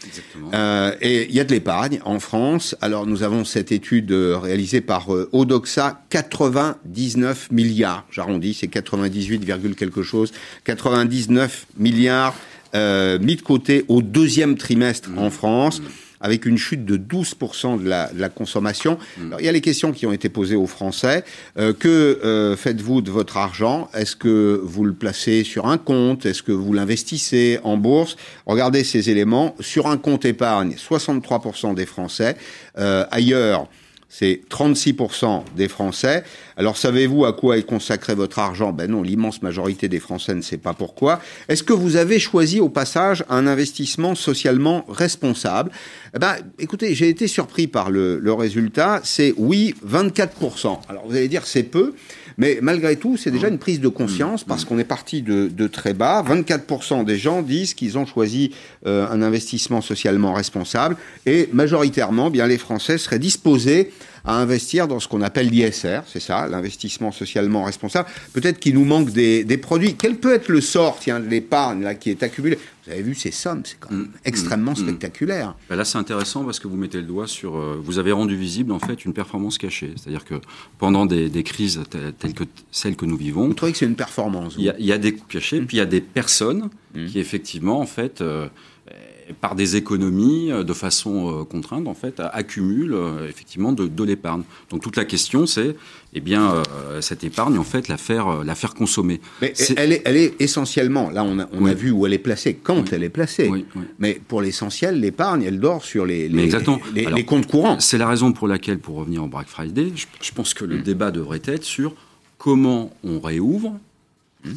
Euh, 0.54 0.92
et 1.00 1.28
il 1.30 1.36
y 1.36 1.40
a 1.40 1.44
de 1.44 1.52
l'épargne 1.52 2.00
en 2.04 2.20
France. 2.20 2.76
Alors 2.82 3.06
nous 3.06 3.22
avons 3.22 3.46
cette 3.46 3.72
étude 3.72 4.12
euh, 4.12 4.38
réalisée 4.38 4.82
par 4.82 5.14
euh, 5.14 5.30
Odoxa, 5.32 6.02
99 6.10 7.52
milliards, 7.52 8.06
j'arrondis, 8.12 8.56
c'est 8.56 8.68
98, 8.68 9.46
quelque 9.76 10.02
chose, 10.02 10.34
99 10.64 11.68
milliards 11.78 12.36
euh, 12.76 13.20
mis 13.20 13.36
de 13.36 13.42
côté 13.42 13.86
au 13.88 14.02
deuxième 14.02 14.58
trimestre 14.58 15.10
en 15.16 15.28
mmh. 15.28 15.32
France. 15.32 15.80
Mmh 15.80 16.07
avec 16.22 16.46
une 16.46 16.58
chute 16.58 16.86
de 16.86 16.98
12% 16.98 17.84
de 17.84 17.88
la, 17.88 18.12
de 18.12 18.20
la 18.20 18.30
consommation. 18.30 18.98
Hmm. 19.18 19.28
Alors, 19.28 19.42
il 19.42 19.46
y 19.46 19.50
a 19.50 19.52
les 19.52 19.62
questions 19.62 19.92
qui 19.92 20.06
ont 20.06 20.12
été 20.12 20.30
posées 20.30 20.56
aux 20.56 20.68
Français. 20.68 21.24
Euh, 21.58 21.74
que 21.74 21.88
euh, 21.88 22.56
faites-vous 22.56 23.02
de 23.02 23.12
votre 23.12 23.38
argent? 23.38 23.90
Est-ce 23.94 24.16
que 24.16 24.60
vous 24.64 24.84
le 24.84 24.94
placez 24.94 25.44
sur 25.44 25.68
un 25.68 25.78
compte? 25.78 26.26
Est-ce 26.26 26.44
que 26.44 26.52
vous 26.52 26.74
l'investissez 26.74 27.60
en 27.64 27.78
bourse? 27.78 28.16
Regardez 28.46 28.84
ces 28.84 29.10
éléments. 29.10 29.56
Sur 29.60 29.88
un 29.88 29.98
compte 29.98 30.26
épargne, 30.26 30.76
63% 30.76 31.74
des 31.76 31.86
Français. 31.86 32.36
Euh, 32.78 33.06
ailleurs, 33.12 33.68
c'est 34.10 34.42
36% 34.50 35.44
des 35.56 35.68
Français. 35.68 36.24
Alors 36.56 36.78
savez-vous 36.78 37.26
à 37.26 37.34
quoi 37.34 37.58
est 37.58 37.64
consacré 37.64 38.16
votre 38.16 38.40
argent? 38.40 38.72
Ben 38.72 38.90
non, 38.90 39.04
l'immense 39.04 39.42
majorité 39.42 39.90
des 39.90 40.00
Français 40.00 40.34
ne 40.34 40.42
sait 40.42 40.58
pas 40.58 40.74
pourquoi. 40.74 41.20
Est-ce 41.50 41.64
que 41.64 41.74
vous 41.74 41.98
avez 41.98 42.20
choisi 42.20 42.60
au 42.60 42.70
passage 42.70 43.26
un 43.30 43.48
investissement 43.48 44.16
socialement 44.16 44.86
responsable? 44.88 45.72
Eh 46.16 46.20
ben, 46.20 46.36
écoutez, 46.58 46.96
j'ai 46.96 47.10
été 47.10 47.28
surpris 47.28 47.68
par 47.68 47.92
le, 47.92 48.20
le 48.20 48.34
résultat. 48.34 49.02
C'est 49.04 49.34
oui, 49.38 49.76
24%. 49.86 50.80
Alors 50.88 51.06
vous 51.06 51.16
allez 51.16 51.28
dire 51.28 51.46
c'est 51.46 51.64
peu. 51.64 51.94
Mais 52.38 52.60
malgré 52.62 52.96
tout, 52.96 53.18
c'est 53.18 53.32
déjà 53.32 53.48
une 53.48 53.58
prise 53.58 53.80
de 53.80 53.88
conscience 53.88 54.44
parce 54.44 54.64
qu'on 54.64 54.78
est 54.78 54.84
parti 54.84 55.24
de, 55.24 55.68
très 55.68 55.94
bas. 55.94 56.24
24% 56.24 57.04
des 57.04 57.18
gens 57.18 57.42
disent 57.42 57.74
qu'ils 57.74 57.98
ont 57.98 58.06
choisi 58.06 58.52
euh, 58.86 59.08
un 59.10 59.22
investissement 59.22 59.82
socialement 59.82 60.34
responsable 60.34 60.98
et 61.26 61.50
majoritairement, 61.52 62.30
bien 62.30 62.48
les 62.48 62.58
Français 62.58 62.98
seraient 62.98 63.20
disposés 63.20 63.92
à 64.26 64.36
investir 64.36 64.88
dans 64.88 65.00
ce 65.00 65.08
qu'on 65.08 65.22
appelle 65.22 65.50
l'ISR, 65.50 66.02
c'est 66.08 66.20
ça, 66.20 66.48
l'investissement 66.48 67.12
socialement 67.12 67.64
responsable. 67.64 68.08
Peut-être 68.34 68.60
qu'il 68.60 68.76
nous 68.76 68.86
manque 68.86 69.12
des, 69.12 69.44
des, 69.44 69.58
produits. 69.58 69.96
Quel 69.96 70.18
peut 70.18 70.34
être 70.34 70.50
le 70.50 70.62
sort 70.62 70.98
tiens, 71.00 71.20
de 71.20 71.28
l'épargne 71.28 71.82
là 71.84 71.96
qui 71.96 72.10
est 72.10 72.24
accumulée 72.24 72.58
Vous 72.86 72.92
avez 72.92 73.02
vu 73.02 73.16
ces 73.16 73.32
sommes, 73.32 73.62
c'est 73.64 73.80
quand 73.80 73.92
même 73.92 74.02
mmh, 74.02 74.12
extrêmement 74.26 74.72
mmh, 74.72 74.78
spectaculaire. 74.78 75.56
Ben 75.70 75.76
là, 75.76 75.86
c'est 75.86 75.98
intéressant 75.98 76.44
parce 76.44 76.60
que 76.60 76.68
vous 76.68 76.78
mettez 76.78 77.00
le 77.00 77.08
doigt 77.08 77.28
sur. 77.28 77.58
Euh, 77.58 77.80
vous 77.82 78.00
avez 78.00 78.12
rendu 78.12 78.36
visible 78.36 78.72
en 78.72 78.80
fait 78.80 79.06
une 79.06 79.14
performance 79.14 79.58
cachée, 79.58 79.94
c'est-à-dire 79.96 80.26
que 80.26 80.36
pendant 80.78 81.06
des, 81.06 81.30
des, 81.30 81.44
crises 81.44 81.82
telles 82.20 82.34
que 82.34 82.44
celles 82.72 82.96
que 82.96 83.06
nous 83.06 83.18
vivons, 83.18 83.48
vous 83.48 83.54
trouvez 83.54 83.72
que 83.72 83.78
c'est 83.78 83.86
une 83.86 83.96
performance 83.96 84.56
Il 84.58 84.74
y, 84.80 84.84
y, 84.86 84.92
a 84.92 84.98
des 84.98 85.16
cachés, 85.16 85.60
mmh. 85.60 85.66
puis 85.66 85.78
il 85.78 85.80
y 85.80 85.84
a 85.84 85.86
des 85.86 86.02
personnes 86.02 86.70
qui 86.94 87.20
effectivement 87.20 87.80
en 87.80 87.86
fait. 87.86 88.22
Euh, 88.22 88.48
par 89.42 89.56
des 89.56 89.76
économies 89.76 90.52
euh, 90.52 90.64
de 90.64 90.74
façon 90.74 91.42
euh, 91.42 91.44
contrainte, 91.44 91.88
en 91.88 91.94
fait, 91.94 92.22
accumulent 92.34 92.94
euh, 92.94 93.28
effectivement 93.30 93.72
de, 93.72 93.88
de 93.88 94.04
l'épargne. 94.04 94.44
Donc 94.70 94.82
toute 94.82 94.96
la 94.96 95.06
question, 95.06 95.46
c'est, 95.46 95.76
eh 96.14 96.20
bien, 96.22 96.64
cette 97.02 97.24
épargne, 97.24 97.58
en 97.58 97.64
fait, 97.64 97.90
la 97.90 97.98
faire, 97.98 98.44
la 98.44 98.56
faire 98.56 98.74
consommer. 98.74 99.22
Mais 99.42 99.54
elle 99.76 99.92
est, 99.92 100.02
elle 100.06 100.18
est 100.18 100.42
essentiellement, 100.42 101.10
là, 101.10 101.24
on 101.24 101.40
a, 101.40 101.48
on 101.52 101.66
a 101.66 101.74
vu 101.74 101.92
où 101.92 102.06
elle 102.06 102.14
est 102.14 102.18
placée, 102.18 102.56
quand 102.56 102.78
oui. 102.80 102.86
elle 102.92 103.04
est 103.04 103.10
placée. 103.10 103.50
Oui, 103.50 103.66
Mais 104.00 104.20
pour 104.28 104.42
l'essentiel, 104.42 105.00
l'épargne, 105.00 105.44
elle 105.44 105.60
dort 105.60 105.84
sur 105.84 106.06
les, 106.06 106.28
les, 106.30 106.48
les, 106.48 106.56
Alors, 106.56 106.80
les 106.94 107.26
comptes 107.26 107.48
courants. 107.48 107.80
C'est 107.80 107.98
la 107.98 108.08
raison 108.08 108.32
pour 108.32 108.48
laquelle, 108.48 108.80
pour 108.80 108.96
revenir 108.96 109.24
au 109.24 109.28
Black 109.28 109.48
Friday, 109.48 109.92
je, 109.96 110.06
je 110.22 110.32
pense 110.32 110.54
que 110.54 110.66
le 110.66 110.78
mmh. 110.78 110.84
débat 110.84 111.12
devrait 111.12 111.42
être 111.46 111.64
sur 111.64 111.94
comment 112.38 112.92
on 113.04 113.20
réouvre 113.20 113.78
mmh. 114.44 114.50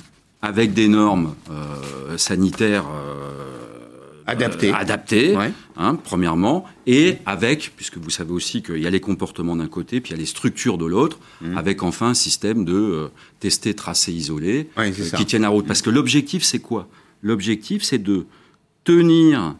avec 0.42 0.72
des 0.72 0.88
normes 0.88 1.34
euh, 1.50 2.16
sanitaires. 2.16 2.86
Euh, 2.86 3.50
adapté, 4.30 4.70
euh, 4.70 4.74
adapté 4.74 5.36
ouais. 5.36 5.52
hein, 5.76 5.96
premièrement, 5.96 6.64
et 6.86 7.18
avec, 7.26 7.72
puisque 7.76 7.98
vous 7.98 8.10
savez 8.10 8.32
aussi 8.32 8.62
qu'il 8.62 8.78
y 8.78 8.86
a 8.86 8.90
les 8.90 9.00
comportements 9.00 9.56
d'un 9.56 9.68
côté, 9.68 10.00
puis 10.00 10.10
il 10.10 10.16
y 10.16 10.18
a 10.18 10.20
les 10.20 10.26
structures 10.26 10.78
de 10.78 10.86
l'autre, 10.86 11.18
mmh. 11.40 11.56
avec 11.56 11.82
enfin 11.82 12.08
un 12.08 12.14
système 12.14 12.64
de 12.64 12.74
euh, 12.74 13.08
tester, 13.40 13.74
tracer, 13.74 14.12
isoler, 14.12 14.68
ouais, 14.76 14.92
euh, 14.98 15.16
qui 15.16 15.26
tienne 15.26 15.42
la 15.42 15.48
route. 15.48 15.64
Mmh. 15.64 15.68
Parce 15.68 15.82
que 15.82 15.90
l'objectif, 15.90 16.42
c'est 16.42 16.60
quoi? 16.60 16.88
L'objectif, 17.22 17.82
c'est 17.82 18.02
de 18.02 18.26
tenir 18.84 19.56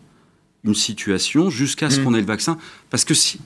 une 0.65 0.75
situation 0.75 1.51
jusqu'à 1.51 1.91
ce 1.91 2.01
mmh. 2.01 2.05
qu'on 2.05 2.15
ait 2.15 2.21
le 2.21 2.27
vaccin. 2.27 2.59
Parce 2.91 3.05
que 3.05 3.15
si, 3.15 3.41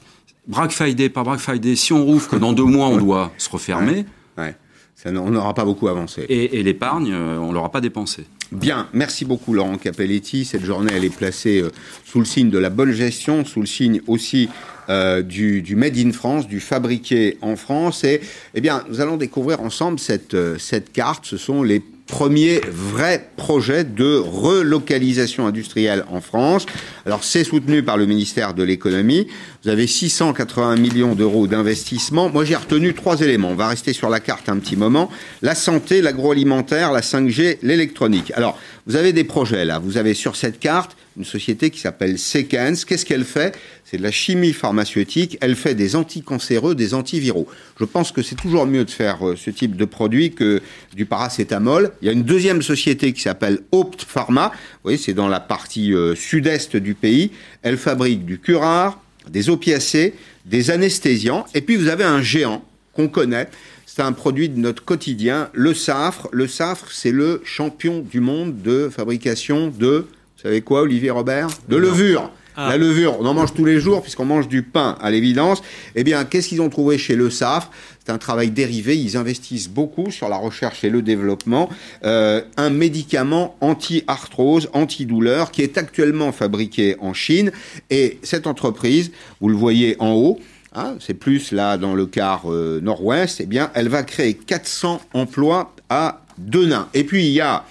Black 0.46 0.72
Friday 0.72 1.08
par 1.08 1.24
Black 1.24 1.40
Friday, 1.40 1.76
si 1.76 1.92
on 1.92 2.04
rouvre 2.04 2.28
que 2.28 2.36
dans 2.36 2.52
deux 2.52 2.64
mois, 2.64 2.88
on 2.88 2.98
doit 2.98 3.32
se 3.38 3.48
refermer, 3.48 4.04
ouais. 4.36 4.56
Ça, 4.96 5.10
on 5.10 5.30
n'aura 5.30 5.54
pas 5.54 5.64
beaucoup 5.64 5.88
avancé. 5.88 6.22
Et, 6.28 6.58
et 6.58 6.62
l'épargne, 6.62 7.14
on 7.14 7.48
ne 7.48 7.54
l'aura 7.54 7.70
pas 7.70 7.80
dépensé. 7.80 8.24
Bien, 8.54 8.88
merci 8.92 9.24
beaucoup 9.24 9.52
Laurent 9.52 9.78
Capelletti. 9.78 10.44
Cette 10.44 10.64
journée, 10.64 10.92
elle 10.94 11.04
est 11.04 11.14
placée 11.14 11.60
euh, 11.60 11.70
sous 12.04 12.20
le 12.20 12.24
signe 12.24 12.50
de 12.50 12.58
la 12.58 12.70
bonne 12.70 12.92
gestion, 12.92 13.44
sous 13.44 13.60
le 13.60 13.66
signe 13.66 14.00
aussi 14.06 14.48
euh, 14.88 15.22
du, 15.22 15.60
du, 15.60 15.74
Made 15.74 15.98
in 15.98 16.12
France, 16.12 16.46
du 16.46 16.60
fabriqué 16.60 17.36
en 17.40 17.56
France. 17.56 18.04
Et 18.04 18.20
eh 18.54 18.60
bien, 18.60 18.84
nous 18.88 19.00
allons 19.00 19.16
découvrir 19.16 19.60
ensemble 19.60 19.98
cette, 19.98 20.34
euh, 20.34 20.56
cette 20.58 20.92
carte. 20.92 21.26
Ce 21.26 21.36
sont 21.36 21.64
les 21.64 21.82
premier 22.06 22.60
vrai 22.70 23.30
projet 23.36 23.82
de 23.84 24.16
relocalisation 24.16 25.46
industrielle 25.46 26.04
en 26.10 26.20
France. 26.20 26.66
Alors 27.06 27.24
c'est 27.24 27.44
soutenu 27.44 27.82
par 27.82 27.96
le 27.96 28.06
ministère 28.06 28.54
de 28.54 28.62
l'économie. 28.62 29.26
Vous 29.64 29.70
avez 29.70 29.86
680 29.86 30.76
millions 30.76 31.14
d'euros 31.14 31.46
d'investissement. 31.46 32.28
Moi 32.28 32.44
j'ai 32.44 32.54
retenu 32.54 32.92
trois 32.92 33.22
éléments. 33.22 33.48
On 33.48 33.54
va 33.54 33.68
rester 33.68 33.94
sur 33.94 34.10
la 34.10 34.20
carte 34.20 34.50
un 34.50 34.58
petit 34.58 34.76
moment. 34.76 35.08
La 35.40 35.54
santé, 35.54 36.02
l'agroalimentaire, 36.02 36.92
la 36.92 37.00
5G, 37.00 37.60
l'électronique. 37.62 38.30
Alors 38.34 38.58
vous 38.86 38.96
avez 38.96 39.14
des 39.14 39.24
projets 39.24 39.64
là. 39.64 39.78
Vous 39.78 39.96
avez 39.96 40.12
sur 40.12 40.36
cette 40.36 40.60
carte 40.60 40.98
une 41.16 41.24
société 41.24 41.70
qui 41.70 41.80
s'appelle 41.80 42.18
Sequence. 42.18 42.84
Qu'est-ce 42.84 43.06
qu'elle 43.06 43.24
fait? 43.24 43.56
C'est 43.86 43.96
de 43.96 44.02
la 44.02 44.10
chimie 44.10 44.52
pharmaceutique. 44.52 45.38
Elle 45.40 45.56
fait 45.56 45.74
des 45.74 45.96
anticancéreux, 45.96 46.74
des 46.74 46.92
antiviraux. 46.92 47.48
Je 47.80 47.86
pense 47.86 48.12
que 48.12 48.20
c'est 48.20 48.34
toujours 48.34 48.66
mieux 48.66 48.84
de 48.84 48.90
faire 48.90 49.26
euh, 49.26 49.34
ce 49.34 49.48
type 49.48 49.76
de 49.76 49.86
produit 49.86 50.32
que 50.34 50.60
du 50.94 51.06
paracétamol. 51.06 51.92
Il 52.02 52.06
y 52.06 52.08
a 52.10 52.12
une 52.12 52.24
deuxième 52.24 52.60
société 52.60 53.14
qui 53.14 53.22
s'appelle 53.22 53.60
Opt 53.72 54.02
Pharma. 54.02 54.48
Vous 54.48 54.80
voyez, 54.82 54.98
c'est 54.98 55.14
dans 55.14 55.28
la 55.28 55.40
partie 55.40 55.94
euh, 55.94 56.14
sud-est 56.14 56.76
du 56.76 56.94
pays. 56.94 57.30
Elle 57.62 57.78
fabrique 57.78 58.26
du 58.26 58.38
curare, 58.38 58.98
des 59.30 59.50
opiacés, 59.50 60.14
des 60.44 60.70
anesthésiants. 60.70 61.46
Et 61.54 61.60
puis 61.60 61.76
vous 61.76 61.88
avez 61.88 62.04
un 62.04 62.22
géant 62.22 62.64
qu'on 62.92 63.08
connaît. 63.08 63.48
C'est 63.86 64.02
un 64.02 64.12
produit 64.12 64.48
de 64.48 64.58
notre 64.58 64.84
quotidien, 64.84 65.50
le 65.52 65.72
safre. 65.74 66.28
Le 66.32 66.48
safre, 66.48 66.90
c'est 66.90 67.12
le 67.12 67.40
champion 67.44 68.00
du 68.00 68.20
monde 68.20 68.62
de 68.62 68.88
fabrication 68.88 69.68
de 69.68 70.06
vous 70.44 70.50
savez 70.50 70.60
quoi, 70.60 70.82
Olivier 70.82 71.08
Robert? 71.08 71.48
De 71.70 71.76
levure. 71.76 72.30
Ah. 72.56 72.68
La 72.68 72.76
levure, 72.76 73.18
on 73.20 73.26
en 73.26 73.34
mange 73.34 73.52
tous 73.54 73.64
les 73.64 73.80
jours 73.80 74.02
puisqu'on 74.02 74.24
mange 74.24 74.48
du 74.48 74.62
pain 74.62 74.96
à 75.00 75.10
l'évidence. 75.10 75.62
Eh 75.94 76.04
bien, 76.04 76.24
qu'est-ce 76.24 76.48
qu'ils 76.48 76.62
ont 76.62 76.68
trouvé 76.68 76.98
chez 76.98 77.16
le 77.16 77.30
SAF 77.30 77.68
C'est 78.04 78.12
un 78.12 78.18
travail 78.18 78.50
dérivé. 78.50 78.96
Ils 78.96 79.16
investissent 79.16 79.68
beaucoup 79.68 80.10
sur 80.10 80.28
la 80.28 80.36
recherche 80.36 80.84
et 80.84 80.90
le 80.90 81.02
développement. 81.02 81.68
Euh, 82.04 82.42
un 82.56 82.70
médicament 82.70 83.56
anti-arthrose, 83.60 84.70
anti-douleur, 84.72 85.50
qui 85.50 85.62
est 85.62 85.78
actuellement 85.78 86.30
fabriqué 86.30 86.96
en 87.00 87.12
Chine. 87.12 87.50
Et 87.90 88.18
cette 88.22 88.46
entreprise, 88.46 89.10
vous 89.40 89.48
le 89.48 89.56
voyez 89.56 89.96
en 89.98 90.12
haut, 90.12 90.38
Hein, 90.76 90.96
c'est 90.98 91.14
plus 91.14 91.52
là 91.52 91.76
dans 91.76 91.94
le 91.94 92.04
quart 92.04 92.50
euh, 92.50 92.80
nord-ouest, 92.82 93.40
eh 93.40 93.46
bien, 93.46 93.70
elle 93.74 93.88
va 93.88 94.02
créer 94.02 94.34
400 94.34 95.00
emplois 95.12 95.72
à 95.88 96.22
Denain. 96.36 96.88
Et 96.94 97.04
puis 97.04 97.26
il 97.26 97.32
y 97.32 97.40
a 97.40 97.64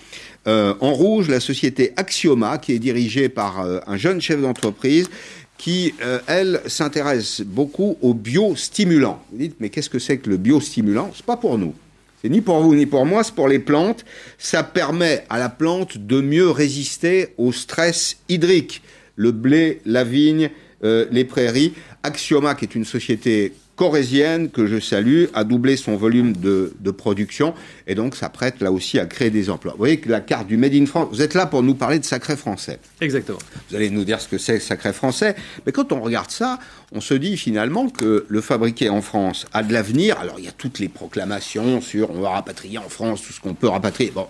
euh, 0.46 0.74
en 0.82 0.94
rouge, 0.94 1.30
la 1.30 1.40
société 1.40 1.94
Axioma, 1.96 2.58
qui 2.58 2.74
est 2.74 2.80
dirigée 2.80 3.30
par 3.30 3.62
euh, 3.62 3.80
un 3.88 3.96
jeune 3.96 4.20
chef 4.20 4.42
d'entreprise 4.42 5.10
qui, 5.58 5.94
euh, 6.04 6.20
elle, 6.28 6.62
s'intéresse 6.66 7.42
beaucoup 7.42 7.98
aux 8.02 8.14
biostimulants. 8.14 9.24
Vous 9.32 9.38
dites, 9.38 9.56
mais 9.60 9.70
qu'est-ce 9.70 9.90
que 9.90 10.00
c'est 10.00 10.18
que 10.18 10.30
le 10.30 10.38
biostimulant? 10.38 11.12
C'est 11.16 11.26
pas 11.26 11.38
pour 11.38 11.58
nous. 11.58 11.74
C'est 12.22 12.30
ni 12.30 12.42
pour 12.42 12.60
vous 12.62 12.76
ni 12.76 12.86
pour 12.86 13.06
moi, 13.06 13.24
c'est 13.24 13.36
pour 13.36 13.48
les 13.48 13.60
plantes. 13.60 14.04
Ça 14.38 14.64
permet 14.64 15.24
à 15.30 15.40
la 15.40 15.50
plante 15.50 15.98
de 15.98 16.20
mieux 16.20 16.50
résister 16.50 17.30
au 17.38 17.52
stress 17.52 18.18
hydrique. 18.28 18.82
Le 19.16 19.32
blé, 19.32 19.82
la 19.86 20.04
vigne, 20.04 20.50
les 20.82 21.26
prairies. 21.26 21.74
Axioma, 22.02 22.56
qui 22.56 22.66
est 22.66 22.76
une 22.76 22.86
société 22.86 23.54
corésienne 23.76 24.50
que 24.50 24.68
je 24.68 24.80
salue 24.80 25.26
a 25.34 25.44
doublé 25.44 25.78
son 25.78 25.96
volume 25.96 26.34
de, 26.34 26.74
de 26.80 26.92
production 26.92 27.54
et 27.88 27.96
donc 27.96 28.16
ça 28.16 28.30
prête 28.30 28.62
là 28.62 28.72
aussi 28.72 29.00
à 29.00 29.06
créer 29.06 29.30
des 29.30 29.50
emplois. 29.50 29.72
Vous 29.74 29.80
voyez 29.80 30.00
que 30.00 30.10
la 30.10 30.22
carte 30.22 30.48
du 30.48 30.58
Made 30.58 30.74
in 30.74 30.86
France, 30.86 31.10
vous 31.12 31.22
êtes 31.22 31.34
là 31.34 31.46
pour 31.46 31.64
nous 31.64 31.76
parler 31.76 32.00
de 32.00 32.06
sacré 32.06 32.36
français. 32.36 32.80
Exactement. 33.02 33.40
Vous 33.70 33.76
allez 33.76 33.90
nous 33.90 34.04
dire 34.04 34.22
ce 34.22 34.28
que 34.28 34.38
c'est 34.38 34.60
sacré 34.60 34.94
français, 34.94 35.36
mais 35.66 35.72
quand 35.72 35.92
on 35.92 36.02
regarde 36.02 36.30
ça, 36.30 36.60
on 36.92 37.02
se 37.02 37.14
dit 37.14 37.38
finalement 37.38 37.90
que 37.90 38.26
le 38.28 38.42
fabriqué 38.42 38.90
en 38.90 39.02
France 39.02 39.48
a 39.54 39.64
de 39.64 39.74
l'avenir. 39.74 40.20
Alors 40.20 40.36
il 40.38 40.46
y 40.46 40.50
a 40.50 40.54
toutes 40.54 40.80
les 40.80 40.90
proclamations 40.90 41.82
sur 41.82 42.12
on 42.12 42.22
va 42.22 42.30
rapatrier 42.30 42.78
en 42.78 42.90
France 42.90 43.24
tout 43.24 43.34
ce 43.34 43.42
qu'on 43.42 43.56
peut 43.56 43.68
rapatrier. 43.68 44.12
Bon. 44.12 44.28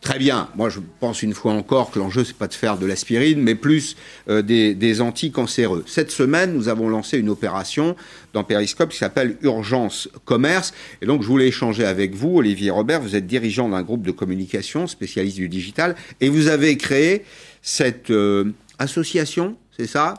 Très 0.00 0.20
bien. 0.20 0.48
Moi, 0.54 0.70
je 0.70 0.78
pense 1.00 1.22
une 1.22 1.34
fois 1.34 1.52
encore 1.52 1.90
que 1.90 1.98
l'enjeu, 1.98 2.24
c'est 2.24 2.36
pas 2.36 2.46
de 2.46 2.54
faire 2.54 2.78
de 2.78 2.86
l'aspirine, 2.86 3.42
mais 3.42 3.56
plus 3.56 3.96
euh, 4.28 4.42
des, 4.42 4.74
des 4.74 5.00
anticancéreux. 5.00 5.84
Cette 5.88 6.12
semaine, 6.12 6.54
nous 6.54 6.68
avons 6.68 6.88
lancé 6.88 7.18
une 7.18 7.28
opération 7.28 7.96
dans 8.32 8.44
Periscope 8.44 8.90
qui 8.90 8.98
s'appelle 8.98 9.36
Urgence 9.42 10.08
Commerce. 10.24 10.72
Et 11.02 11.06
donc, 11.06 11.22
je 11.22 11.26
voulais 11.26 11.48
échanger 11.48 11.84
avec 11.84 12.14
vous, 12.14 12.36
Olivier 12.36 12.70
Robert. 12.70 13.00
Vous 13.00 13.16
êtes 13.16 13.26
dirigeant 13.26 13.68
d'un 13.68 13.82
groupe 13.82 14.06
de 14.06 14.12
communication 14.12 14.86
spécialiste 14.86 15.36
du 15.36 15.48
digital, 15.48 15.96
et 16.20 16.28
vous 16.28 16.46
avez 16.46 16.76
créé 16.76 17.24
cette 17.60 18.10
euh, 18.10 18.52
association, 18.78 19.56
c'est 19.76 19.88
ça? 19.88 20.14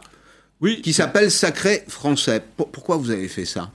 Oui. 0.59 0.81
Qui 0.81 0.91
s'appelle 0.91 1.31
Sacré 1.31 1.83
Français. 1.87 2.43
Pour, 2.57 2.69
pourquoi 2.69 2.97
vous 2.97 3.11
avez 3.11 3.29
fait 3.29 3.45
ça? 3.45 3.71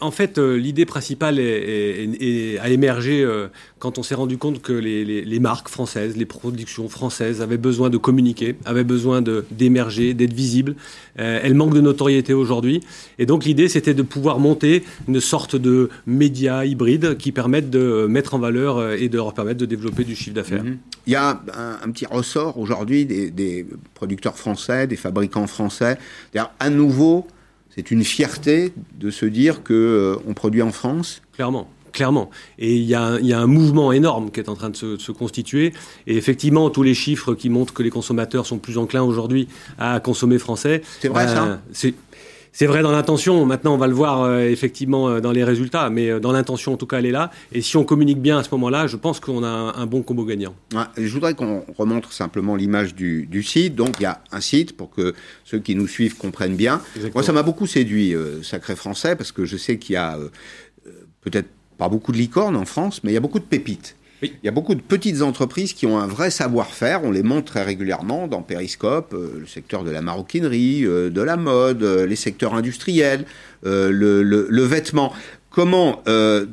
En 0.00 0.10
fait, 0.10 0.38
euh, 0.38 0.56
l'idée 0.56 0.86
principale 0.86 1.38
a 1.38 2.68
émergé 2.68 3.22
euh, 3.22 3.46
quand 3.78 3.98
on 3.98 4.02
s'est 4.02 4.16
rendu 4.16 4.36
compte 4.36 4.60
que 4.60 4.72
les, 4.72 5.38
marques 5.38 5.68
françaises, 5.68 6.16
les 6.16 6.26
productions 6.26 6.88
françaises 6.88 7.40
avaient 7.40 7.58
besoin 7.58 7.88
de 7.88 7.96
communiquer, 7.96 8.56
avaient 8.64 8.82
besoin 8.82 9.22
d'émerger, 9.52 10.14
d'être 10.14 10.32
visibles. 10.32 10.74
Euh, 11.20 11.38
elles 11.42 11.54
manquent 11.54 11.74
de 11.74 11.80
notoriété 11.80 12.34
aujourd'hui. 12.34 12.80
Et 13.20 13.26
donc 13.26 13.44
l'idée, 13.44 13.68
c'était 13.68 13.94
de 13.94 14.02
pouvoir 14.02 14.40
monter 14.40 14.82
une 15.06 15.20
sorte 15.20 15.54
de 15.54 15.90
média 16.06 16.64
hybride 16.64 17.16
qui 17.16 17.30
permettent 17.30 17.70
de 17.70 18.06
mettre 18.08 18.34
en 18.34 18.40
valeur 18.40 18.92
et 18.94 19.08
de 19.08 19.16
leur 19.16 19.32
permettre 19.32 19.60
de 19.60 19.66
développer 19.66 20.02
du 20.02 20.16
chiffre 20.16 20.34
d'affaires. 20.34 20.64
Mm 20.64 20.70
-hmm. 20.70 20.98
Il 21.06 21.12
y 21.12 21.16
a 21.16 21.40
un, 21.84 21.90
petit 21.90 22.06
ressort 22.06 22.58
aujourd'hui 22.58 23.06
des, 23.06 23.30
des, 23.30 23.64
producteurs 23.94 24.36
français, 24.36 24.86
des 24.86 24.96
fabricants 24.96 25.46
français. 25.46 25.96
À 26.60 26.68
nouveau, 26.70 27.26
c'est 27.78 27.92
une 27.92 28.02
fierté 28.02 28.72
de 28.98 29.08
se 29.08 29.24
dire 29.24 29.62
que 29.62 30.18
on 30.26 30.34
produit 30.34 30.62
en 30.62 30.72
France 30.72 31.22
Clairement 31.32 31.70
clairement. 31.92 32.30
Et 32.58 32.76
il 32.76 32.84
y, 32.84 32.94
a 32.94 33.08
un, 33.08 33.46
mouvement 33.46 33.92
énorme 33.92 34.30
qui 34.30 34.38
est 34.38 34.48
en 34.48 34.54
train 34.54 34.70
de 34.70 34.76
se, 34.76 35.10
constituer. 35.10 35.72
Et 36.06 36.16
effectivement, 36.16 36.70
tous 36.70 36.84
les 36.84 36.94
chiffres 36.94 37.34
qui 37.34 37.48
montrent 37.48 37.72
que 37.72 37.82
les 37.82 37.90
consommateurs 37.90 38.46
sont 38.46 38.58
plus 38.58 38.78
enclins 38.78 39.02
aujourd'hui 39.02 39.48
à 39.78 39.98
consommer 39.98 40.38
français. 40.38 40.82
C'est 41.00 41.08
vrai 41.08 41.26
ça 41.26 41.60
c'est 42.52 42.66
vrai 42.66 42.82
dans 42.82 42.90
l'intention. 42.90 43.44
Maintenant, 43.46 43.74
on 43.74 43.78
va 43.78 43.86
le 43.86 43.94
voir 43.94 44.22
euh, 44.22 44.40
effectivement 44.40 45.08
euh, 45.08 45.20
dans 45.20 45.32
les 45.32 45.44
résultats, 45.44 45.90
mais 45.90 46.10
euh, 46.10 46.20
dans 46.20 46.32
l'intention, 46.32 46.72
en 46.72 46.76
tout 46.76 46.86
cas, 46.86 46.98
elle 46.98 47.06
est 47.06 47.12
là. 47.12 47.30
Et 47.52 47.60
si 47.60 47.76
on 47.76 47.84
communique 47.84 48.20
bien 48.20 48.38
à 48.38 48.42
ce 48.42 48.50
moment-là, 48.52 48.86
je 48.86 48.96
pense 48.96 49.20
qu'on 49.20 49.44
a 49.44 49.48
un, 49.48 49.86
bon 49.86 50.02
combo 50.02 50.24
gagnant. 50.24 50.54
je 50.96 51.12
voudrais 51.12 51.34
qu'on 51.34 51.64
remontre 51.76 52.12
simplement 52.12 52.56
l'image 52.56 52.94
du, 52.94 53.42
site. 53.42 53.74
Donc, 53.74 53.96
il 54.00 54.02
y 54.02 54.06
a 54.06 54.20
un 54.32 54.40
site 54.40 54.76
pour 54.76 54.90
que 54.90 55.14
ceux 55.44 55.58
qui 55.58 55.74
nous 55.74 55.86
suivent 55.86 56.16
comprennent 56.16 56.56
bien. 56.56 56.80
Moi, 57.14 57.22
ça 57.22 57.32
m'a 57.32 57.42
beaucoup 57.42 57.66
séduit, 57.66 58.14
Sacré 58.42 58.76
Français, 58.76 59.16
parce 59.16 59.32
que 59.32 59.44
je 59.44 59.56
sais 59.56 59.78
qu'il 59.78 59.94
y 59.94 59.96
a 59.96 60.18
peut-être 61.22 61.48
pas 61.78 61.88
beaucoup 61.88 62.12
de 62.12 62.18
licornes 62.18 62.56
en 62.56 62.64
France, 62.64 63.02
mais 63.02 63.12
il 63.12 63.14
y 63.14 63.16
a 63.16 63.20
beaucoup 63.20 63.38
de 63.38 63.44
pépites. 63.44 63.96
Il 64.22 64.32
y 64.42 64.48
a 64.48 64.50
beaucoup 64.50 64.74
de 64.74 64.80
petites 64.80 65.22
entreprises 65.22 65.72
qui 65.72 65.86
ont 65.86 65.98
un 65.98 66.06
vrai 66.06 66.30
savoir-faire. 66.30 67.04
On 67.04 67.12
les 67.12 67.22
montre 67.22 67.52
très 67.52 67.62
régulièrement 67.62 68.26
dans 68.26 68.42
Périscope, 68.42 69.14
euh, 69.14 69.38
le 69.38 69.46
secteur 69.46 69.84
de 69.84 69.90
la 69.90 70.02
maroquinerie, 70.02 70.84
euh, 70.84 71.08
de 71.08 71.22
la 71.22 71.36
mode, 71.36 71.84
euh, 71.84 72.04
les 72.04 72.16
secteurs 72.16 72.54
industriels, 72.54 73.24
le, 73.62 74.62
vêtement. 74.62 75.12
Comment 75.50 76.02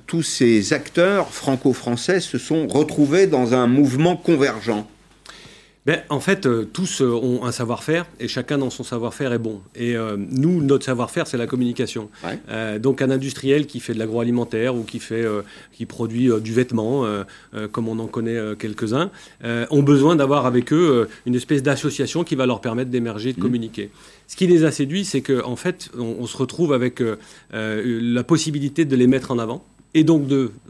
tous 0.07 0.24
ces 0.24 0.74
acteurs 0.74 1.30
franco-français 1.30 2.20
se 2.20 2.38
sont 2.38 2.66
retrouvés 2.68 3.28
dans 3.28 3.53
un 3.53 3.68
mouvement 3.68 4.16
convergent? 4.16 4.88
Ben, 5.86 6.01
en 6.09 6.19
fait, 6.19 6.47
euh, 6.47 6.65
tous 6.65 7.01
euh, 7.01 7.11
ont 7.11 7.45
un 7.45 7.51
savoir-faire 7.51 8.07
et 8.19 8.27
chacun 8.27 8.57
dans 8.57 8.71
son 8.71 8.83
savoir-faire 8.83 9.33
est 9.33 9.39
bon. 9.39 9.61
Et 9.75 9.95
euh, 9.95 10.17
nous, 10.17 10.63
notre 10.63 10.83
savoir-faire, 10.83 11.27
c'est 11.27 11.38
la 11.38 11.45
communication. 11.45 12.09
donc 12.79 13.01
un 13.01 13.11
industriel 13.11 13.67
qui 13.67 13.79
fait 13.79 13.93
de 13.93 13.99
l'agroalimentaire 13.99 14.75
ou 14.75 14.83
qui, 14.83 14.99
fait, 14.99 15.25
qui 15.71 15.86
produit 15.86 16.29
du 16.41 16.53
vêtement, 16.53 17.05
comme 17.71 17.88
on 17.88 17.99
en 17.99 18.07
connaît 18.07 18.55
quelques-uns, 18.57 19.11
ont 19.43 19.83
besoin 19.83 20.15
d'avoir 20.15 20.45
avec 20.45 20.73
eux 20.73 21.07
une 21.25 21.36
espèce 21.36 21.63
d'association 21.63 22.23
qui 22.23 22.36
va 22.36 22.45
leur 22.45 22.61
permettre 22.61 22.89
d'émerger, 22.89 23.33
de 23.33 23.39
mmh. 23.39 23.41
communiquer. 23.41 23.91
Ce 24.27 24.36
qui 24.36 24.47
les 24.47 24.63
a 24.63 24.71
séduits, 24.71 25.05
c'est 25.05 25.21
qu'en 25.21 25.51
en 25.51 25.55
fait, 25.55 25.89
on, 25.97 26.25
se 26.25 26.38
retrouve 26.38 26.73
avec 26.73 27.01
la 27.51 28.23
possibilité 28.23 28.86
de 28.86 28.95
les 28.95 29.07
mettre 29.07 29.31
en 29.31 29.39
avant 29.39 29.63
et 29.95 30.03
donc 30.03 30.27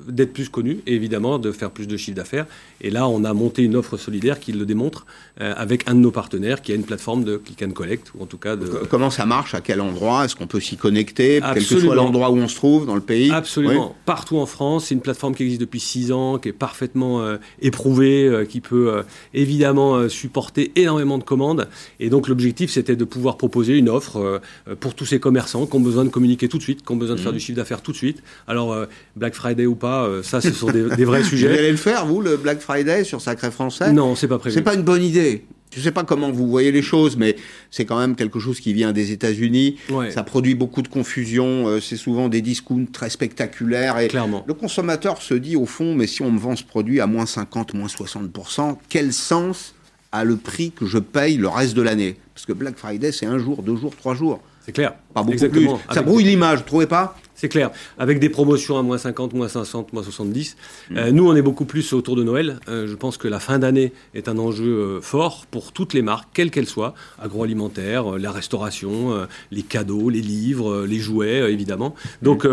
d'être 0.07 0.33
plus 0.33 0.49
connu 0.49 0.79
et 0.85 0.93
évidemment 0.93 1.39
de 1.39 1.51
faire 1.51 1.71
plus 1.71 1.87
de 1.87 1.97
chiffre 1.97 2.15
d'affaires. 2.15 2.45
Et 2.79 2.91
là, 2.91 3.07
on 3.07 3.23
a 3.23 3.33
monté 3.33 3.63
une 3.63 3.75
offre 3.75 3.97
solidaire 3.97 4.39
qui 4.39 4.51
le 4.51 4.65
démontre 4.65 5.07
euh, 5.41 5.53
avec 5.57 5.89
un 5.89 5.95
de 5.95 5.99
nos 5.99 6.11
partenaires 6.11 6.61
qui 6.61 6.71
a 6.71 6.75
une 6.75 6.83
plateforme 6.83 7.23
de 7.23 7.37
click 7.37 7.63
and 7.63 7.71
collect, 7.71 8.11
ou 8.15 8.21
en 8.21 8.27
tout 8.27 8.37
cas 8.37 8.55
de... 8.55 8.65
Comment 8.65 9.09
ça 9.09 9.25
marche 9.25 9.55
À 9.55 9.61
quel 9.61 9.81
endroit 9.81 10.25
Est-ce 10.25 10.35
qu'on 10.35 10.45
peut 10.45 10.59
s'y 10.59 10.77
connecter 10.77 11.41
Quel 11.41 11.65
que 11.65 11.79
soit 11.79 11.95
l'endroit 11.95 12.29
où 12.29 12.37
on 12.37 12.47
se 12.47 12.55
trouve 12.55 12.85
dans 12.85 12.93
le 12.93 13.01
pays? 13.01 13.31
Absolument. 13.31 13.95
Partout 14.05 14.37
en 14.37 14.45
France. 14.45 14.85
C'est 14.85 14.95
une 14.95 15.01
plateforme 15.01 15.33
qui 15.33 15.41
existe 15.41 15.61
depuis 15.61 15.79
six 15.79 16.11
ans, 16.11 16.37
qui 16.37 16.49
est 16.49 16.53
parfaitement 16.53 17.21
euh, 17.21 17.37
éprouvée, 17.61 18.27
euh, 18.27 18.45
qui 18.45 18.61
peut 18.61 19.03
évidemment 19.33 20.07
supporter 20.07 20.71
énormément 20.75 21.17
de 21.17 21.23
commandes. 21.23 21.67
Et 21.99 22.11
donc 22.11 22.27
l'objectif, 22.27 22.69
c'était 22.69 22.95
de 22.95 23.05
pouvoir 23.05 23.37
proposer 23.37 23.75
une 23.75 23.89
offre 23.89 24.41
pour 24.79 24.93
tous 24.93 25.05
ces 25.05 25.19
commerçants 25.19 25.65
qui 25.65 25.75
ont 25.75 25.81
besoin 25.81 26.05
de 26.05 26.09
communiquer 26.09 26.47
tout 26.47 26.57
de 26.57 26.63
suite, 26.63 26.85
qui 26.85 26.91
ont 26.91 26.95
besoin 26.95 27.15
de 27.15 27.21
faire 27.21 27.31
mmh. 27.31 27.35
du 27.35 27.39
chiffre 27.39 27.57
d'affaires 27.57 27.81
tout 27.81 27.91
de 27.91 27.97
suite. 27.97 28.21
Alors 28.47 28.75
Black 29.15 29.33
Friday 29.33 29.65
ou 29.65 29.75
pas, 29.75 30.05
euh, 30.05 30.23
ça, 30.23 30.41
ce 30.41 30.51
sont 30.51 30.71
des, 30.71 31.05
vrais 31.05 31.23
sujets. 31.23 31.47
Vous 31.47 31.57
allez 31.57 31.71
le 31.71 31.77
faire, 31.77 32.05
vous, 32.05 32.21
le 32.21 32.37
Black 32.37 32.59
Friday 32.59 33.03
sur 33.03 33.21
Sacré 33.21 33.49
Français 33.49 33.93
Non, 33.93 34.15
c'est 34.15 34.27
pas 34.27 34.39
prévu. 34.39 34.53
C'est 34.53 34.61
pas 34.61 34.75
une 34.75 34.83
bonne 34.83 35.03
idée. 35.03 35.45
Je 35.73 35.79
ne 35.79 35.83
sais 35.83 35.91
pas 35.91 36.03
comment 36.03 36.31
vous 36.31 36.47
voyez 36.47 36.71
les 36.71 36.81
choses, 36.81 37.17
mais 37.17 37.35
c'est 37.69 37.83
quand 37.83 37.99
même 37.99 38.15
quelque 38.15 38.39
chose 38.39 38.61
qui 38.61 38.73
vient 38.73 38.93
des 38.93 39.11
États-Unis. 39.11 39.77
Ça 40.09 40.23
produit 40.23 40.55
beaucoup 40.55 40.81
de 40.81 40.87
confusion. 40.87 41.67
Euh, 41.67 41.81
c'est 41.81 41.97
souvent 41.97 42.29
des 42.29 42.41
discounts 42.41 42.85
très 42.91 43.09
spectaculaires. 43.09 43.99
Et 43.99 44.07
Clairement. 44.07 44.43
Le 44.47 44.53
consommateur 44.53 45.21
se 45.21 45.33
dit 45.33 45.55
au 45.55 45.65
fond, 45.65 45.93
mais 45.93 46.07
si 46.07 46.21
on 46.21 46.31
me 46.31 46.39
vend 46.39 46.55
ce 46.55 46.63
produit 46.63 47.01
à 47.01 47.07
moins 47.07 47.25
50, 47.25 47.73
moins 47.73 47.87
60%, 47.87 48.77
quel 48.87 49.11
sens 49.11 49.75
a 50.11 50.23
le 50.23 50.37
prix 50.37 50.71
que 50.71 50.85
je 50.85 50.97
paye 50.97 51.37
le 51.37 51.49
reste 51.49 51.73
de 51.73 51.81
l'année? 51.81 52.15
Parce 52.33 52.45
que 52.45 52.53
Black 52.53 52.77
Friday, 52.77 53.11
c'est 53.11 53.25
un 53.25 53.37
jour, 53.37 53.61
deux 53.61 53.75
jours, 53.75 53.93
trois 53.95 54.15
jours. 54.15 54.41
C'est 54.65 54.71
clair. 54.71 54.93
Pas 55.13 55.23
beaucoup 55.23 55.49
plus. 55.49 55.67
Ça 55.93 56.01
brouille 56.01 56.23
l'image, 56.23 56.59
vous 56.59 56.65
trouvez 56.65 56.87
pas? 56.87 57.17
C'est 57.35 57.49
clair. 57.49 57.71
Avec 57.99 58.19
des 58.19 58.29
promotions 58.29 58.77
à 58.77 58.81
moins 58.81 58.97
50, 58.97 59.33
moins 59.33 59.49
50, 59.49 59.93
moins 59.93 60.03
70. 60.03 60.55
Mm. 60.89 60.97
Euh, 60.97 61.11
nous, 61.11 61.27
on 61.27 61.35
est 61.35 61.41
beaucoup 61.41 61.65
plus 61.65 61.93
autour 61.93 62.15
de 62.15 62.23
Noël. 62.23 62.59
Euh, 62.69 62.87
je 62.87 62.95
pense 62.95 63.17
que 63.17 63.27
la 63.27 63.39
fin 63.39 63.59
d'année 63.59 63.91
est 64.13 64.29
un 64.29 64.37
enjeu 64.37 64.65
euh, 64.65 65.01
fort 65.01 65.45
pour 65.51 65.73
toutes 65.73 65.93
les 65.93 66.01
marques, 66.01 66.29
quelles 66.33 66.49
qu'elles 66.49 66.67
soient. 66.67 66.95
Agroalimentaire, 67.21 68.17
la 68.17 68.31
restauration, 68.31 69.27
les 69.51 69.63
cadeaux, 69.63 70.09
les 70.09 70.21
livres, 70.21 70.85
les 70.85 70.99
jouets, 70.99 71.51
évidemment. 71.51 71.95
Donc, 72.21 72.47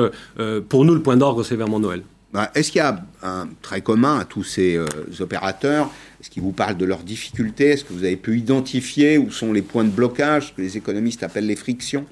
pour 0.69 0.85
nous, 0.85 0.95
le 0.95 1.03
point 1.03 1.17
d'orgue, 1.17 1.45
c'est 1.45 1.57
vraiment 1.57 1.79
Noël. 1.79 2.03
Est-ce 2.55 2.73
qu'il 2.73 2.79
y 2.79 2.83
a 2.83 3.05
un 3.23 3.49
trait 3.61 3.83
commun 3.83 4.19
à 4.19 4.25
tous 4.25 4.43
ces 4.43 4.81
opérateurs? 5.21 5.91
Est-ce 6.21 6.31
qu'ils 6.31 6.43
vous 6.43 6.53
parlent 6.53 6.77
de 6.77 6.85
leurs 6.85 7.03
difficultés? 7.03 7.71
Est-ce 7.71 7.85
que 7.85 7.93
vous 7.93 8.05
avez 8.05 8.17
pu 8.17 8.39
identifier 8.39 9.19
où 9.19 9.31
sont 9.31 9.53
les 9.53 9.63
points 9.63 9.85
de 9.85 9.91
blocage, 9.91 10.49
ce 10.49 10.53
que 10.53 10.63
les 10.63 10.77
économistes 10.77 11.23
appellent 11.23 11.47
les 11.47 11.57
frictions? 11.57 12.07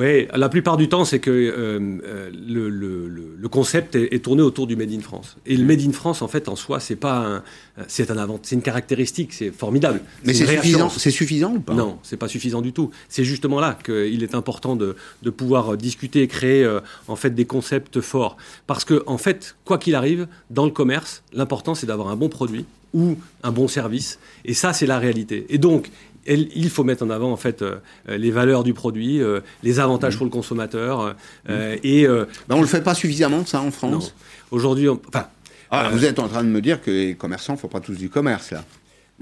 Oui, 0.00 0.26
la 0.34 0.48
plupart 0.48 0.78
du 0.78 0.88
temps, 0.88 1.04
c'est 1.04 1.18
que 1.18 1.30
euh, 1.30 1.78
euh, 2.06 2.30
le, 2.32 3.48
concept 3.48 3.96
est, 3.96 4.24
tourné 4.24 4.40
autour 4.40 4.66
du 4.66 4.74
Made 4.74 4.92
in 4.92 5.00
France. 5.00 5.36
Et 5.44 5.54
le 5.56 5.64
Made 5.64 5.82
in 5.82 5.92
France, 5.92 6.22
en 6.22 6.28
fait, 6.28 6.48
en 6.48 6.56
soi, 6.56 6.80
c'est 6.80 6.96
pas 6.96 7.18
un, 7.18 7.42
c'est 7.86 8.10
un 8.10 8.16
avant, 8.16 8.38
c'est 8.42 8.54
une 8.54 8.62
caractéristique, 8.62 9.34
c'est 9.34 9.50
formidable. 9.50 10.00
Mais 10.24 10.32
c'est 10.32 10.46
suffisant, 10.46 10.88
c'est 10.88 11.10
suffisant 11.10 11.54
ou 11.54 11.60
pas? 11.60 11.74
Non, 11.74 11.98
c'est 12.02 12.16
pas 12.16 12.28
suffisant 12.28 12.62
du 12.62 12.72
tout. 12.72 12.90
C'est 13.10 13.24
justement 13.24 13.60
là 13.60 13.76
qu'il 13.84 14.22
est 14.22 14.34
important 14.34 14.74
de, 14.74 14.96
de, 15.22 15.30
pouvoir 15.30 15.76
discuter 15.76 16.22
et 16.22 16.28
créer 16.28 16.64
euh, 16.64 16.80
en 17.06 17.16
fait 17.16 17.34
des 17.34 17.44
concepts 17.44 18.00
forts. 18.00 18.38
Parce 18.66 18.86
que 18.86 19.02
en 19.06 19.18
fait, 19.18 19.54
quoi 19.66 19.76
qu'il 19.76 19.94
arrive, 19.94 20.28
dans 20.48 20.64
le 20.64 20.70
commerce, 20.70 21.22
l'important 21.34 21.74
c'est 21.74 21.86
d'avoir 21.86 22.08
un 22.08 22.16
bon 22.16 22.30
produit 22.30 22.64
ou 22.94 23.16
un 23.42 23.52
bon 23.52 23.68
service. 23.68 24.18
Et 24.44 24.54
ça, 24.54 24.72
c'est 24.72 24.86
la 24.86 24.98
réalité. 24.98 25.46
Et 25.48 25.58
donc, 25.58 25.90
il 26.34 26.70
faut 26.70 26.84
mettre 26.84 27.04
en 27.04 27.10
avant 27.10 27.32
en 27.32 27.36
fait 27.36 27.62
euh, 27.62 27.76
les 28.08 28.30
valeurs 28.30 28.64
du 28.64 28.74
produit, 28.74 29.20
euh, 29.20 29.40
les 29.62 29.80
avantages 29.80 30.14
mmh. 30.14 30.18
pour 30.18 30.26
le 30.26 30.30
consommateur. 30.30 31.14
Euh, 31.48 31.76
mmh. 31.76 31.78
et 31.82 32.06
ben, 32.06 32.56
on 32.56 32.60
le 32.60 32.66
fait 32.66 32.82
pas 32.82 32.94
suffisamment 32.94 33.44
ça 33.44 33.60
en 33.60 33.70
France. 33.70 34.14
Aujourd'hui, 34.50 34.88
enfin. 34.88 35.26
Ah, 35.72 35.88
vous 35.92 36.04
êtes 36.04 36.18
en 36.18 36.26
train 36.26 36.42
de 36.42 36.48
me 36.48 36.60
dire 36.60 36.82
que 36.82 36.90
les 36.90 37.14
commerçants 37.14 37.52
ne 37.52 37.58
font 37.58 37.68
pas 37.68 37.78
tous 37.78 37.94
du 37.94 38.08
commerce 38.08 38.50
là. 38.50 38.64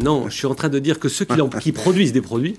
Non, 0.01 0.29
je 0.29 0.35
suis 0.35 0.47
en 0.47 0.55
train 0.55 0.69
de 0.69 0.79
dire 0.79 1.01
que 1.01 1.09
ceux 1.09 1.27
qui, 1.61 1.73
produisent 1.73 2.13
des 2.13 2.23
produits 2.23 2.57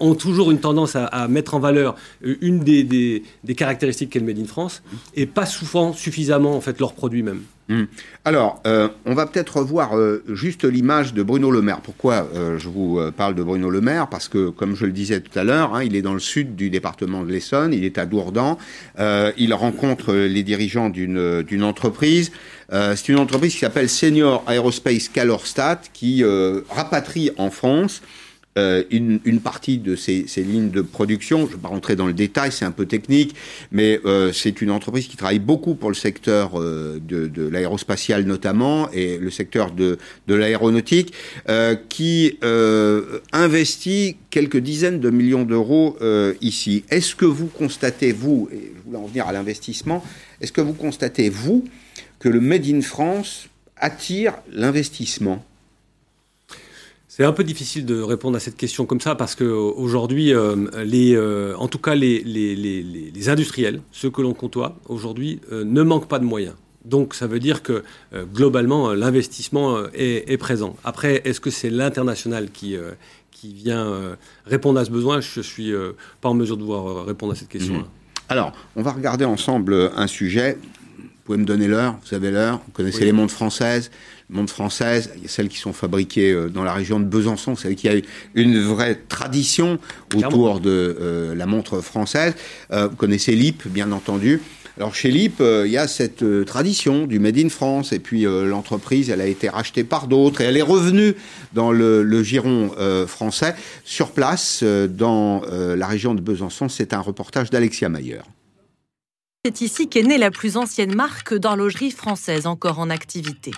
ont 0.00 0.14
toujours 0.14 0.50
une 0.50 0.58
tendance 0.58 0.96
à, 0.96 1.28
mettre 1.28 1.54
en 1.54 1.60
valeur 1.60 1.94
une 2.20 2.58
des, 2.58 2.82
des 2.82 3.54
caractéristiques 3.54 4.10
qu'est 4.10 4.18
le 4.18 4.26
Made 4.26 4.40
in 4.40 4.44
France 4.44 4.82
et 5.14 5.26
pas 5.26 5.46
souvent 5.46 5.92
suffisamment 5.92 6.56
en 6.56 6.60
fait 6.60 6.80
leurs 6.80 6.94
produits 6.94 7.22
même. 7.22 7.42
Hmm. 7.68 7.84
Alors, 8.24 8.62
euh, 8.66 8.88
on 9.04 9.12
va 9.12 9.26
peut-être 9.26 9.58
revoir 9.58 9.94
euh, 9.94 10.24
juste 10.28 10.64
l'image 10.64 11.12
de 11.12 11.22
Bruno 11.22 11.50
Le 11.50 11.60
Maire. 11.60 11.80
Pourquoi 11.82 12.26
euh, 12.34 12.58
je 12.58 12.66
vous 12.66 12.98
parle 13.14 13.34
de 13.34 13.42
Bruno 13.42 13.68
Le 13.68 13.82
Maire? 13.82 14.08
Parce 14.08 14.28
que, 14.28 14.48
comme 14.48 14.74
je 14.74 14.86
le 14.86 14.92
disais 14.92 15.20
tout 15.20 15.38
à 15.38 15.44
l'heure, 15.44 15.74
hein, 15.74 15.84
il 15.84 15.94
est 15.94 16.00
dans 16.00 16.14
le 16.14 16.20
sud 16.20 16.56
du 16.56 16.70
département 16.70 17.22
de 17.24 17.30
l'Essonne, 17.30 17.74
il 17.74 17.84
est 17.84 17.98
à 17.98 18.06
Dourdan, 18.06 18.56
il 18.98 19.52
rencontre 19.52 20.14
les 20.14 20.42
dirigeants 20.42 20.88
d'une 20.88 21.62
entreprise. 21.62 22.32
C'est 22.70 23.08
une 23.08 23.18
entreprise 23.18 23.52
qui 23.52 23.60
s'appelle 23.60 23.88
Senior 23.88 24.44
Aerospace 24.48 25.08
Calorstadt, 25.08 25.90
qui 25.92 26.24
rapatrie 26.70 27.30
en 27.36 27.50
France 27.50 28.02
euh, 28.58 28.82
une, 28.90 29.40
partie 29.40 29.78
de 29.78 29.94
ces, 29.94 30.24
lignes 30.38 30.70
de 30.70 30.82
production. 30.82 31.40
Je 31.40 31.52
ne 31.52 31.56
vais 31.56 31.62
pas 31.62 31.68
rentrer 31.68 31.94
dans 31.94 32.08
le 32.08 32.12
détail, 32.12 32.50
c'est 32.50 32.64
un 32.64 32.72
peu 32.72 32.86
technique, 32.86 33.36
mais 33.70 34.00
euh, 34.04 34.32
c'est 34.32 34.60
une 34.60 34.72
entreprise 34.72 35.06
qui 35.06 35.16
travaille 35.16 35.38
beaucoup 35.38 35.76
pour 35.76 35.90
le 35.90 35.94
secteur 35.94 36.60
euh, 36.60 36.98
de, 37.00 37.48
l'aérospatial 37.48 38.24
notamment 38.24 38.90
et 38.90 39.18
le 39.18 39.30
secteur 39.30 39.70
de, 39.70 39.98
de 40.26 40.34
l'aéronautique, 40.34 41.12
qui 41.88 42.38
investit 43.32 44.16
quelques 44.30 44.58
dizaines 44.58 44.98
de 44.98 45.10
millions 45.10 45.44
d'euros 45.44 45.96
ici. 46.40 46.84
Est-ce 46.90 47.14
que 47.14 47.24
vous 47.24 47.46
constatez, 47.46 48.12
vous, 48.12 48.48
et 48.52 48.72
je 48.76 48.82
voulais 48.84 48.98
en 48.98 49.06
venir 49.06 49.26
à 49.28 49.32
l'investissement, 49.32 50.02
est-ce 50.40 50.52
que 50.52 50.60
vous 50.60 50.74
constatez, 50.74 51.28
vous, 51.28 51.64
que 52.18 52.28
le 52.28 52.40
Made 52.40 52.66
in 52.66 52.80
France 52.80 53.48
attire 53.76 54.34
l'investissement? 54.52 55.44
C'est 57.18 57.24
un 57.24 57.32
peu 57.32 57.42
difficile 57.42 57.84
de 57.84 58.00
répondre 58.00 58.36
à 58.36 58.40
cette 58.40 58.56
question 58.56 58.86
comme 58.86 59.00
ça 59.00 59.16
parce 59.16 59.34
qu'aujourd'hui, 59.34 60.32
euh, 60.32 60.54
les, 60.84 61.16
euh, 61.16 61.52
en 61.56 61.66
tout 61.66 61.80
cas, 61.80 61.96
les, 61.96 63.28
industriels, 63.28 63.80
ceux 63.90 64.08
que 64.08 64.22
l'on 64.22 64.34
côtoie 64.34 64.76
aujourd'hui, 64.88 65.40
euh, 65.50 65.64
ne 65.64 65.82
manquent 65.82 66.06
pas 66.06 66.20
de 66.20 66.24
moyens. 66.24 66.54
Donc 66.84 67.16
ça 67.16 67.26
veut 67.26 67.40
dire 67.40 67.64
que 67.64 67.82
globalement, 68.32 68.94
l'investissement 68.94 69.78
est, 69.92 70.38
présent. 70.38 70.76
Après, 70.84 71.20
est-ce 71.24 71.40
que 71.40 71.50
c'est 71.50 71.70
l'international 71.70 72.50
qui, 72.50 72.76
vient 73.42 74.16
répondre 74.46 74.78
à 74.78 74.84
ce 74.84 74.90
besoin? 74.90 75.20
Je 75.20 75.40
ne 75.40 75.42
suis 75.42 75.72
pas 76.20 76.28
en 76.28 76.34
mesure 76.34 76.56
de 76.56 76.62
pouvoir 76.62 77.04
répondre 77.04 77.32
à 77.32 77.36
cette 77.36 77.48
question-là. 77.48 77.80
Mmh. 77.80 78.30
Alors, 78.30 78.52
on 78.76 78.82
va 78.82 78.92
regarder 78.92 79.26
ensemble 79.26 79.90
un 79.96 80.06
sujet 80.06 80.56
pouvez 81.28 81.38
me 81.38 81.44
donner 81.44 81.68
l'heure 81.68 81.98
Vous 82.06 82.14
avez 82.14 82.30
l'heure 82.30 82.60
Vous 82.66 82.72
connaissez 82.72 83.04
les 83.04 83.12
montres 83.12 83.34
françaises 83.34 83.90
montres 84.30 84.52
françaises, 84.52 85.10
il 85.16 85.22
y 85.22 85.26
a 85.26 85.28
celles 85.28 85.48
qui 85.48 85.58
sont 85.58 85.72
fabriquées 85.72 86.32
euh, 86.32 86.48
dans 86.48 86.64
la 86.64 86.72
région 86.72 87.00
de 87.00 87.04
Besançon, 87.04 87.56
c'est 87.56 87.74
qu'il 87.74 87.92
y 87.92 87.96
a 87.96 88.00
une 88.34 88.60
vraie 88.60 88.96
tradition 89.08 89.78
autour 90.14 90.60
de 90.60 90.96
euh, 91.00 91.34
la 91.34 91.46
montre 91.46 91.80
française. 91.80 92.34
Euh, 92.72 92.88
vous 92.88 92.96
connaissez 92.96 93.34
LIP, 93.34 93.66
bien 93.68 93.90
entendu. 93.92 94.42
Alors 94.76 94.94
chez 94.94 95.10
LIP, 95.10 95.40
il 95.40 95.72
y 95.72 95.76
a 95.76 95.88
cette 95.88 96.24
tradition 96.44 97.08
du 97.08 97.18
Made 97.18 97.36
in 97.36 97.48
France, 97.48 97.92
et 97.92 97.98
puis 97.98 98.22
l'entreprise, 98.22 99.10
elle 99.10 99.20
a 99.20 99.26
été 99.26 99.48
rachetée 99.48 99.82
par 99.82 100.06
d'autres, 100.06 100.40
et 100.40 100.44
elle 100.44 100.56
est 100.56 100.62
revenue 100.62 101.16
dans 101.52 101.72
le, 101.72 102.04
le 102.04 102.22
giron 102.22 102.70
français, 103.08 103.56
sur 103.82 104.12
place, 104.12 104.62
dans 104.62 105.42
la 105.50 105.86
région 105.88 106.14
de 106.14 106.20
Besançon. 106.20 106.68
C'est 106.68 106.92
un 106.92 107.00
reportage 107.00 107.50
d'Alexia 107.50 107.88
Mayer. 107.88 108.20
C'est 109.48 109.62
ici 109.62 109.88
qu'est 109.88 110.02
née 110.02 110.18
la 110.18 110.30
plus 110.30 110.58
ancienne 110.58 110.94
marque 110.94 111.32
d'horlogerie 111.32 111.90
française 111.90 112.46
encore 112.46 112.80
en 112.80 112.90
activité. 112.90 113.50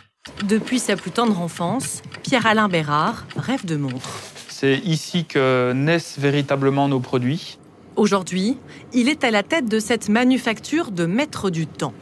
Depuis 0.47 0.78
sa 0.78 0.95
plus 0.95 1.11
tendre 1.11 1.41
enfance, 1.41 2.03
Pierre-Alain 2.22 2.68
Bérard 2.68 3.26
rêve 3.34 3.66
de 3.66 3.74
montres. 3.74 4.20
C'est 4.47 4.78
ici 4.84 5.24
que 5.24 5.72
naissent 5.72 6.16
véritablement 6.16 6.86
nos 6.86 7.01
produits. 7.01 7.59
Aujourd'hui, 7.97 8.57
il 8.93 9.09
est 9.09 9.24
à 9.24 9.32
la 9.32 9.43
tête 9.43 9.68
de 9.68 9.80
cette 9.80 10.09
manufacture 10.09 10.93
de 10.93 11.07
maître 11.07 11.51
du 11.51 11.66
temps. 11.66 11.95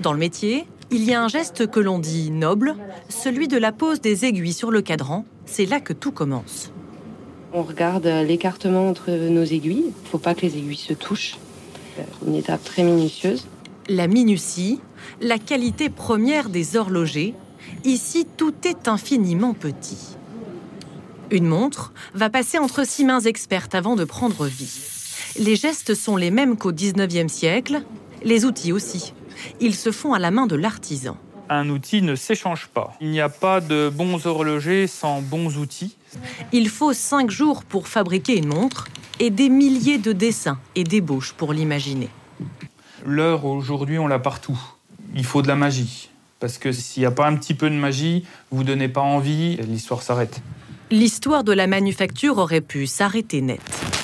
Dans 0.00 0.12
le 0.12 0.18
métier, 0.18 0.66
il 0.90 1.04
y 1.04 1.14
a 1.14 1.22
un 1.22 1.28
geste 1.28 1.70
que 1.70 1.78
l'on 1.78 2.00
dit 2.00 2.32
noble, 2.32 2.74
celui 3.08 3.46
de 3.46 3.56
la 3.56 3.70
pose 3.70 4.00
des 4.00 4.24
aiguilles 4.24 4.52
sur 4.52 4.72
le 4.72 4.82
cadran. 4.82 5.24
C'est 5.46 5.66
là 5.66 5.78
que 5.78 5.92
tout 5.92 6.10
commence. 6.10 6.72
On 7.52 7.62
regarde 7.62 8.04
l'écartement 8.04 8.88
entre 8.88 9.12
nos 9.12 9.44
aiguilles. 9.44 9.84
Il 9.86 10.02
ne 10.02 10.08
faut 10.10 10.18
pas 10.18 10.34
que 10.34 10.40
les 10.40 10.58
aiguilles 10.58 10.74
se 10.74 10.92
touchent. 10.92 11.38
Une 12.26 12.34
étape 12.34 12.62
très 12.64 12.82
minutieuse. 12.82 13.46
La 13.88 14.06
minutie, 14.06 14.80
la 15.20 15.38
qualité 15.38 15.88
première 15.88 16.48
des 16.48 16.76
horlogers, 16.76 17.34
Ici, 17.84 18.26
tout 18.36 18.54
est 18.64 18.88
infiniment 18.88 19.54
petit. 19.54 20.16
Une 21.30 21.46
montre 21.46 21.92
va 22.14 22.30
passer 22.30 22.58
entre 22.58 22.86
six 22.86 23.04
mains 23.04 23.20
expertes 23.20 23.74
avant 23.74 23.96
de 23.96 24.04
prendre 24.04 24.46
vie. 24.46 24.80
Les 25.38 25.56
gestes 25.56 25.94
sont 25.94 26.16
les 26.16 26.30
mêmes 26.30 26.56
qu'au 26.56 26.72
19e 26.72 27.28
siècle, 27.28 27.82
les 28.24 28.44
outils 28.44 28.72
aussi. 28.72 29.12
Ils 29.60 29.74
se 29.74 29.92
font 29.92 30.14
à 30.14 30.18
la 30.18 30.30
main 30.30 30.46
de 30.46 30.56
l'artisan. 30.56 31.16
Un 31.50 31.68
outil 31.70 32.02
ne 32.02 32.14
s'échange 32.14 32.68
pas. 32.68 32.94
Il 33.00 33.10
n'y 33.10 33.20
a 33.20 33.28
pas 33.28 33.60
de 33.60 33.90
bons 33.94 34.26
horlogers 34.26 34.86
sans 34.86 35.22
bons 35.22 35.56
outils. 35.56 35.96
Il 36.52 36.68
faut 36.68 36.92
cinq 36.92 37.30
jours 37.30 37.64
pour 37.64 37.88
fabriquer 37.88 38.36
une 38.36 38.48
montre 38.48 38.88
et 39.20 39.30
des 39.30 39.48
milliers 39.48 39.98
de 39.98 40.12
dessins 40.12 40.58
et 40.74 40.84
d'ébauches 40.84 41.32
pour 41.32 41.52
l'imaginer. 41.52 42.08
L'heure 43.04 43.44
aujourd'hui, 43.44 43.98
on 43.98 44.06
l'a 44.06 44.18
partout. 44.18 44.58
Il 45.14 45.24
faut 45.24 45.42
de 45.42 45.48
la 45.48 45.56
magie. 45.56 46.10
Parce 46.40 46.58
que 46.58 46.70
s'il 46.70 47.02
n'y 47.02 47.06
a 47.06 47.10
pas 47.10 47.26
un 47.26 47.36
petit 47.36 47.54
peu 47.54 47.68
de 47.68 47.74
magie, 47.74 48.24
vous 48.50 48.62
donnez 48.62 48.88
pas 48.88 49.00
envie, 49.00 49.56
l'histoire 49.56 50.02
s'arrête. 50.02 50.40
L'histoire 50.90 51.44
de 51.44 51.52
la 51.52 51.66
manufacture 51.66 52.38
aurait 52.38 52.60
pu 52.60 52.86
s'arrêter 52.86 53.40
net. 53.40 53.60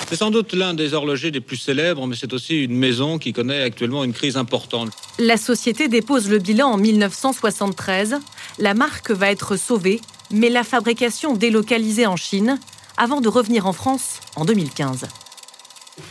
C'est 0.07 0.17
sans 0.17 0.29
doute 0.29 0.53
l'un 0.53 0.75
des 0.75 0.93
horlogers 0.93 1.31
les 1.31 1.41
plus 1.41 1.57
célèbres, 1.57 2.05
mais 2.05 2.15
c'est 2.15 2.31
aussi 2.31 2.63
une 2.63 2.77
maison 2.77 3.17
qui 3.17 3.33
connaît 3.33 3.63
actuellement 3.63 4.03
une 4.03 4.13
crise 4.13 4.37
importante. 4.37 4.91
La 5.17 5.37
société 5.37 5.87
dépose 5.87 6.29
le 6.29 6.37
bilan 6.37 6.67
en 6.67 6.77
1973. 6.77 8.17
La 8.59 8.75
marque 8.75 9.09
va 9.09 9.31
être 9.31 9.55
sauvée, 9.55 10.01
mais 10.29 10.49
la 10.49 10.63
fabrication 10.63 11.33
délocalisée 11.33 12.05
en 12.05 12.17
Chine 12.17 12.59
avant 12.97 13.21
de 13.21 13.27
revenir 13.27 13.67
en 13.67 13.73
France 13.73 14.19
en 14.35 14.45
2015. 14.45 15.05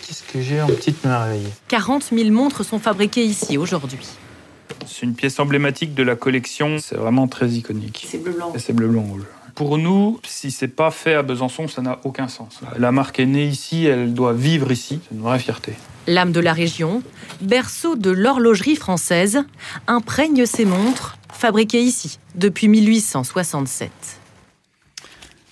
Qu'est-ce 0.07 0.23
que 0.23 0.41
j'ai 0.41 0.63
en 0.63 0.67
petite 0.67 1.05
merveille 1.05 1.47
40 1.69 2.11
000 2.13 2.31
montres 2.31 2.65
sont 2.65 2.79
fabriquées 2.79 3.25
ici 3.25 3.59
aujourd'hui. 3.59 4.07
C'est 4.87 5.03
une 5.03 5.15
pièce 5.15 5.39
emblématique 5.39 5.95
de 5.95 6.03
la 6.03 6.17
collection. 6.17 6.79
C'est 6.79 6.97
vraiment 6.97 7.29
très 7.29 7.49
iconique. 7.51 8.07
C'est 8.09 8.23
bleu-blanc. 8.23 8.53
c'est 8.57 8.73
bleu-blanc 8.73 9.03
rouge. 9.03 9.25
Pour 9.55 9.79
nous, 9.79 10.21
si 10.25 10.51
c'est 10.51 10.69
pas 10.69 10.91
fait 10.91 11.15
à 11.15 11.23
Besançon, 11.23 11.69
ça 11.69 11.81
n'a 11.81 12.01
aucun 12.05 12.29
sens. 12.29 12.61
La 12.77 12.91
marque 12.91 13.21
est 13.21 13.27
née 13.27 13.47
ici, 13.47 13.85
elle 13.85 14.13
doit 14.13 14.33
vivre 14.33 14.73
ici. 14.73 15.01
C'est 15.09 15.15
une 15.15 15.23
vraie 15.23 15.39
fierté. 15.39 15.75
L'âme 16.07 16.33
de 16.33 16.41
la 16.41 16.53
région, 16.53 17.03
berceau 17.41 17.95
de 17.95 18.11
l'horlogerie 18.11 18.77
française, 18.77 19.45
imprègne 19.87 20.45
ses 20.45 20.65
montres 20.65 21.17
fabriquées 21.33 21.83
ici 21.83 22.19
depuis 22.35 22.69
1867. 22.69 23.91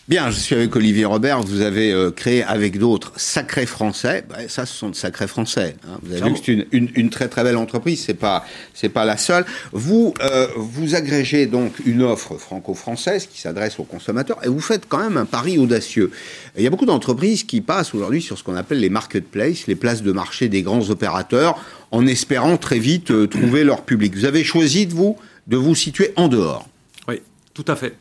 Bien, 0.08 0.30
je 0.30 0.40
suis 0.40 0.56
avec 0.56 0.74
Olivier 0.74 1.04
Robert. 1.04 1.42
Vous 1.42 1.60
avez 1.60 1.92
euh, 1.92 2.10
créé 2.10 2.42
avec 2.42 2.76
d'autres 2.76 3.12
Sacrés 3.14 3.66
Français. 3.66 4.24
Bah, 4.28 4.48
ça, 4.48 4.66
ce 4.66 4.74
sont 4.74 4.88
de 4.88 4.96
Sacrés 4.96 5.28
Français. 5.28 5.76
Hein. 5.86 6.00
Vous 6.02 6.12
avez 6.12 6.28
vu 6.28 6.34
que 6.34 6.40
c'est 6.44 6.66
une, 6.72 7.08
très 7.08 7.28
très 7.28 7.44
belle 7.44 7.56
entreprise. 7.56 8.02
C'est 8.04 8.14
pas 8.14 8.44
c'est 8.74 8.88
pas 8.88 9.04
la 9.04 9.16
seule. 9.16 9.44
Vous 9.70 10.12
euh, 10.20 10.48
vous 10.56 10.96
agrégez 10.96 11.46
donc 11.46 11.74
une 11.86 12.02
offre 12.02 12.36
franco-française 12.36 13.26
qui 13.26 13.40
s'adresse 13.40 13.78
aux 13.78 13.84
consommateurs 13.84 14.38
et 14.42 14.48
vous 14.48 14.60
faites 14.60 14.88
quand 14.88 14.98
même 14.98 15.16
un 15.16 15.24
pari 15.24 15.56
audacieux. 15.56 16.10
Il 16.56 16.64
y 16.64 16.66
a 16.66 16.70
beaucoup 16.70 16.86
d'entreprises 16.86 17.44
qui 17.44 17.60
passent 17.60 17.94
aujourd'hui 17.94 18.22
sur 18.22 18.36
ce 18.36 18.42
qu'on 18.42 18.56
appelle 18.56 18.80
les 18.80 18.90
marketplaces, 18.90 19.68
les 19.68 19.76
places 19.76 20.02
de 20.02 20.10
marché 20.10 20.48
des 20.48 20.62
grands 20.62 20.90
opérateurs, 20.90 21.64
en 21.92 22.08
espérant 22.08 22.56
très 22.56 22.80
vite 22.80 23.12
euh, 23.12 23.28
trouver 23.28 23.62
leur 23.62 23.82
public. 23.82 24.16
Vous 24.16 24.24
avez 24.24 24.42
choisi 24.42 24.84
vous 24.86 25.16
de 25.46 25.56
vous 25.56 25.76
situer 25.76 26.12
en 26.16 26.26
dehors. 26.26 26.68
Oui, 27.06 27.22
tout 27.54 27.64
à 27.68 27.76
fait. 27.76 27.94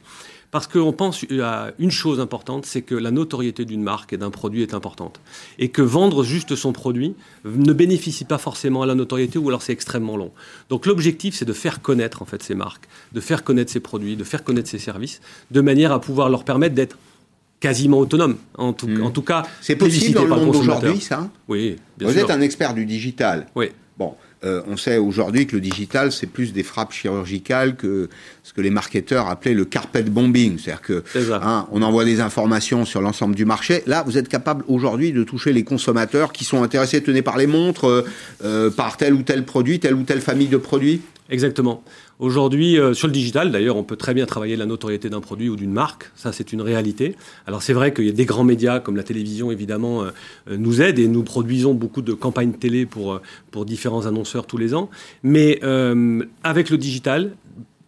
Parce 0.52 0.68
qu'on 0.68 0.91
pense 0.91 1.26
à 1.41 1.72
une 1.80 1.91
chose 1.91 2.20
importante, 2.20 2.66
c'est 2.66 2.82
que 2.82 2.93
la 2.93 3.12
notoriété 3.12 3.64
d'une 3.64 3.82
marque 3.82 4.12
et 4.12 4.18
d'un 4.18 4.30
produit 4.30 4.62
est 4.62 4.74
importante. 4.74 5.22
Et 5.60 5.70
que 5.70 5.82
vendre 5.82 6.24
juste 6.24 6.56
son 6.56 6.74
produit 6.74 7.16
ne 7.45 7.72
bénéficie 7.72 8.26
pas 8.26 8.38
forcément 8.38 8.82
à 8.82 8.86
la 8.86 8.95
notoriété 8.95 9.39
ou 9.39 9.47
alors 9.47 9.62
c'est 9.62 9.72
extrêmement 9.72 10.18
long. 10.18 10.32
Donc 10.70 10.86
l'objectif, 10.86 11.36
c'est 11.36 11.45
de 11.45 11.54
faire 11.54 11.82
connaître 11.82 12.22
en 12.22 12.26
fait 12.26 12.43
ces 12.43 12.54
marques, 12.54 12.88
de 13.14 13.22
faire 13.22 13.45
connaître 13.45 13.72
ces 13.72 13.80
produits, 13.80 14.18
de 14.18 14.26
faire 14.26 14.43
connaître 14.43 14.70
ces 14.70 14.80
services, 14.80 15.22
de 15.52 15.62
manière 15.62 15.93
à 15.93 16.02
pouvoir 16.02 16.30
leur 16.30 16.43
permettre 16.43 16.76
d'être 16.76 16.97
quasiment 17.62 17.99
autonomes. 17.99 18.38
En 18.58 18.74
tout, 18.74 18.88
mmh. 18.88 19.04
en 19.04 19.12
tout 19.12 19.22
cas, 19.22 19.43
c'est 19.62 19.78
possible 19.78 20.16
dans 20.16 20.26
le 20.26 20.36
monde 20.36 20.52
d'aujourd'hui, 20.52 20.99
ça? 20.99 21.30
Oui, 21.47 21.78
bien 21.97 22.10
Vous 22.10 22.18
êtes 22.18 22.32
un 22.32 22.41
expert 22.41 22.74
du 22.74 22.86
digital. 22.86 23.45
Oui. 23.56 23.68
Bon, 23.97 24.16
euh, 24.44 24.62
on 24.68 24.76
sait 24.76 24.98
aujourd'hui 24.98 25.46
que 25.46 25.56
le 25.56 25.62
digital, 25.62 26.12
c'est 26.12 26.28
plus 26.28 26.52
des 26.52 26.64
frappes 26.64 26.94
chirurgicales 26.94 27.76
que 27.76 28.10
ce 28.44 28.54
que 28.54 28.62
les 28.62 28.72
marketeurs 28.72 29.28
appelaient 29.28 29.54
le 29.54 29.66
carpet 29.66 30.02
bombing. 30.04 30.58
C'est-à-dire 30.58 30.82
que 30.82 31.04
hein, 31.34 31.68
on 31.72 31.82
envoie 31.84 32.06
des 32.06 32.22
informations 32.22 32.84
sur 32.86 33.02
l'ensemble 33.02 33.36
du 33.36 33.46
marché. 33.46 33.84
Là, 33.86 34.04
vous 34.04 34.18
êtes 34.18 34.28
capable 34.28 34.64
aujourd'hui 34.68 35.12
de 35.12 35.24
toucher 35.24 35.54
les 35.54 35.64
consommateurs 35.64 36.32
qui 36.32 36.44
sont 36.44 36.64
intéressés, 36.64 37.04
tenez, 37.04 37.22
par 37.22 37.38
les 37.38 37.48
montres, 37.48 37.88
euh, 37.88 38.06
euh, 38.44 38.70
par 38.72 38.98
tel 38.98 39.14
ou 39.14 39.22
tel 39.22 39.46
produit, 39.46 39.80
telle 39.80 39.94
ou 39.94 40.04
telle 40.04 40.22
famille 40.22 40.48
de 40.48 40.58
produits? 40.58 41.02
Exactement. 41.30 41.84
Aujourd'hui, 42.22 42.78
euh, 42.78 42.93
sur 42.93 43.07
le 43.07 43.13
digital, 43.13 43.51
d'ailleurs, 43.51 43.78
on 43.78 43.84
peut 43.84 43.95
très 43.95 44.13
bien 44.13 44.28
travailler 44.28 44.55
la 44.55 44.67
notoriété 44.67 45.09
d'un 45.09 45.22
produit 45.22 45.49
ou 45.49 45.55
d'une 45.55 45.72
marque. 45.72 46.11
Ça, 46.13 46.32
c'est 46.32 46.53
une 46.53 46.61
réalité. 46.61 47.15
Alors, 47.47 47.63
c'est 47.63 47.74
vrai 47.74 47.95
qu'il 47.95 48.05
y 48.05 48.09
a 48.09 48.13
des 48.13 48.26
grands 48.26 48.43
médias 48.43 48.80
comme 48.80 48.95
la 48.95 49.01
télévision, 49.01 49.49
évidemment, 49.49 50.03
euh, 50.03 50.11
euh, 50.47 50.55
nous 50.55 50.84
aident 50.84 50.99
et 50.99 51.07
nous 51.07 51.24
produisons 51.24 51.74
beaucoup 51.74 52.03
de 52.03 52.13
campagnes 52.13 52.51
télé 52.51 52.86
pour, 52.86 53.19
pour 53.49 53.65
différents 53.65 54.05
annonceurs 54.05 54.45
tous 54.45 54.59
les 54.59 54.76
ans. 54.76 54.91
Mais 55.24 55.59
avec 56.43 56.69
le 56.69 56.78
digital, 56.78 57.32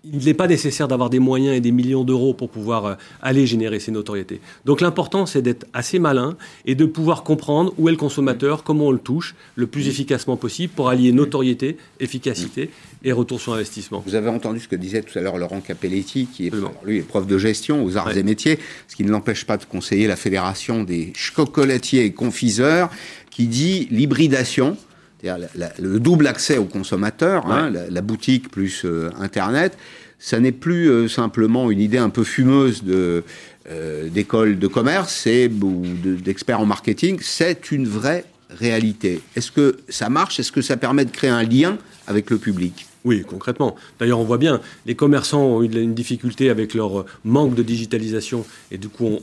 il 0.05 0.25
n'est 0.25 0.33
pas 0.33 0.47
nécessaire 0.47 0.89
d'avoir 0.89 1.09
des 1.09 1.19
moyens 1.19 1.55
et 1.55 1.61
des 1.61 1.71
millions 1.71 2.03
d'euros 2.03 2.33
pour 2.33 2.49
pouvoir 2.49 2.85
euh, 2.85 2.95
aller 3.21 3.47
générer 3.47 3.79
ces 3.79 3.91
notoriétés. 3.91 4.41
Donc 4.65 4.81
l'important, 4.81 5.25
c'est 5.25 5.41
d'être 5.41 5.65
assez 5.73 5.97
malin 5.97 6.35
et 6.65 6.75
de 6.75 6.85
pouvoir 6.85 7.23
comprendre 7.23 7.73
où 7.77 7.87
est 7.87 7.91
le 7.91 7.97
consommateur, 7.97 8.63
comment 8.63 8.87
on 8.87 8.91
le 8.91 8.99
touche 8.99 9.33
le 9.55 9.65
plus 9.65 9.87
efficacement 9.87 10.35
possible 10.35 10.73
pour 10.73 10.89
allier 10.89 11.13
notoriété, 11.13 11.77
efficacité 12.01 12.69
et 13.03 13.13
retour 13.13 13.39
sur 13.39 13.53
investissement. 13.53 14.03
Vous 14.05 14.15
avez 14.15 14.29
entendu 14.29 14.59
ce 14.59 14.67
que 14.67 14.75
disait 14.75 15.01
tout 15.01 15.17
à 15.17 15.21
l'heure 15.21 15.37
Laurent 15.37 15.61
Capelletti, 15.61 16.27
qui 16.27 16.47
est, 16.47 16.53
lui, 16.83 17.01
prof 17.01 17.25
de 17.25 17.37
gestion 17.37 17.83
aux 17.83 17.95
arts 17.95 18.17
et 18.17 18.23
métiers, 18.23 18.59
ce 18.87 18.95
qui 18.95 19.03
ne 19.03 19.11
l'empêche 19.11 19.45
pas 19.45 19.57
de 19.57 19.65
conseiller 19.65 20.07
la 20.07 20.17
Fédération 20.17 20.83
des 20.83 21.13
chocolatiers 21.15 22.03
et 22.03 22.11
confiseurs, 22.11 22.89
qui 23.29 23.47
dit 23.47 23.87
l'hybridation, 23.89 24.77
le 25.23 25.99
double 25.99 26.27
accès 26.27 26.57
au 26.57 26.65
consommateur, 26.65 27.45
hein, 27.47 27.71
la, 27.89 28.01
boutique 28.01 28.49
plus 28.51 28.83
euh, 28.85 29.09
Internet, 29.19 29.77
ça 30.19 30.39
n'est 30.39 30.51
plus 30.51 30.89
euh, 30.89 31.07
simplement 31.07 31.71
une 31.71 31.79
idée 31.79 31.97
un 31.97 32.09
peu 32.09 32.23
fumeuse 32.23 32.83
de 32.83 33.23
euh, 33.71 34.09
d'école 34.09 34.59
de 34.59 34.67
commerce 34.67 35.25
ou 35.61 35.83
d'experts 36.03 36.59
en 36.59 36.65
marketing, 36.65 37.19
c'est 37.21 37.71
une 37.71 37.87
vraie 37.87 38.25
réalité. 38.49 39.21
Est-ce 39.37 39.51
que 39.51 39.77
ça 39.87 40.09
marche? 40.09 40.39
Est-ce 40.39 40.51
que 40.51 40.61
ça 40.61 40.75
permet 40.75 41.05
de 41.05 41.11
créer 41.11 41.29
un 41.29 41.43
lien 41.43 41.77
avec 42.07 42.29
le 42.29 42.37
public? 42.37 42.87
Oui, 43.05 43.23
concrètement. 43.27 43.75
D'ailleurs, 43.99 44.19
on 44.19 44.23
voit 44.23 44.37
bien, 44.37 44.61
les 44.85 44.95
commerçants 44.95 45.43
ont 45.43 45.61
eu 45.61 45.67
une 45.67 45.93
difficulté 45.93 46.49
avec 46.49 46.73
leur 46.73 47.01
euh, 47.01 47.05
manque 47.25 47.53
de 47.53 47.63
digitalisation 47.63 48.45
et 48.71 48.77
du 48.77 48.87
coup, 48.89 49.19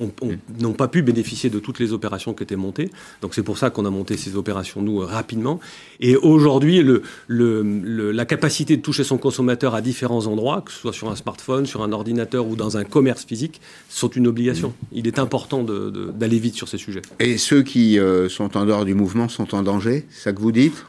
n'ont 0.58 0.72
pas 0.72 0.88
pu 0.88 1.02
bénéficier 1.02 1.48
de 1.48 1.58
toutes 1.58 1.78
les 1.78 1.92
opérations 1.92 2.34
qui 2.34 2.42
étaient 2.42 2.56
montées. 2.56 2.90
Donc, 3.22 3.34
c'est 3.34 3.42
pour 3.42 3.58
ça 3.58 3.70
qu'on 3.70 3.86
a 3.86 3.90
monté 3.90 4.16
ces 4.16 4.36
opérations, 4.36 4.82
nous, 4.82 5.00
euh, 5.00 5.06
rapidement. 5.06 5.60
Et 6.00 6.16
aujourd'hui, 6.16 6.82
le, 6.82 7.02
le, 7.26 8.12
la 8.12 8.24
capacité 8.26 8.76
de 8.76 8.82
toucher 8.82 9.04
son 9.04 9.18
consommateur 9.18 9.74
à 9.74 9.80
différents 9.80 10.26
endroits, 10.26 10.62
que 10.64 10.72
ce 10.72 10.78
soit 10.78 10.92
sur 10.92 11.10
un 11.10 11.16
smartphone, 11.16 11.66
sur 11.66 11.82
un 11.82 11.92
ordinateur 11.92 12.46
ou 12.46 12.56
dans 12.56 12.76
un 12.76 12.84
commerce 12.84 13.24
physique, 13.24 13.60
sont 13.88 14.08
une 14.08 14.26
obligation. 14.26 14.74
Il 14.92 15.06
est 15.06 15.18
important 15.18 15.62
d'aller 15.62 16.38
vite 16.38 16.54
sur 16.54 16.68
ces 16.68 16.78
sujets. 16.78 17.02
Et 17.18 17.38
ceux 17.38 17.62
qui 17.62 17.98
euh, 17.98 18.28
sont 18.28 18.56
en 18.56 18.66
dehors 18.66 18.84
du 18.84 18.94
mouvement 18.94 19.28
sont 19.28 19.54
en 19.54 19.62
danger, 19.62 20.04
c'est 20.10 20.24
ça 20.24 20.32
que 20.32 20.40
vous 20.40 20.52
dites? 20.52 20.84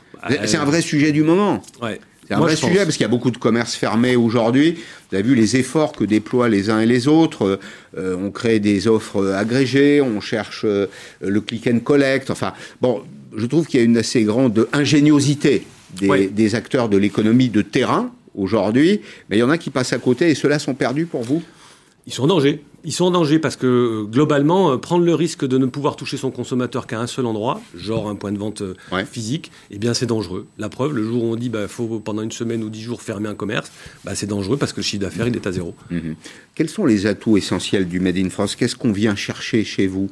C'est 0.46 0.58
un 0.58 0.66
vrai 0.66 0.82
sujet 0.82 1.12
du 1.12 1.24
moment. 1.24 1.64
Ouais. 1.82 2.00
C'est 2.32 2.36
un 2.36 2.38
Moi, 2.38 2.48
vrai 2.48 2.56
pense. 2.56 2.70
sujet 2.70 2.84
parce 2.86 2.96
qu'il 2.96 3.02
y 3.02 3.06
a 3.06 3.10
beaucoup 3.10 3.30
de 3.30 3.38
commerces 3.38 3.76
fermés 3.76 4.16
aujourd'hui. 4.16 4.76
Vous 5.10 5.16
avez 5.18 5.28
vu 5.28 5.36
les 5.36 5.58
efforts 5.58 5.92
que 5.92 6.06
déploient 6.06 6.48
les 6.48 6.70
uns 6.70 6.80
et 6.80 6.86
les 6.86 7.10
autres. 7.10 7.60
Euh, 7.98 8.16
on 8.18 8.32
crée 8.32 8.62
des 8.62 8.88
offres 8.88 9.34
agrégées, 9.34 10.00
on 10.02 10.22
cherche 10.22 10.62
euh, 10.64 10.88
le 11.20 11.42
click 11.42 11.68
and 11.68 11.80
collect. 11.80 12.30
Enfin, 12.32 12.54
bon, 12.80 13.02
je 13.36 13.46
trouve 13.48 13.68
qu'il 13.68 13.82
y 13.82 13.84
a 13.84 13.86
une 13.86 13.98
assez 13.98 14.24
grande 14.24 14.66
ingéniosité 14.72 15.64
des, 16.00 16.08
Ouais. 16.08 16.28
des 16.28 16.56
acteurs 16.56 16.88
de 16.88 16.96
l'économie 16.96 17.50
de 17.50 17.62
terrain 17.62 18.14
aujourd'hui. 18.34 19.02
Mais 19.30 19.36
il 19.36 19.40
y 19.42 19.44
en 19.44 19.50
a 19.50 19.58
qui 19.58 19.70
passent 19.70 19.92
à 19.92 19.98
côté 19.98 20.30
et 20.30 20.36
ceux-là 20.36 20.58
sont 20.58 20.74
perdus 20.74 21.08
pour 21.08 21.24
vous? 21.24 21.44
Ils 22.12 22.14
sont 22.14 22.24
en 22.24 22.28
danger. 22.28 22.62
Ils 22.84 22.91
sont 22.91 23.05
en 23.05 23.12
danger 23.12 23.39
parce 23.39 23.55
que 23.55 23.66
euh, 23.68 24.03
globalement, 24.03 24.74
euh, 24.74 24.78
prendre 24.78 25.05
le 25.05 25.16
risque 25.16 25.47
de 25.47 25.57
ne 25.57 25.66
pouvoir 25.66 25.95
toucher 25.95 26.18
son 26.18 26.30
consommateur 26.30 26.86
qu'à 26.86 26.99
un 26.99 27.07
seul 27.07 27.26
endroit, 27.26 27.62
genre 27.74 28.09
un 28.09 28.16
point 28.16 28.34
de 28.34 28.38
vente 28.38 28.62
euh, 28.64 28.76
physique, 29.09 29.49
eh 29.70 29.78
bien 29.78 29.93
c'est 29.93 30.07
dangereux. 30.07 30.45
La 30.57 30.68
preuve, 30.68 30.91
le 30.93 31.03
jour 31.03 31.24
où 31.24 31.28
on 31.32 31.38
dit 31.38 31.47
bah 31.47 31.70
faut 31.70 32.01
pendant 32.01 32.22
une 32.22 32.34
semaine 32.34 32.66
ou 32.66 32.70
dix 32.70 32.82
jours 32.82 33.01
fermer 33.01 33.30
un 33.30 33.36
commerce, 33.36 33.72
bah, 34.03 34.14
c'est 34.14 34.28
dangereux 34.28 34.57
parce 34.57 34.74
que 34.74 34.82
le 34.82 34.84
chiffre 34.84 35.03
d'affaires 35.03 35.28
il 35.28 35.36
est 35.38 35.47
à 35.47 35.53
zéro. 35.53 35.74
Mhm. 35.89 36.16
Quels 36.53 36.70
sont 36.70 36.86
les 36.86 37.05
atouts 37.05 37.38
essentiels 37.38 37.88
du 37.88 38.01
Made 38.01 38.18
in 38.18 38.30
France? 38.30 38.57
Qu'est-ce 38.57 38.76
qu'on 38.76 38.91
vient 38.91 39.16
chercher 39.16 39.64
chez 39.64 39.88
vous 39.88 40.09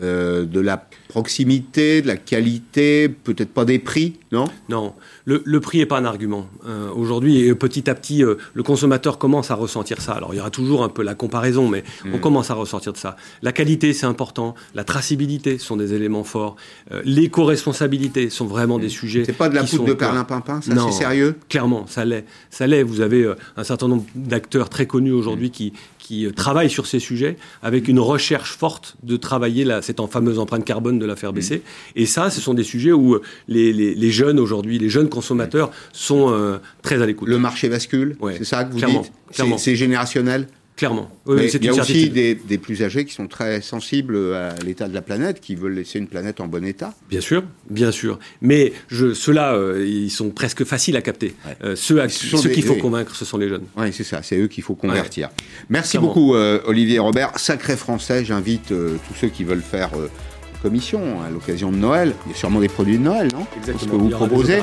Euh, 0.00 0.44
De 0.44 0.60
la 0.60 0.88
proximité, 1.10 2.02
de 2.02 2.06
la 2.06 2.16
qualité, 2.16 3.08
peut-être 3.08 3.50
pas 3.52 3.64
des 3.64 3.78
prix, 3.78 4.14
non? 4.32 4.44
Non, 4.68 4.94
le, 5.24 5.42
le 5.44 5.60
prix 5.60 5.78
n'est 5.78 5.86
pas 5.86 5.98
un 5.98 6.04
argument. 6.04 6.46
Euh, 6.66 6.88
Aujourd'hui, 6.94 7.40
et 7.46 7.54
petit 7.54 7.90
à 7.90 7.94
petit, 7.94 8.22
euh, 8.24 8.36
le 8.54 8.62
consommateur 8.62 9.18
commence 9.18 9.50
à 9.50 9.54
ressentir 9.56 10.00
ça. 10.00 10.12
Alors, 10.12 10.32
il 10.34 10.36
y 10.38 10.40
aura 10.40 10.50
toujours 10.50 10.84
un 10.84 10.88
peu 10.88 11.02
la 11.02 11.14
comparaison, 11.14 11.68
mais 11.68 11.82
on 12.06 12.16
Mm. 12.18 12.20
commence 12.20 12.50
à 12.50 12.54
ressortir 12.54 12.92
de 12.92 12.98
ça. 12.98 13.16
La 13.42 13.52
qualité, 13.52 13.92
c'est 13.92 14.06
important. 14.06 14.54
La 14.74 14.84
traçabilité 14.84 15.58
sont 15.58 15.76
des 15.76 15.94
éléments 15.94 16.24
forts. 16.24 16.54
Euh, 16.92 17.02
L'éco-responsabilité 17.04 18.30
sont 18.30 18.46
vraiment 18.46 18.78
des 18.78 18.88
sujets. 18.88 19.24
C'est 19.24 19.32
pas 19.32 19.48
de 19.48 19.54
la 19.56 19.64
poudre 19.64 19.84
de 19.86 19.94
perlimpinpin, 19.94 20.60
ça, 20.60 20.72
c'est 20.86 20.92
sérieux? 20.92 21.36
Clairement, 21.48 21.86
ça 21.88 22.04
l'est. 22.04 22.24
Ça 22.50 22.66
l'est. 22.66 22.82
Vous 22.84 23.00
avez 23.00 23.22
euh, 23.24 23.34
un 23.56 23.64
certain 23.64 23.88
nombre 23.88 24.04
d'acteurs 24.14 24.68
très 24.68 24.86
connus 24.86 25.12
aujourd'hui 25.12 25.48
Mm. 25.48 25.50
qui, 25.52 25.72
qui 25.98 26.26
travaillent 26.34 26.70
sur 26.70 26.86
ces 26.86 26.98
sujets 27.00 27.36
avec 27.62 27.88
une 27.88 27.98
recherche 28.00 28.52
forte 28.56 28.96
de 29.02 29.16
travailler 29.16 29.64
la, 29.64 29.80
cette 29.82 30.00
en 30.00 30.06
fameuse 30.06 30.38
empreinte 30.38 30.64
carbone 30.64 30.98
de 31.00 31.06
la 31.06 31.16
faire 31.16 31.32
baisser. 31.32 31.56
Mm. 31.56 31.60
Et 31.96 32.06
ça, 32.06 32.30
ce 32.30 32.40
sont 32.40 32.54
des 32.54 32.62
sujets 32.62 32.92
où 32.92 33.14
euh, 33.14 33.22
les, 33.48 33.72
les- 33.72 33.94
les 33.96 34.10
jeunes 34.12 34.38
aujourd'hui, 34.38 34.78
les 34.78 34.88
jeunes 34.88 35.08
consommateurs 35.08 35.72
sont 35.92 36.30
euh, 36.32 36.58
très 36.82 37.02
à 37.02 37.06
l'écoute. 37.06 37.28
Le 37.28 37.38
marché 37.38 37.68
bascule, 37.68 38.16
Ouais, 38.20 38.34
c'est 38.38 38.44
ça 38.44 38.64
que 38.64 38.72
vous 38.72 38.78
clairement, 38.78 39.00
dites 39.02 39.12
C'est- 39.30 39.34
clairement. 39.34 39.58
C'est 39.58 39.74
générationnel 39.76 40.46
Clairement. 40.76 41.10
Oui, 41.26 41.50
il 41.52 41.64
y 41.66 41.68
a 41.68 41.74
aussi 41.74 42.08
des, 42.08 42.34
des 42.34 42.56
plus 42.56 42.82
âgés 42.82 43.04
qui 43.04 43.12
sont 43.12 43.26
très 43.26 43.60
sensibles 43.60 44.16
à 44.32 44.54
l'état 44.64 44.88
de 44.88 44.94
la 44.94 45.02
planète, 45.02 45.38
qui 45.42 45.54
veulent 45.54 45.74
laisser 45.74 45.98
une 45.98 46.06
planète 46.06 46.40
en 46.40 46.46
bon 46.46 46.64
état. 46.64 46.94
Bien 47.10 47.20
sûr, 47.20 47.42
bien 47.68 47.92
sûr. 47.92 48.18
Mais 48.40 48.72
ceux-là, 48.90 49.52
euh, 49.56 49.84
ils 49.86 50.10
sont 50.10 50.30
presque 50.30 50.64
faciles 50.64 50.96
à 50.96 51.02
capter. 51.02 51.34
Euh, 51.62 51.76
ceux 51.76 52.00
ceux 52.08 52.48
qu'il 52.48 52.62
faut 52.62 52.74
oui. 52.74 52.80
convaincre, 52.80 53.14
ce 53.14 53.26
sont 53.26 53.36
les 53.36 53.50
jeunes. 53.50 53.64
Oui, 53.76 53.92
c'est 53.92 54.04
ça, 54.04 54.22
c'est 54.22 54.38
eux 54.38 54.48
qu'il 54.48 54.62
faut 54.64 54.74
convertir. 54.74 55.28
Merci 55.68 55.98
Clairement. 55.98 56.08
beaucoup, 56.08 56.34
euh, 56.34 56.60
Olivier 56.64 56.98
Robert. 56.98 57.38
Sacré 57.38 57.76
français, 57.76 58.24
j'invite 58.24 58.68
tous 58.68 59.14
ceux 59.20 59.28
qui 59.28 59.44
veulent 59.44 59.60
faire 59.60 59.90
commission 60.62 61.22
à 61.26 61.30
l'occasion 61.30 61.70
de 61.70 61.76
Noël. 61.76 62.14
Il 62.26 62.32
y 62.32 62.34
a 62.34 62.38
sûrement 62.38 62.60
des 62.60 62.68
produits 62.68 62.98
de 62.98 63.02
Noël, 63.02 63.28
non? 63.32 63.46
Exactement. 63.56 63.78
Ce 63.80 63.86
que 63.86 64.02
vous 64.02 64.08
proposez. 64.10 64.60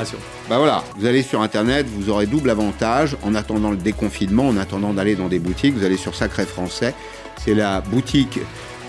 Bah 0.50 0.58
voilà, 0.58 0.84
vous 0.98 1.06
allez 1.06 1.24
sur 1.24 1.42
Internet, 1.42 1.86
vous 1.90 2.10
aurez 2.10 2.26
double 2.26 2.50
avantage. 2.50 3.18
En 3.24 3.36
attendant 3.36 3.72
le 3.72 3.78
déconfinement, 3.78 4.48
en 4.48 4.58
attendant 4.58 4.94
d'aller 4.94 5.16
dans 5.16 5.28
des 5.28 5.40
boutiques, 5.40 5.76
vous 5.76 5.86
allez 5.86 5.98
sur 5.98 6.16
Sacré 6.16 6.46
Français. 6.46 6.94
C'est 7.44 7.54
la 7.54 7.82
boutique 7.82 8.40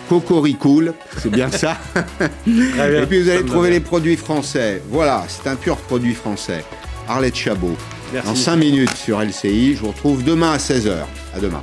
Cocoricool, 0.09 0.94
c'est 1.18 1.30
bien 1.30 1.50
ça? 1.50 1.76
bien, 2.46 3.02
Et 3.02 3.06
puis 3.06 3.22
vous 3.22 3.28
allez 3.28 3.44
trouver 3.44 3.70
les 3.70 3.80
produits 3.80 4.16
français. 4.16 4.82
Voilà, 4.90 5.24
c'est 5.28 5.48
un 5.48 5.56
pur 5.56 5.76
produit 5.76 6.14
français. 6.14 6.64
Arlette 7.06 7.36
Chabot. 7.36 7.76
Merci. 8.12 8.28
Dans 8.28 8.34
5 8.34 8.56
minutes 8.56 8.96
sur 8.96 9.20
LCI. 9.20 9.74
Je 9.74 9.80
vous 9.80 9.88
retrouve 9.88 10.24
demain 10.24 10.52
à 10.52 10.56
16h. 10.56 10.94
À 11.34 11.40
demain. 11.40 11.61